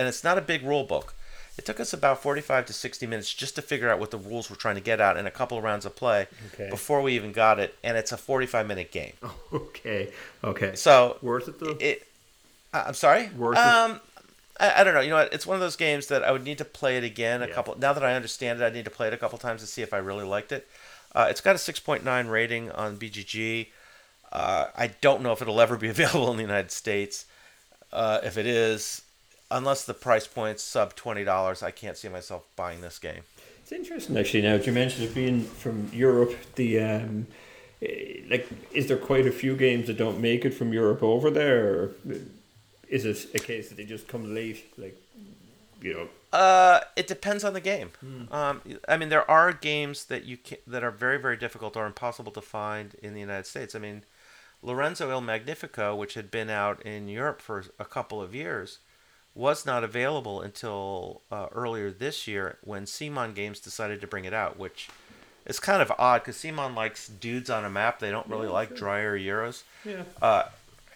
and 0.00 0.08
it's 0.08 0.24
not 0.24 0.36
a 0.36 0.40
big 0.40 0.64
rule 0.64 0.82
book. 0.82 1.14
It 1.56 1.64
took 1.64 1.78
us 1.78 1.92
about 1.92 2.20
45 2.20 2.66
to 2.66 2.72
60 2.72 3.06
minutes 3.06 3.32
just 3.32 3.54
to 3.54 3.62
figure 3.62 3.88
out 3.88 4.00
what 4.00 4.10
the 4.10 4.18
rules 4.18 4.50
we're 4.50 4.56
trying 4.56 4.74
to 4.74 4.80
get 4.80 5.00
out 5.00 5.16
in 5.16 5.28
a 5.28 5.30
couple 5.30 5.56
of 5.58 5.62
rounds 5.62 5.86
of 5.86 5.94
play 5.94 6.26
Okay. 6.52 6.68
before 6.70 7.02
we 7.02 7.14
even 7.14 7.30
got 7.30 7.60
it, 7.60 7.76
and 7.84 7.96
it's 7.96 8.10
a 8.10 8.16
45 8.16 8.66
minute 8.66 8.90
game. 8.90 9.12
Okay. 9.52 10.10
Okay. 10.42 10.74
So 10.74 11.18
Worth 11.22 11.46
it 11.46 11.60
though. 11.60 11.76
it, 11.78 12.04
I- 12.72 12.82
I'm 12.88 12.94
sorry. 12.94 13.28
Worth 13.36 13.58
it? 13.58 14.00
I, 14.60 14.80
I 14.80 14.84
don't 14.84 14.94
know. 14.94 15.00
You 15.00 15.10
know 15.10 15.16
what? 15.16 15.32
It's 15.32 15.46
one 15.46 15.54
of 15.56 15.60
those 15.60 15.76
games 15.76 16.06
that 16.08 16.22
I 16.22 16.30
would 16.32 16.44
need 16.44 16.58
to 16.58 16.64
play 16.64 16.96
it 16.96 17.04
again 17.04 17.42
a 17.42 17.48
Yeah. 17.48 17.54
couple. 17.54 17.76
Now 17.78 17.92
that 17.92 18.04
I 18.04 18.14
understand 18.14 18.60
it, 18.60 18.64
I 18.64 18.70
need 18.70 18.84
to 18.84 18.90
play 18.90 19.08
it 19.08 19.12
a 19.14 19.16
couple 19.16 19.38
times 19.38 19.60
to 19.60 19.66
see 19.66 19.82
if 19.82 19.92
I 19.92 19.98
really 19.98 20.24
liked 20.24 20.52
it. 20.52 20.66
Uh, 21.14 21.26
it's 21.30 21.40
got 21.40 21.54
a 21.54 21.58
6.9 21.58 22.28
rating 22.30 22.70
on 22.72 22.96
BGG. 22.96 23.68
Uh, 24.32 24.66
I 24.76 24.88
don't 24.88 25.22
know 25.22 25.32
if 25.32 25.40
it'll 25.42 25.60
ever 25.60 25.76
be 25.76 25.88
available 25.96 26.30
in 26.30 26.36
the 26.36 26.42
United 26.42 26.70
States. 26.72 27.26
Uh, 27.92 28.18
if 28.24 28.36
it 28.36 28.46
is, 28.46 29.02
unless 29.50 29.84
the 29.84 29.94
price 29.94 30.26
point's 30.26 30.62
sub 30.64 30.96
twenty 30.96 31.22
dollars, 31.22 31.62
I 31.62 31.70
can't 31.70 31.96
see 31.96 32.08
myself 32.08 32.44
buying 32.56 32.80
this 32.80 32.98
game. 32.98 33.22
It's 33.62 33.70
interesting 33.70 34.16
actually. 34.16 34.42
Now 34.42 34.54
you 34.56 34.72
mentioned 34.72 35.04
it 35.04 35.14
being 35.14 35.42
from 35.44 35.88
Europe, 35.92 36.34
the 36.56 36.80
um, 36.80 37.28
eh, 37.80 38.22
like, 38.28 38.48
is 38.72 38.88
there 38.88 38.96
quite 38.96 39.26
a 39.26 39.30
few 39.30 39.54
games 39.56 39.86
that 39.86 39.96
don't 39.96 40.20
make 40.20 40.44
it 40.44 40.50
from 40.54 40.72
Europe 40.72 41.04
over 41.04 41.30
there, 41.30 41.66
or 41.68 41.90
is 42.96 43.02
it 43.10 43.18
a 43.34 43.40
case 43.50 43.64
that 43.68 43.76
they 43.78 43.84
just 43.96 44.06
come 44.12 44.24
late? 44.40 44.60
Like, 44.84 44.96
you 45.86 45.92
know, 45.94 46.06
Uh, 46.44 46.80
it 47.00 47.06
depends 47.14 47.42
on 47.48 47.52
the 47.58 47.60
game. 47.72 47.90
Hmm. 48.00 48.24
Um, 48.38 48.54
I 48.88 48.96
mean, 48.98 49.08
there 49.14 49.28
are 49.30 49.52
games 49.72 49.98
that 50.06 50.22
you 50.24 50.36
can, 50.46 50.58
that 50.72 50.82
are 50.86 50.90
very, 51.04 51.18
very 51.26 51.36
difficult 51.44 51.76
or 51.76 51.86
impossible 51.86 52.32
to 52.32 52.40
find 52.40 52.86
in 53.06 53.10
the 53.14 53.20
United 53.28 53.46
States. 53.46 53.74
I 53.74 53.78
mean, 53.86 53.98
Lorenzo 54.62 55.10
Il 55.10 55.20
Magnifico, 55.20 55.86
which 56.00 56.14
had 56.14 56.28
been 56.30 56.50
out 56.50 56.78
in 56.82 57.08
Europe 57.20 57.40
for 57.48 57.64
a 57.78 57.84
couple 57.96 58.18
of 58.22 58.34
years, 58.34 58.78
was 59.34 59.66
not 59.66 59.84
available 59.84 60.36
until 60.48 61.20
uh, 61.30 61.46
earlier 61.52 61.90
this 61.90 62.26
year 62.26 62.46
when 62.70 62.84
CMON 62.86 63.34
Games 63.34 63.58
decided 63.60 64.00
to 64.00 64.06
bring 64.06 64.24
it 64.24 64.32
out, 64.42 64.58
which 64.58 64.88
is 65.46 65.58
kind 65.60 65.82
of 65.82 65.92
odd 65.98 66.20
because 66.22 66.36
CMON 66.42 66.74
likes 66.74 67.08
dudes 67.08 67.50
on 67.50 67.64
a 67.64 67.70
map. 67.70 67.98
They 67.98 68.10
don't 68.10 68.28
really 68.28 68.46
Yeah, 68.46 68.60
like 68.60 68.68
sure. 68.70 68.78
drier 68.78 69.18
Euros. 69.18 69.62
yeah, 69.84 70.04
Uh, 70.22 70.44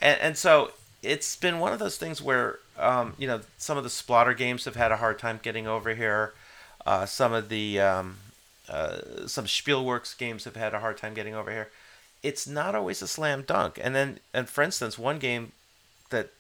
and, 0.00 0.18
and 0.20 0.36
so 0.38 0.72
it's 1.02 1.36
been 1.36 1.58
one 1.58 1.72
of 1.72 1.78
those 1.78 1.96
things 1.96 2.20
where 2.22 2.58
um, 2.78 3.14
you 3.18 3.26
know 3.26 3.40
some 3.56 3.76
of 3.78 3.84
the 3.84 3.90
Splotter 3.90 4.36
games 4.36 4.64
have 4.64 4.76
had 4.76 4.92
a 4.92 4.96
hard 4.96 5.18
time 5.18 5.40
getting 5.42 5.66
over 5.66 5.94
here. 5.94 6.34
Uh, 6.86 7.06
some 7.06 7.32
of 7.32 7.48
the 7.48 7.80
um, 7.80 8.16
uh, 8.68 9.26
some 9.26 9.46
Spielworxx 9.46 10.16
games 10.16 10.44
have 10.44 10.56
had 10.56 10.74
a 10.74 10.80
hard 10.80 10.98
time 10.98 11.14
getting 11.14 11.34
over 11.34 11.50
here. 11.50 11.68
It's 12.22 12.46
not 12.46 12.74
always 12.74 13.00
a 13.00 13.08
slam 13.08 13.42
dunk. 13.42 13.78
And 13.82 13.94
then 13.94 14.20
and 14.34 14.48
for 14.48 14.62
instance, 14.62 14.98
one 14.98 15.18
game 15.18 15.52
that 16.10 16.30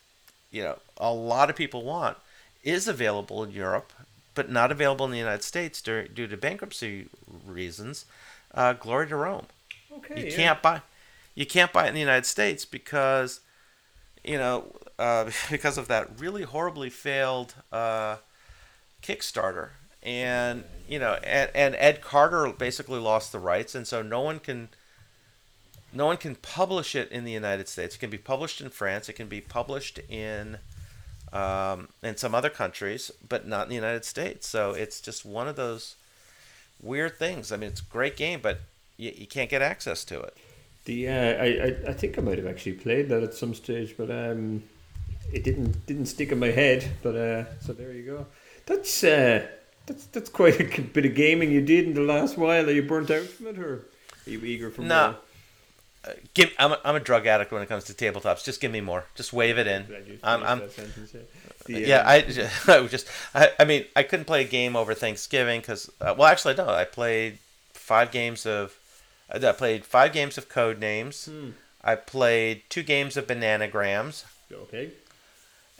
you 0.50 0.62
know 0.62 0.78
a 0.96 1.12
lot 1.12 1.50
of 1.50 1.56
people 1.56 1.82
want 1.82 2.16
is 2.64 2.88
available 2.88 3.42
in 3.44 3.50
Europe, 3.50 3.92
but 4.34 4.50
not 4.50 4.72
available 4.72 5.06
in 5.06 5.12
the 5.12 5.18
United 5.18 5.44
States 5.44 5.80
dur- 5.80 6.08
due 6.08 6.26
to 6.26 6.36
bankruptcy 6.36 7.06
reasons. 7.46 8.04
Uh, 8.54 8.72
Glory 8.72 9.06
to 9.08 9.16
Rome 9.16 9.46
okay. 9.98 10.20
you 10.20 10.30
yeah. 10.30 10.36
can't 10.36 10.62
buy 10.62 10.82
you 11.34 11.46
can't 11.46 11.72
buy 11.72 11.86
it 11.86 11.88
in 11.88 11.94
the 11.94 12.00
United 12.00 12.26
States 12.26 12.64
because 12.64 13.40
you 14.24 14.38
know 14.38 14.72
uh, 14.98 15.30
because 15.50 15.78
of 15.78 15.88
that 15.88 16.08
really 16.18 16.42
horribly 16.42 16.90
failed 16.90 17.54
uh, 17.72 18.16
Kickstarter. 19.02 19.70
And 20.02 20.64
you 20.88 20.98
know 20.98 21.14
and, 21.24 21.50
and 21.54 21.74
Ed 21.76 22.02
Carroll 22.02 22.52
basically 22.52 23.00
lost 23.00 23.32
the 23.32 23.38
rights. 23.38 23.74
And 23.74 23.86
so 23.86 24.02
no 24.02 24.20
one 24.20 24.38
can 24.38 24.68
no 25.92 26.06
one 26.06 26.16
can 26.18 26.34
publish 26.36 26.94
it 26.94 27.10
in 27.10 27.24
the 27.24 27.32
United 27.32 27.68
States. 27.68 27.96
It 27.96 27.98
can 27.98 28.10
be 28.10 28.18
published 28.18 28.60
in 28.60 28.70
France. 28.70 29.08
It 29.08 29.14
can 29.14 29.28
be 29.28 29.40
published 29.40 29.98
in 30.08 30.58
um, 31.32 31.88
in 32.02 32.16
some 32.16 32.34
other 32.34 32.50
countries 32.50 33.10
but 33.26 33.46
not 33.46 33.64
in 33.64 33.68
the 33.70 33.74
United 33.74 34.04
States. 34.04 34.46
So 34.46 34.72
it's 34.72 35.00
just 35.00 35.24
one 35.24 35.48
of 35.48 35.56
those 35.56 35.96
weird 36.80 37.18
things. 37.18 37.50
I 37.50 37.56
mean 37.56 37.70
it's 37.70 37.80
a 37.80 37.84
great 37.84 38.16
game 38.16 38.40
but 38.40 38.60
you, 38.96 39.12
you 39.14 39.26
can't 39.26 39.50
get 39.50 39.62
access 39.62 40.04
to 40.04 40.20
it 40.20 40.36
The 40.88 41.06
uh, 41.06 41.12
I, 41.12 41.46
I 41.46 41.90
I 41.90 41.92
think 41.92 42.18
I 42.18 42.22
might 42.22 42.38
have 42.38 42.46
actually 42.46 42.72
played 42.72 43.10
that 43.10 43.22
at 43.22 43.34
some 43.34 43.52
stage, 43.52 43.94
but 43.98 44.10
um, 44.10 44.62
it 45.30 45.44
didn't 45.44 45.84
didn't 45.84 46.06
stick 46.06 46.32
in 46.32 46.38
my 46.38 46.50
head. 46.50 46.88
But 47.02 47.14
uh, 47.14 47.44
so 47.60 47.74
there 47.74 47.92
you 47.92 48.04
go. 48.06 48.26
That's 48.64 49.04
uh, 49.04 49.46
that's 49.84 50.06
that's 50.06 50.30
quite 50.30 50.58
a 50.58 50.80
bit 50.80 51.04
of 51.04 51.14
gaming 51.14 51.52
you 51.52 51.60
did 51.60 51.84
in 51.84 51.92
the 51.92 52.00
last 52.00 52.38
while. 52.38 52.66
Are 52.66 52.72
you 52.72 52.82
burnt 52.82 53.10
out 53.10 53.24
from 53.24 53.48
it, 53.48 53.58
or 53.58 53.84
are 54.26 54.30
you 54.30 54.40
eager 54.40 54.70
for 54.70 54.80
No. 54.80 55.10
more? 55.10 55.16
Uh, 56.06 56.12
give, 56.32 56.52
I'm, 56.58 56.72
a, 56.72 56.80
I'm 56.84 56.94
a 56.94 57.00
drug 57.00 57.26
addict 57.26 57.52
when 57.52 57.60
it 57.60 57.68
comes 57.68 57.84
to 57.84 57.92
tabletops. 57.92 58.42
Just 58.44 58.60
give 58.60 58.70
me 58.70 58.80
more. 58.80 59.04
Just 59.16 59.32
wave 59.32 59.58
it 59.58 59.66
in. 59.66 59.84
I'm, 60.22 60.42
I'm, 60.44 60.70
sentence, 60.70 61.12
yeah. 61.66 61.78
Yeah, 61.78 62.00
um, 62.00 62.06
I, 62.06 62.14
I 62.78 62.86
just, 62.86 63.08
I, 63.34 63.50
I 63.58 63.64
mean, 63.64 63.84
I 63.96 64.04
couldn't 64.04 64.26
play 64.26 64.42
a 64.42 64.48
game 64.48 64.76
over 64.76 64.94
Thanksgiving 64.94 65.60
because, 65.60 65.90
uh, 66.00 66.14
well, 66.16 66.28
actually, 66.28 66.54
no, 66.54 66.68
I 66.68 66.84
played 66.84 67.38
five 67.74 68.12
games 68.12 68.46
of, 68.46 68.77
I 69.30 69.52
played 69.52 69.84
five 69.84 70.12
games 70.12 70.38
of 70.38 70.48
Codenames. 70.48 71.28
Hmm. 71.28 71.50
I 71.82 71.94
played 71.94 72.62
two 72.68 72.82
games 72.82 73.16
of 73.16 73.26
Bananagrams, 73.26 74.24
Okay. 74.52 74.90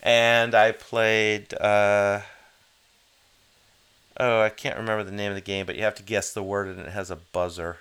and 0.03 0.55
I 0.55 0.73
played, 0.73 1.53
uh, 1.55 2.21
oh, 4.19 4.41
I 4.43 4.49
can't 4.49 4.77
remember 4.77 5.05
the 5.05 5.13
name 5.13 5.31
of 5.31 5.35
the 5.35 5.41
game, 5.41 5.67
but 5.67 5.77
you 5.77 5.83
have 5.83 5.97
to 5.97 6.03
guess 6.03 6.33
the 6.33 6.43
word, 6.43 6.69
and 6.69 6.81
it 6.81 6.91
has 6.91 7.11
a 7.11 7.17
buzzer. 7.17 7.79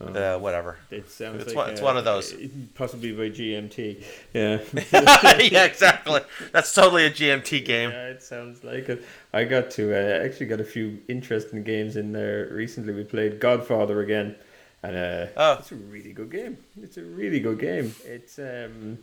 Uh, 0.00 0.36
whatever. 0.36 0.78
It 0.90 1.08
sounds 1.08 1.42
It's 1.42 1.54
like 1.54 1.56
one- 1.56 1.70
it's 1.70 1.80
uh, 1.80 1.84
one 1.84 1.96
of 1.96 2.04
those. 2.04 2.34
possibly 2.74 3.12
by 3.12 3.28
GMT. 3.30 4.02
Yeah. 4.34 4.58
yeah, 5.40 5.64
exactly. 5.64 6.22
That's 6.50 6.74
totally 6.74 7.06
a 7.06 7.10
GMT 7.10 7.64
game. 7.64 7.90
Yeah, 7.90 8.08
it 8.08 8.20
sounds 8.20 8.64
like 8.64 8.88
it. 8.88 9.04
I 9.32 9.44
got 9.44 9.70
to 9.72 9.94
uh, 9.94 10.24
actually 10.24 10.46
got 10.46 10.60
a 10.60 10.64
few 10.64 10.98
interesting 11.06 11.62
games 11.62 11.94
in 11.94 12.10
there 12.10 12.48
recently. 12.50 12.92
We 12.94 13.04
played 13.04 13.38
Godfather 13.38 14.00
again, 14.00 14.34
and 14.82 14.96
uh, 14.96 15.26
Oh. 15.36 15.52
it's 15.60 15.72
a 15.72 15.76
really 15.76 16.12
good 16.12 16.30
game. 16.30 16.58
It's 16.82 16.96
a 16.96 17.02
really 17.02 17.40
good 17.40 17.58
game. 17.58 17.94
It's 18.04 18.38
um, 18.38 18.98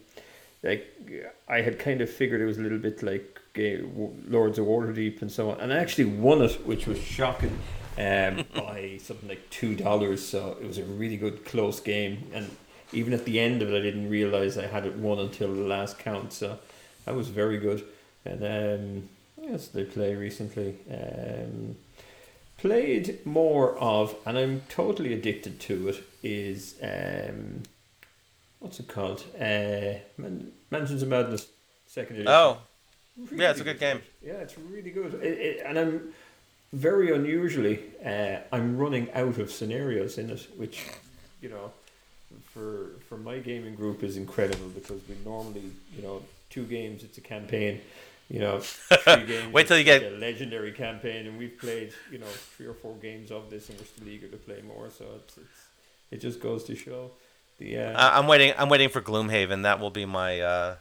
like 0.64 0.86
I 1.48 1.62
had 1.62 1.80
kind 1.80 2.02
of 2.02 2.10
figured 2.10 2.42
it 2.42 2.46
was 2.46 2.58
a 2.58 2.62
little 2.62 2.78
bit 2.80 3.02
like 3.04 3.40
ga- 3.54 3.82
Lords 4.28 4.60
of 4.60 4.66
Waterdeep 4.66 5.22
and 5.22 5.32
so 5.32 5.52
on, 5.52 5.60
and 5.62 5.72
I 5.74 5.78
actually 5.78 6.06
won 6.06 6.42
it, 6.42 6.66
which 6.66 6.86
was 6.88 7.00
shocking. 7.02 7.58
Um, 7.98 8.46
by 8.56 8.98
something 9.02 9.28
like 9.28 9.50
two 9.50 9.76
dollars, 9.76 10.26
so 10.26 10.58
it 10.62 10.66
was 10.68 10.78
a 10.78 10.84
really 10.86 11.18
good 11.18 11.44
close 11.44 11.82
game. 11.82 12.30
And 12.34 12.50
even 12.94 13.12
at 13.14 13.26
the 13.26 13.40
end 13.40 13.62
of 13.62 13.74
it, 13.74 13.78
I 13.78 13.82
didn't 13.82 14.10
realize 14.10 14.58
I 14.58 14.68
had 14.68 14.86
it 14.86 14.96
won 14.96 15.20
until 15.20 15.54
the 15.54 15.62
last 15.64 16.00
count. 16.00 16.32
So 16.32 16.60
that 17.06 17.14
was 17.16 17.28
very 17.28 17.58
good. 17.58 17.84
And 18.24 18.42
um, 18.44 19.10
what 19.36 19.52
else 19.52 19.68
did 19.68 19.88
I 19.90 19.92
play 19.94 20.16
recently? 20.16 20.78
Um, 20.90 21.76
played 22.62 23.26
more 23.26 23.78
of, 23.78 24.16
and 24.26 24.38
I'm 24.38 24.62
totally 24.70 25.14
addicted 25.14 25.60
to 25.62 25.90
it. 25.90 26.04
Is 26.22 26.76
um, 26.84 27.64
what's 28.60 28.80
it 28.80 28.88
called? 28.88 29.24
Uh, 29.36 30.00
Man- 30.18 30.52
Mansions 30.70 31.02
of 31.02 31.10
Madness, 31.10 31.48
second 31.88 32.18
edition. 32.18 32.32
Oh, 32.32 32.58
Really 33.18 33.44
yeah, 33.44 33.52
it's 33.52 33.60
a 33.60 33.66
good 33.66 33.80
game. 33.80 34.02
Yeah, 34.26 34.36
it's 34.36 34.58
really 34.58 34.92
good. 34.92 35.16
It, 35.16 35.38
it, 35.40 35.64
and 35.66 35.78
I'm 35.78 36.14
very 36.72 37.14
unusually, 37.14 37.82
uh, 38.06 38.38
I'm 38.52 38.78
running 38.78 39.12
out 39.14 39.38
of 39.40 39.52
scenarios 39.52 40.18
in 40.18 40.30
it, 40.30 40.48
which, 40.56 40.86
you 41.42 41.50
know, 41.50 41.72
for 42.54 42.92
for 43.10 43.18
my 43.18 43.40
gaming 43.40 43.76
group 43.76 44.04
is 44.04 44.16
incredible 44.16 44.70
because 44.70 45.02
we 45.10 45.16
normally, 45.26 45.64
you 45.96 46.02
know, 46.02 46.22
two 46.50 46.64
games 46.64 47.04
it's 47.04 47.18
a 47.18 47.22
campaign, 47.22 47.82
you 48.30 48.40
know, 48.40 48.60
three 48.60 49.26
games. 49.34 49.52
Wait 49.54 49.68
till 49.68 49.78
you 49.78 49.84
get- 49.84 50.04
a 50.04 50.10
legendary 50.18 50.72
campaign, 50.72 51.26
and 51.28 51.38
we've 51.38 51.58
played, 51.58 51.94
you 52.12 52.20
know, 52.20 52.28
three 52.28 52.68
or 52.68 52.74
four 52.74 52.96
games 52.96 53.32
of 53.32 53.50
this, 53.50 53.70
and 53.70 53.80
we're 53.80 53.86
still 53.86 54.08
eager 54.08 54.28
to 54.28 54.38
play 54.38 54.62
more. 54.62 54.90
So 54.90 55.06
it's 55.18 55.38
it's 55.38 55.60
it 56.12 56.22
just 56.22 56.40
goes 56.40 56.64
to 56.66 56.76
show 56.76 57.12
the. 57.58 57.78
Uh, 57.78 57.92
I- 57.94 58.18
I'm 58.18 58.28
waiting. 58.28 58.54
I'm 58.58 58.70
waiting 58.70 58.90
for 58.90 59.02
Gloomhaven. 59.02 59.64
That 59.64 59.80
will 59.80 59.90
be 59.90 60.06
my 60.06 60.40
uh, 60.42 60.76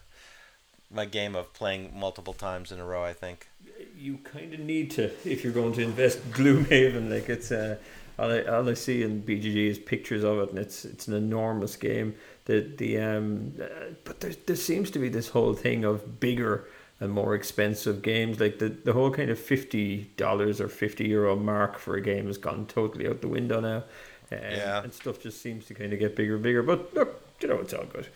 my 0.91 1.05
game 1.05 1.35
of 1.37 1.53
playing 1.55 1.93
multiple 1.99 2.33
times 2.35 2.73
in 2.73 2.81
a 2.81 2.85
row. 2.85 3.03
I 3.05 3.13
think. 3.13 3.49
You 3.97 4.19
kind 4.19 4.55
of 4.55 4.61
need 4.61 4.91
to 4.93 5.05
if 5.29 5.45
you're 5.45 5.53
going 5.53 5.73
to 5.75 5.83
invest 5.83 6.19
Gloomhaven. 6.33 7.11
Like 7.11 7.29
it's 7.29 7.51
uh, 7.51 7.77
all 8.19 8.31
I, 8.33 8.43
all 8.43 8.69
I 8.69 8.75
see 8.75 9.03
in 9.03 9.23
BGG 9.23 9.57
is 9.69 9.79
pictures 9.79 10.25
of 10.25 10.39
it, 10.41 10.51
and 10.51 10.59
it's 10.59 10.85
it's 10.85 11.09
an 11.09 11.15
enormous 11.15 11.77
game. 11.77 12.15
The 12.47 12.61
the 12.77 12.99
um, 13.01 13.55
uh, 13.61 13.67
but 14.05 14.21
there 14.21 14.33
there 14.47 14.57
seems 14.57 14.91
to 14.93 14.99
be 14.99 15.09
this 15.09 15.29
whole 15.29 15.55
thing 15.55 15.85
of 15.85 16.21
bigger 16.21 16.65
and 17.01 17.13
more 17.13 17.35
expensive 17.35 18.03
games. 18.03 18.41
Like 18.41 18.59
the, 18.59 18.69
the 18.69 18.93
whole 18.93 19.11
kind 19.11 19.31
of 19.31 19.39
fifty 19.39 20.11
dollars 20.17 20.61
or 20.61 20.69
fifty 20.69 21.09
euro 21.09 21.37
mark 21.37 21.79
for 21.79 21.95
a 21.97 22.01
game 22.01 22.27
has 22.27 22.39
gone 22.39 22.67
totally 22.67 23.09
out 23.09 23.21
the 23.21 23.29
window 23.29 23.61
now. 23.61 23.85
Um, 24.31 24.39
Yeah. 24.51 24.83
And 24.83 24.93
stuff 24.93 25.21
just 25.21 25.41
seems 25.41 25.67
to 25.67 25.75
kind 25.75 25.93
of 25.93 25.99
get 25.99 26.17
bigger 26.17 26.35
and 26.35 26.43
bigger. 26.43 26.63
But 26.63 26.95
look, 26.95 27.23
you 27.41 27.49
know, 27.49 27.57
it's 27.59 27.73
all 27.73 27.85
good. 27.85 28.07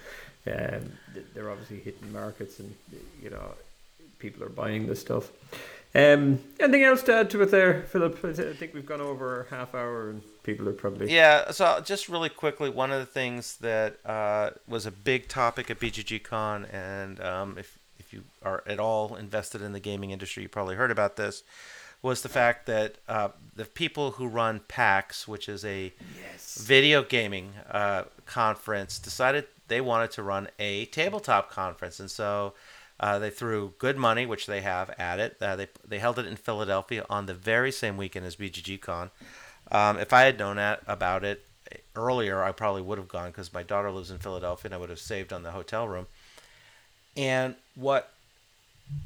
Um, 0.47 0.93
they're 1.35 1.51
obviously 1.51 1.79
hitting 1.79 2.13
markets, 2.13 2.59
and 2.59 2.75
you 3.23 3.31
know, 3.31 3.55
people 4.19 4.43
are 4.43 4.49
buying 4.49 4.87
this 4.87 5.01
stuff. 5.01 5.31
Um, 5.95 6.41
anything 6.59 6.85
else 6.85 7.03
to 7.03 7.15
add 7.15 7.31
to 7.31 7.43
it 7.43 7.51
there, 7.51 7.83
Phillip? 7.83 8.25
I 8.25 8.33
think 8.33 8.73
we've 8.73 8.87
gone 8.87 9.03
over 9.03 9.47
half 9.51 9.75
hour, 9.75 10.11
and 10.11 10.23
people 10.43 10.69
are 10.69 10.73
probably 10.73 11.13
Yeah, 11.15 11.51
so 11.51 11.81
just 11.85 12.09
really 12.09 12.31
quickly, 12.31 12.71
one 12.71 12.91
of 12.91 12.99
the 12.99 13.07
things 13.07 13.59
that 13.59 13.99
uh, 14.07 14.51
was 14.67 14.87
a 14.87 14.91
big 14.91 15.29
topic 15.29 15.71
at 15.71 15.79
BGG 15.79 16.23
Con, 16.23 16.65
and 16.65 17.21
um, 17.21 17.59
if 17.59 17.79
if 18.13 18.19
you 18.19 18.25
are 18.43 18.63
at 18.67 18.79
all 18.79 19.17
invested 19.17 19.63
in 19.63 19.73
the 19.73 19.81
gaming 19.81 20.11
industry, 20.11 20.43
you 20.43 20.49
probably 20.49 20.77
heard 20.77 20.91
about 20.91 21.17
this, 21.17 21.43
was 22.03 22.23
the 22.23 22.29
fact 22.29 22.67
that 22.67 22.97
uh, 23.09 23.29
the 23.55 23.65
people 23.65 24.13
who 24.13 24.27
run 24.27 24.61
PAX, 24.69 25.27
which 25.29 25.49
is 25.49 25.65
a 25.65 25.93
yes. 26.21 26.59
video 26.61 27.03
gaming 27.03 27.53
uh, 27.71 28.05
conference, 28.27 28.99
decided 28.99 29.47
they 29.69 29.81
wanted 29.81 30.11
to 30.13 30.23
run 30.23 30.49
a 30.59 30.87
tabletop 30.87 31.51
conference, 31.51 32.01
and 32.01 32.11
so 32.11 32.55
uh, 33.01 33.19
they 33.19 33.31
threw 33.31 33.73
good 33.79 33.97
money, 33.97 34.27
which 34.27 34.47
they 34.47 34.61
have, 34.61 34.91
at 34.99 35.19
it. 35.19 35.37
Uh, 35.41 35.57
they 35.57 35.69
they 35.87 35.99
held 35.99 36.19
it 36.19 36.27
in 36.27 36.37
Philadelphia 36.37 37.07
on 37.09 37.27
the 37.27 37.35
very 37.35 37.73
same 37.73 37.97
weekend 37.97 38.27
as 38.27 38.37
BGG 38.37 38.81
Con. 38.81 39.11
Um, 39.71 39.97
if 39.99 40.13
I 40.13 40.23
had 40.23 40.39
known 40.39 40.57
that 40.57 40.83
about 40.87 41.25
it 41.25 41.47
earlier, 41.95 42.43
I 42.43 42.53
probably 42.53 42.83
would 42.83 42.99
have 42.99 43.09
gone 43.09 43.31
because 43.31 43.55
my 43.55 43.63
daughter 43.63 43.91
lives 43.91 44.11
in 44.11 44.19
Philadelphia, 44.19 44.69
and 44.69 44.75
I 44.75 44.79
would 44.79 44.91
have 44.91 44.99
saved 44.99 45.33
on 45.33 45.45
the 45.45 45.53
hotel 45.53 45.87
room. 45.89 46.09
And 47.17 47.57
what, 47.75 48.13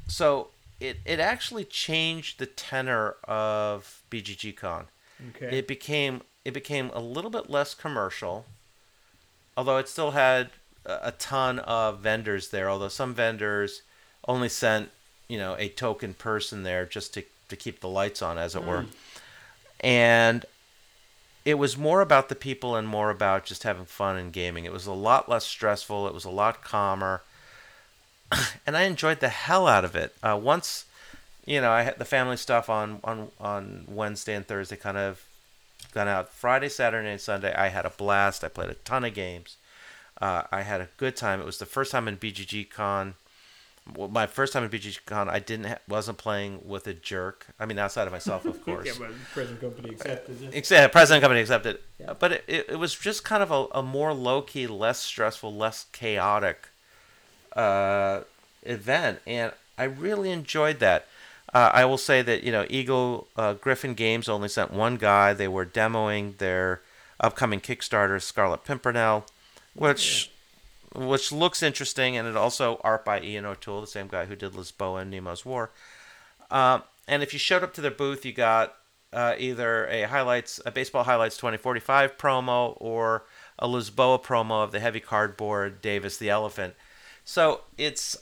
so 0.07 0.47
it 0.79 0.97
it 1.05 1.19
actually 1.19 1.65
changed 1.65 2.39
the 2.39 2.45
tenor 2.45 3.15
of 3.23 4.01
BGG 4.11 4.55
Con. 4.55 4.85
Okay. 5.29 5.57
it 5.57 5.67
became 5.67 6.21
it 6.45 6.53
became 6.53 6.91
a 6.93 6.99
little 6.99 7.31
bit 7.31 7.49
less 7.49 7.73
commercial 7.73 8.45
although 9.57 9.77
it 9.77 9.89
still 9.89 10.11
had 10.11 10.51
a 10.85 11.07
a 11.07 11.11
ton 11.11 11.57
of 11.59 11.99
vendors 11.99 12.49
there 12.49 12.69
although 12.69 12.87
some 12.87 13.15
vendors 13.15 13.81
only 14.27 14.47
sent 14.47 14.89
you 15.27 15.37
know 15.37 15.55
a 15.57 15.69
token 15.69 16.13
person 16.13 16.63
there 16.63 16.85
just 16.85 17.13
to, 17.13 17.23
to 17.49 17.55
keep 17.55 17.79
the 17.79 17.89
lights 17.89 18.21
on 18.21 18.37
as 18.37 18.55
it 18.55 18.63
were. 18.63 18.83
Hmm. 18.83 18.89
And 19.79 20.45
it 21.45 21.55
was 21.55 21.77
more 21.77 22.01
about 22.01 22.29
the 22.29 22.35
people 22.35 22.75
and 22.75 22.87
more 22.87 23.09
about 23.09 23.45
just 23.45 23.63
having 23.63 23.85
fun 23.85 24.17
and 24.17 24.33
gaming. 24.33 24.65
It 24.65 24.73
was 24.73 24.85
a 24.85 24.93
lot 24.93 25.29
less 25.29 25.45
stressful. 25.45 26.07
It 26.07 26.13
was 26.13 26.25
a 26.25 26.29
lot 26.29 26.63
calmer 26.63 27.21
and 28.65 28.75
i 28.77 28.83
enjoyed 28.83 29.19
the 29.19 29.29
hell 29.29 29.67
out 29.67 29.85
of 29.85 29.95
it 29.95 30.15
uh, 30.23 30.39
once 30.41 30.85
you 31.47 31.61
know, 31.61 31.71
I 31.71 31.83
had 31.83 31.97
the 31.97 32.05
family 32.05 32.37
stuff 32.37 32.69
on 32.69 32.99
on 33.03 33.29
on 33.39 33.85
Wednesday 33.87 34.35
and 34.35 34.45
Thursday. 34.45 34.75
Kind 34.75 34.97
of 34.97 35.25
gone 35.93 36.07
out 36.07 36.29
Friday, 36.29 36.69
Saturday, 36.69 37.09
and 37.09 37.21
Sunday. 37.21 37.53
I 37.55 37.69
had 37.69 37.85
a 37.85 37.89
blast. 37.89 38.43
I 38.43 38.49
played 38.49 38.69
a 38.69 38.75
ton 38.75 39.05
of 39.05 39.13
games. 39.13 39.55
Uh, 40.21 40.43
I 40.51 40.61
had 40.61 40.81
a 40.81 40.89
good 40.97 41.15
time. 41.15 41.39
It 41.39 41.45
was 41.45 41.57
the 41.57 41.65
first 41.65 41.91
time 41.91 42.07
in 42.07 42.17
BGG 42.17 42.69
Con. 42.69 43.15
Well, 43.95 44.09
my 44.09 44.27
first 44.27 44.51
time 44.51 44.65
in 44.65 44.69
BGG 44.69 45.05
Con, 45.05 45.29
I 45.29 45.39
didn't 45.39 45.67
ha- 45.67 45.77
wasn't 45.87 46.17
playing 46.17 46.59
with 46.65 46.85
a 46.87 46.93
jerk. 46.93 47.47
I 47.57 47.65
mean, 47.65 47.79
outside 47.79 48.07
of 48.07 48.11
myself, 48.11 48.43
of 48.43 48.61
course. 48.65 48.85
yeah, 48.85 48.93
well, 48.99 49.11
present 49.31 49.61
company 49.61 49.91
accepted 49.91 50.43
it. 50.43 50.49
Except 50.53 50.91
president 50.91 51.21
company 51.21 51.39
accepted. 51.39 51.79
Yeah. 51.97 52.13
But 52.19 52.33
it, 52.33 52.43
it, 52.47 52.65
it 52.71 52.75
was 52.75 52.93
just 52.93 53.23
kind 53.23 53.41
of 53.41 53.51
a, 53.51 53.67
a 53.73 53.81
more 53.81 54.13
low 54.13 54.41
key, 54.41 54.67
less 54.67 54.99
stressful, 54.99 55.55
less 55.55 55.85
chaotic 55.93 56.67
uh, 57.55 58.21
event, 58.63 59.19
and 59.25 59.51
I 59.77 59.83
really 59.83 60.31
enjoyed 60.31 60.79
that. 60.79 61.07
Uh, 61.53 61.71
I 61.73 61.85
will 61.85 61.97
say 61.97 62.21
that 62.21 62.43
you 62.43 62.51
know 62.51 62.65
Eagle 62.69 63.27
uh, 63.35 63.53
Gryphon 63.53 63.93
Games 63.93 64.27
only 64.27 64.49
sent 64.49 64.71
one 64.71 64.97
guy. 64.97 65.33
They 65.33 65.47
were 65.47 65.65
demoing 65.65 66.37
their 66.37 66.81
upcoming 67.19 67.61
Kickstarter, 67.61 68.21
Scarlet 68.21 68.63
Pimpernel, 68.63 69.25
which 69.73 70.31
which 70.93 71.31
looks 71.31 71.61
interesting, 71.61 72.17
and 72.17 72.27
it 72.27 72.35
also 72.35 72.81
art 72.83 73.05
by 73.05 73.21
Ian 73.21 73.45
O'Toole, 73.45 73.81
the 73.81 73.87
same 73.87 74.07
guy 74.07 74.25
who 74.25 74.35
did 74.35 74.53
Lisboa 74.53 75.01
and 75.01 75.11
Nemo's 75.11 75.45
War. 75.45 75.69
Um, 76.49 76.83
and 77.07 77.23
if 77.23 77.33
you 77.33 77.39
showed 77.39 77.63
up 77.63 77.73
to 77.75 77.81
their 77.81 77.91
booth, 77.91 78.25
you 78.25 78.33
got 78.33 78.75
uh, 79.13 79.35
either 79.37 79.87
a 79.87 80.03
highlights, 80.03 80.59
a 80.65 80.71
baseball 80.71 81.03
highlights 81.03 81.37
2045 81.37 82.17
promo, 82.17 82.75
or 82.77 83.23
a 83.59 83.67
Lisboa 83.67 84.21
promo 84.21 84.63
of 84.63 84.71
the 84.71 84.79
heavy 84.79 84.99
cardboard 84.99 85.81
Davis 85.81 86.17
the 86.17 86.29
Elephant. 86.29 86.75
So 87.27 87.61
it's 87.77 88.15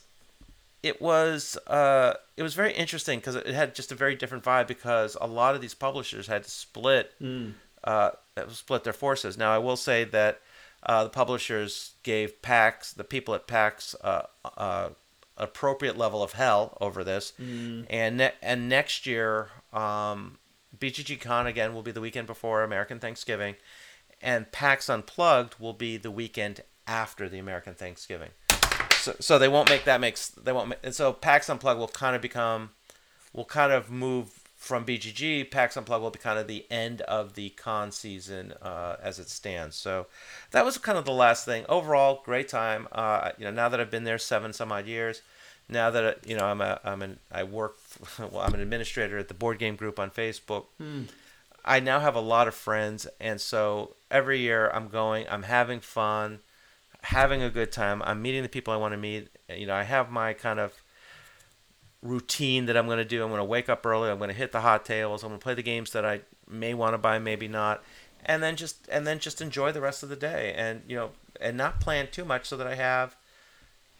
it 0.82 1.00
was 1.00 1.60
uh, 1.68 2.14
it 2.36 2.42
was 2.42 2.56
very 2.56 2.74
interesting 2.74 3.20
because 3.20 3.36
it 3.36 3.46
had 3.54 3.76
just 3.76 3.92
a 3.92 3.96
very 3.96 4.16
different 4.16 4.44
vibe 4.44 4.66
because 4.66 5.16
a 5.22 5.28
lot 5.28 5.54
of 5.54 5.62
these 5.62 5.76
publishers 5.76 6.26
had 6.26 6.44
to 6.44 6.50
split 6.50 7.14
uh, 7.84 8.12
split 8.50 8.84
their 8.84 8.94
forces. 8.94 9.38
Now 9.38 9.54
I 9.54 9.60
will 9.60 9.76
say 9.78 10.06
that 10.06 10.42
uh, 10.82 11.04
the 11.04 11.12
publishers 11.12 11.94
gave 12.02 12.42
PAX 12.42 12.94
the 12.94 13.04
people 13.04 13.36
at 13.36 13.46
PAX 13.46 13.94
uh, 14.04 14.24
uh, 14.58 14.90
appropriate 15.38 15.98
level 16.00 16.24
of 16.24 16.34
hell 16.34 16.76
over 16.82 17.04
this, 17.04 17.34
and 17.38 18.18
ne- 18.18 18.34
and 18.42 18.68
next 18.68 19.06
year 19.06 19.50
um, 19.72 20.40
BGG 20.76 21.22
Con 21.22 21.46
again 21.46 21.76
will 21.76 21.84
be 21.84 21.92
the 21.92 22.02
weekend 22.02 22.26
before 22.26 22.64
American 22.64 22.98
Thanksgiving, 23.00 23.56
and 24.20 24.52
PAX 24.52 24.90
Unplugged 24.90 25.60
will 25.60 25.74
be 25.74 25.96
the 25.96 26.12
weekend 26.12 26.62
after 26.88 27.30
the 27.30 27.38
American 27.38 27.76
Thanksgiving. 27.76 28.32
So, 29.06 29.16
so 29.20 29.38
they 29.38 29.48
won't 29.48 29.70
make 29.70 29.86
that 29.86 30.02
makes 30.02 30.30
they 30.30 30.52
won't 30.52 30.70
make, 30.70 30.80
and 30.82 30.96
so 30.96 31.14
PAX 31.14 31.48
Unplugged 31.48 31.80
will 31.80 31.88
kind 31.88 32.16
of 32.16 32.24
become 32.24 32.72
will 33.34 33.46
kind 33.46 33.72
of 33.72 33.92
move 33.92 34.42
from 34.56 34.84
BGG. 34.84 35.52
PAX 35.52 35.78
Unplugged 35.78 36.02
will 36.02 36.10
be 36.10 36.18
kind 36.18 36.40
of 36.40 36.48
the 36.48 36.66
end 36.72 37.02
of 37.02 37.36
the 37.36 37.50
con 37.52 37.92
season 37.92 38.54
uh, 38.64 38.96
as 39.04 39.20
it 39.20 39.30
stands. 39.30 39.76
So 39.76 40.08
that 40.50 40.66
was 40.66 40.80
kind 40.80 40.98
of 40.98 41.06
the 41.06 41.12
last 41.12 41.46
thing. 41.46 41.66
Overall, 41.70 42.24
great 42.26 42.48
time. 42.48 42.88
Uh, 42.92 43.30
you 43.38 43.46
know, 43.46 43.52
now 43.52 43.70
that 43.70 43.80
I've 43.80 43.92
been 43.92 44.06
there 44.06 44.18
seven 44.18 44.54
some 44.54 44.72
odd 44.72 44.88
years, 44.88 45.22
now 45.70 45.92
that 45.92 46.28
you 46.28 46.36
know 46.36 46.46
I'm 46.46 46.62
a 46.62 46.80
I'm 46.84 47.04
an 47.04 47.20
I 47.32 47.44
work 47.44 47.78
well 48.18 48.40
I'm 48.40 48.56
an 48.56 48.60
administrator 48.60 49.20
at 49.20 49.28
the 49.28 49.36
board 49.36 49.60
game 49.60 49.76
group 49.76 50.00
on 50.00 50.10
Facebook. 50.10 50.66
I 51.64 51.80
now 51.80 52.00
have 52.00 52.16
a 52.16 52.22
lot 52.22 52.48
of 52.48 52.56
friends, 52.56 53.06
and 53.20 53.40
so 53.40 53.96
every 54.10 54.40
year 54.40 54.72
I'm 54.74 54.88
going, 54.88 55.28
I'm 55.30 55.44
having 55.44 55.80
fun, 55.80 56.40
having 57.06 57.42
a 57.42 57.50
good 57.50 57.72
time. 57.72 58.02
I'm 58.04 58.22
meeting 58.22 58.44
the 58.44 58.50
people 58.50 58.74
I 58.74 58.78
want 58.78 58.94
to 58.94 58.98
meet. 58.98 59.30
You 59.50 59.68
know, 59.68 59.76
I 59.76 59.84
have 59.84 60.12
my 60.12 60.34
kind 60.34 60.60
of 60.60 60.74
routine 62.02 62.66
that 62.68 62.78
I'm 62.78 62.86
going 62.86 62.98
to 62.98 63.06
do. 63.06 63.24
I'm 63.24 63.30
going 63.30 63.40
to 63.40 63.46
wake 63.46 63.70
up 63.70 63.86
early. 63.86 64.10
I'm 64.10 64.18
going 64.18 64.30
to 64.30 64.36
hit 64.36 64.52
the 64.52 64.62
hot 64.62 64.86
tables. 64.86 65.24
I'm 65.24 65.30
going 65.30 65.40
to 65.40 65.44
play 65.44 65.54
the 65.54 65.64
games 65.64 65.92
that 65.92 66.06
I 66.06 66.22
may 66.50 66.74
want 66.74 66.94
to 66.94 66.98
buy, 66.98 67.20
maybe 67.20 67.48
not, 67.48 67.84
and 68.26 68.42
then 68.44 68.56
just 68.56 68.88
and 68.92 69.06
then 69.06 69.20
just 69.20 69.42
enjoy 69.42 69.72
the 69.72 69.82
rest 69.82 70.04
of 70.04 70.10
the 70.10 70.16
day, 70.16 70.54
and 70.56 70.82
you 70.88 70.96
know, 70.96 71.12
and 71.42 71.58
not 71.58 71.80
plan 71.80 72.08
too 72.12 72.26
much 72.26 72.46
so 72.48 72.58
that 72.58 72.68
I 72.68 72.76
have 72.76 73.16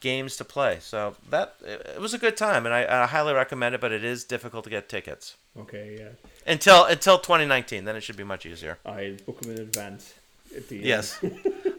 games 0.00 0.36
to 0.36 0.44
play. 0.44 0.78
So 0.80 1.16
that 1.30 1.56
it 1.64 2.00
was 2.00 2.14
a 2.14 2.18
good 2.18 2.36
time, 2.36 2.66
and 2.66 2.74
I, 2.74 3.02
I 3.02 3.06
highly 3.06 3.34
recommend 3.34 3.74
it. 3.74 3.80
But 3.80 3.92
it 3.92 4.04
is 4.04 4.24
difficult 4.24 4.64
to 4.64 4.70
get 4.70 4.88
tickets 4.88 5.36
Okay, 5.58 5.96
yeah. 5.98 6.10
until 6.46 6.84
until 6.84 7.18
2019. 7.18 7.84
Then 7.84 7.96
it 7.96 8.02
should 8.02 8.16
be 8.16 8.24
much 8.24 8.46
easier. 8.46 8.78
I 8.84 9.16
book 9.26 9.40
them 9.40 9.52
in 9.52 9.60
advance. 9.60 10.14
At 10.54 10.68
the, 10.68 10.76
Yes. 10.78 11.18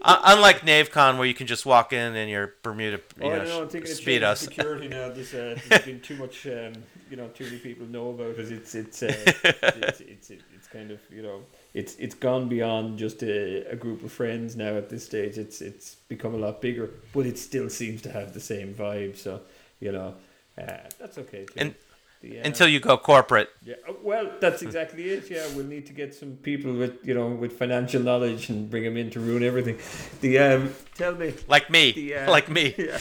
Uh, 0.00 0.20
unlike 0.24 0.60
NaveCon, 0.60 1.18
where 1.18 1.26
you 1.26 1.34
can 1.34 1.46
just 1.48 1.66
walk 1.66 1.92
in 1.92 2.14
and 2.14 2.30
your 2.30 2.54
Bermuda, 2.62 2.98
you 3.20 3.24
Oh, 3.24 3.28
know, 3.30 3.44
know. 3.44 3.62
I'm 3.62 3.68
thinking 3.68 3.92
speed 3.92 4.22
us. 4.22 4.40
security 4.40 4.86
now. 4.88 5.08
There's, 5.14 5.34
uh, 5.34 5.58
there's 5.68 5.84
been 5.84 6.00
too 6.00 6.16
much, 6.16 6.46
um, 6.46 6.72
you 7.10 7.16
know, 7.16 7.26
too 7.28 7.44
many 7.44 7.58
people 7.58 7.86
know 7.86 8.10
about 8.10 8.38
it. 8.38 8.52
It's 8.52 8.74
it's, 8.76 9.02
uh, 9.02 9.06
it's, 9.42 10.00
it's 10.00 10.30
it's 10.30 10.68
kind 10.68 10.92
of 10.92 11.00
you 11.10 11.22
know 11.22 11.40
it's 11.74 11.96
it's 11.96 12.14
gone 12.14 12.48
beyond 12.48 12.98
just 12.98 13.22
a, 13.24 13.68
a 13.70 13.74
group 13.76 14.04
of 14.04 14.12
friends 14.12 14.54
now 14.54 14.76
at 14.76 14.88
this 14.88 15.04
stage. 15.04 15.36
It's 15.36 15.60
it's 15.60 15.96
become 16.08 16.34
a 16.34 16.38
lot 16.38 16.60
bigger, 16.60 16.90
but 17.12 17.26
it 17.26 17.36
still 17.38 17.68
seems 17.68 18.00
to 18.02 18.12
have 18.12 18.32
the 18.34 18.40
same 18.40 18.74
vibe. 18.74 19.16
So 19.16 19.40
you 19.80 19.90
know, 19.90 20.14
uh, 20.56 20.76
that's 21.00 21.18
okay 21.18 21.44
too. 21.46 21.54
And- 21.56 21.74
The, 22.20 22.40
uh, 22.40 22.46
Until 22.46 22.66
you 22.66 22.80
go 22.80 22.98
corporate. 22.98 23.48
yeah, 23.62 23.76
uh, 23.88 23.92
well, 24.02 24.28
that's 24.40 24.62
exactly 24.62 25.04
it. 25.10 25.30
Yeah, 25.30 25.46
we'll 25.54 25.66
need 25.66 25.86
to 25.86 25.92
get 25.92 26.14
some 26.14 26.32
people 26.42 26.72
with 26.74 26.98
you 27.06 27.14
know 27.14 27.28
with 27.28 27.52
financial 27.56 28.02
knowledge 28.02 28.48
and 28.50 28.68
bring 28.68 28.82
them 28.82 28.96
in 28.96 29.10
to 29.10 29.20
ruin 29.20 29.44
everything. 29.44 29.78
The 30.20 30.38
um, 30.38 30.74
tell 30.96 31.14
me, 31.14 31.34
Like 31.46 31.70
me. 31.70 31.92
The, 31.92 32.14
uh, 32.16 32.30
like 32.36 32.48
me. 32.48 32.74
yeah, 32.78 32.98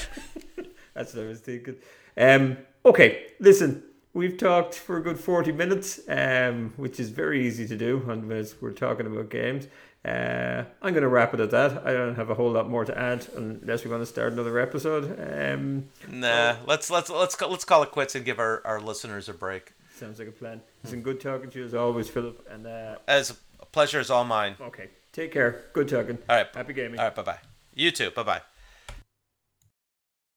that's 0.94 1.16
what 1.16 1.26
I 1.26 1.28
was 1.28 1.40
thinking. 1.40 1.78
Um, 2.16 2.58
okay, 2.86 3.28
listen, 3.40 3.84
we've 4.14 4.38
talked 4.38 4.76
for 4.76 4.98
a 4.98 5.02
good 5.02 5.20
40 5.20 5.52
minutes, 5.52 6.00
um, 6.08 6.74
which 6.78 7.00
is 7.00 7.10
very 7.10 7.46
easy 7.48 7.68
to 7.68 7.76
do 7.76 8.04
as 8.32 8.56
we're 8.62 8.72
talking 8.72 9.06
about 9.08 9.30
games. 9.30 9.68
Uh, 10.08 10.64
I'm 10.82 10.94
going 10.94 11.04
to 11.04 11.08
wrap 11.10 11.34
it 11.34 11.40
at 11.40 11.52
that. 11.52 11.86
I 11.86 11.94
don't 11.94 12.16
have 12.16 12.30
a 12.30 12.34
whole 12.36 12.52
lot 12.52 12.70
more 12.70 12.86
to 12.86 12.98
add 12.98 13.28
unless 13.36 13.84
we 13.84 13.92
want 13.92 14.02
to 14.02 14.06
start 14.06 14.34
another 14.34 14.58
episode. 14.60 15.04
Um, 15.20 15.90
nah, 16.10 16.56
let's 16.66 16.90
let's 16.90 17.10
let's 17.10 17.40
let's 17.42 17.66
call 17.66 17.84
it 17.84 17.92
quits 17.92 18.16
and 18.16 18.24
give 18.24 18.40
our, 18.40 18.62
our 18.66 18.80
listeners 18.80 19.28
a 19.28 19.34
break. 19.34 19.74
Sounds 19.96 20.20
like 20.20 20.28
a 20.28 20.32
plan. 20.32 20.62
It's 20.84 20.92
been 20.92 21.02
good 21.02 21.20
talking 21.20 21.50
to 21.50 21.60
you 21.60 21.66
as 21.66 21.74
always, 21.74 22.08
Phillip. 22.10 22.48
And 22.50 22.68
uh, 22.68 22.98
as 23.08 23.38
a 23.60 23.66
pleasure 23.66 24.00
is 24.00 24.10
all 24.10 24.24
mine. 24.24 24.56
Okay, 24.62 24.90
take 25.12 25.32
care. 25.32 25.66
Good 25.74 25.88
talking. 25.90 26.18
All 26.30 26.36
right, 26.38 26.48
happy 26.54 26.74
gaming. 26.74 27.00
All 27.00 27.06
right, 27.06 27.16
bye 27.16 27.24
bye. 27.24 27.40
You 27.74 27.92
too. 27.92 28.12
Bye 28.12 28.24
bye. 28.24 28.42